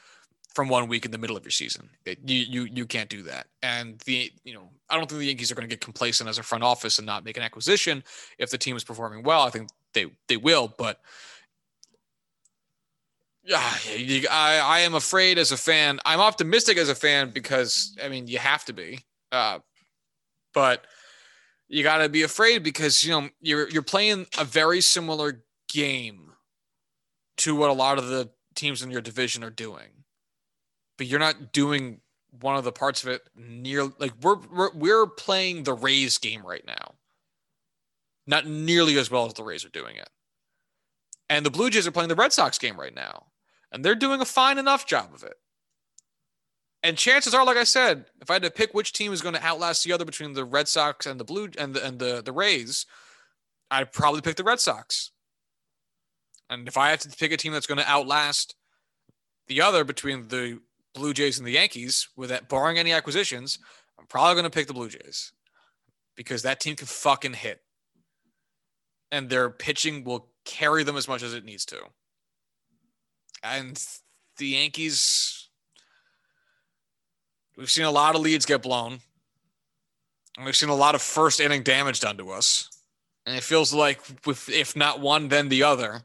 [0.54, 1.88] from one week in the middle of your season.
[2.04, 3.46] It, you you you can't do that.
[3.62, 6.38] And the you know I don't think the Yankees are going to get complacent as
[6.38, 8.04] a front office and not make an acquisition
[8.38, 9.42] if the team is performing well.
[9.42, 11.00] I think they they will, but
[13.44, 13.72] yeah,
[14.30, 15.98] I, I am afraid as a fan.
[16.04, 19.00] I'm optimistic as a fan because I mean you have to be,
[19.32, 19.58] uh,
[20.54, 20.86] but
[21.68, 26.32] you got to be afraid because you know you're you're playing a very similar game
[27.38, 30.01] to what a lot of the teams in your division are doing,
[30.98, 32.00] but you're not doing
[32.40, 36.44] one of the parts of it near like we're we're, we're playing the Rays game
[36.44, 36.94] right now,
[38.26, 40.08] not nearly as well as the Rays are doing it,
[41.28, 43.26] and the Blue Jays are playing the Red Sox game right now
[43.72, 45.34] and they're doing a fine enough job of it.
[46.82, 49.34] And chances are, like I said, if I had to pick which team is going
[49.34, 52.22] to outlast the other between the Red Sox and the Blue and the and the,
[52.22, 52.86] the Rays,
[53.70, 55.12] I'd probably pick the Red Sox.
[56.50, 58.56] And if I had to pick a team that's going to outlast
[59.46, 60.60] the other between the
[60.94, 63.58] Blue Jays and the Yankees, with that barring any acquisitions,
[63.98, 65.32] I'm probably going to pick the Blue Jays
[66.16, 67.62] because that team can fucking hit,
[69.10, 71.78] and their pitching will carry them as much as it needs to
[73.42, 73.84] and
[74.38, 75.48] the Yankees,
[77.56, 79.00] we've seen a lot of leads get blown.
[80.36, 82.70] And we've seen a lot of first inning damage done to us.
[83.26, 86.02] And it feels like, with, if not one, then the other.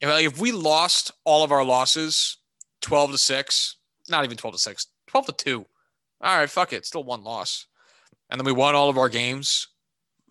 [0.00, 2.36] If we lost all of our losses
[2.80, 3.76] 12 to 6,
[4.08, 5.66] not even 12 to 6, 12 to 2.
[6.22, 6.86] All right, fuck it.
[6.86, 7.66] Still one loss.
[8.30, 9.68] And then we won all of our games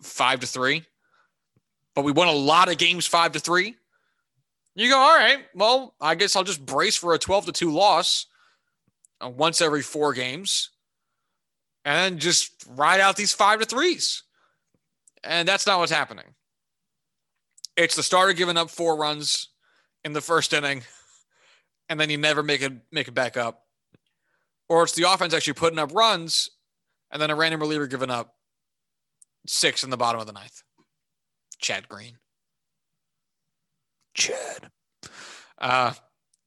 [0.00, 0.84] 5 to 3.
[1.94, 3.74] But we won a lot of games 5 to 3.
[4.76, 7.70] You go, all right, well, I guess I'll just brace for a 12 to 2
[7.70, 8.26] loss
[9.20, 10.70] uh, once every four games
[11.84, 14.22] and just ride out these five to threes.
[15.24, 16.34] And that's not what's happening.
[17.76, 19.48] It's the starter giving up four runs
[20.04, 20.82] in the first inning,
[21.90, 23.64] and then you never make it make it back up.
[24.70, 26.48] Or it's the offense actually putting up runs,
[27.10, 28.36] and then a random reliever giving up
[29.46, 30.62] six in the bottom of the ninth.
[31.58, 32.16] Chad Green.
[34.14, 34.70] Chad.
[35.58, 35.92] Uh,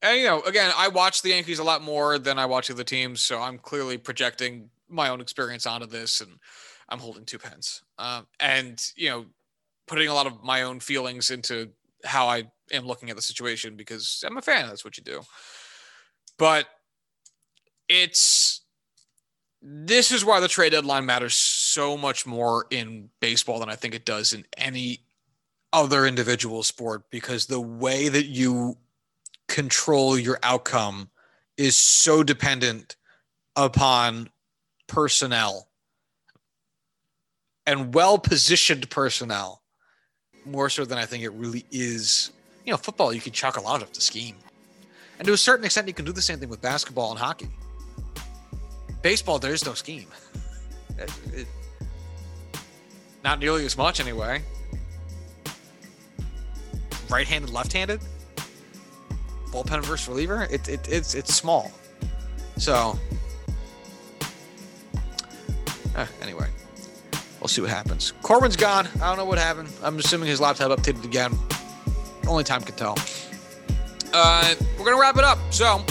[0.01, 2.83] and you know, again, I watch the Yankees a lot more than I watch other
[2.85, 6.31] teams, so I'm clearly projecting my own experience onto this, and
[6.87, 7.83] I'm holding two pens.
[7.99, 9.25] Um, and you know,
[9.87, 11.69] putting a lot of my own feelings into
[12.05, 14.67] how I am looking at the situation because I'm a fan.
[14.67, 15.21] That's what you do.
[16.37, 16.67] But
[17.89, 18.61] it's
[19.61, 23.95] this is why the trade deadline matters so much more in baseball than I think
[23.95, 24.99] it does in any
[25.71, 28.77] other individual sport because the way that you
[29.47, 31.09] control your outcome
[31.57, 32.97] is so dependent
[33.55, 34.29] upon
[34.87, 35.69] personnel
[37.65, 39.61] and well positioned personnel
[40.45, 42.31] more so than I think it really is.
[42.65, 44.35] You know, football, you can chalk a lot of it to scheme.
[45.19, 47.49] And to a certain extent, you can do the same thing with basketball and hockey.
[49.01, 50.07] Baseball, there is no scheme.
[50.97, 51.47] It, it,
[53.23, 54.43] not nearly as much, anyway
[57.13, 58.01] right-handed, left-handed,
[59.51, 60.47] bullpen versus reliever.
[60.49, 61.71] It, it it's it's small.
[62.57, 62.99] So
[65.95, 66.47] eh, anyway,
[67.39, 68.13] we'll see what happens.
[68.23, 68.87] Corwin's gone.
[68.95, 69.69] I don't know what happened.
[69.83, 71.37] I'm assuming his laptop updated again.
[72.27, 72.97] Only time can tell.
[74.13, 75.39] Uh, we're gonna wrap it up.
[75.51, 75.83] So.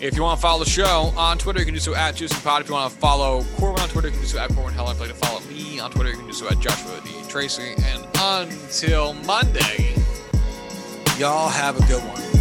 [0.00, 2.32] If you want to follow the show on Twitter, you can do so at Juice
[2.32, 2.60] and Pod.
[2.60, 4.92] If you want to follow Corwin on Twitter, you can do so at Corwin Hell.
[4.92, 7.10] You like to follow me on Twitter, you can do so at Joshua D.
[7.28, 7.74] Tracy.
[7.78, 9.94] And until Monday.
[11.16, 12.33] Y'all have a good one.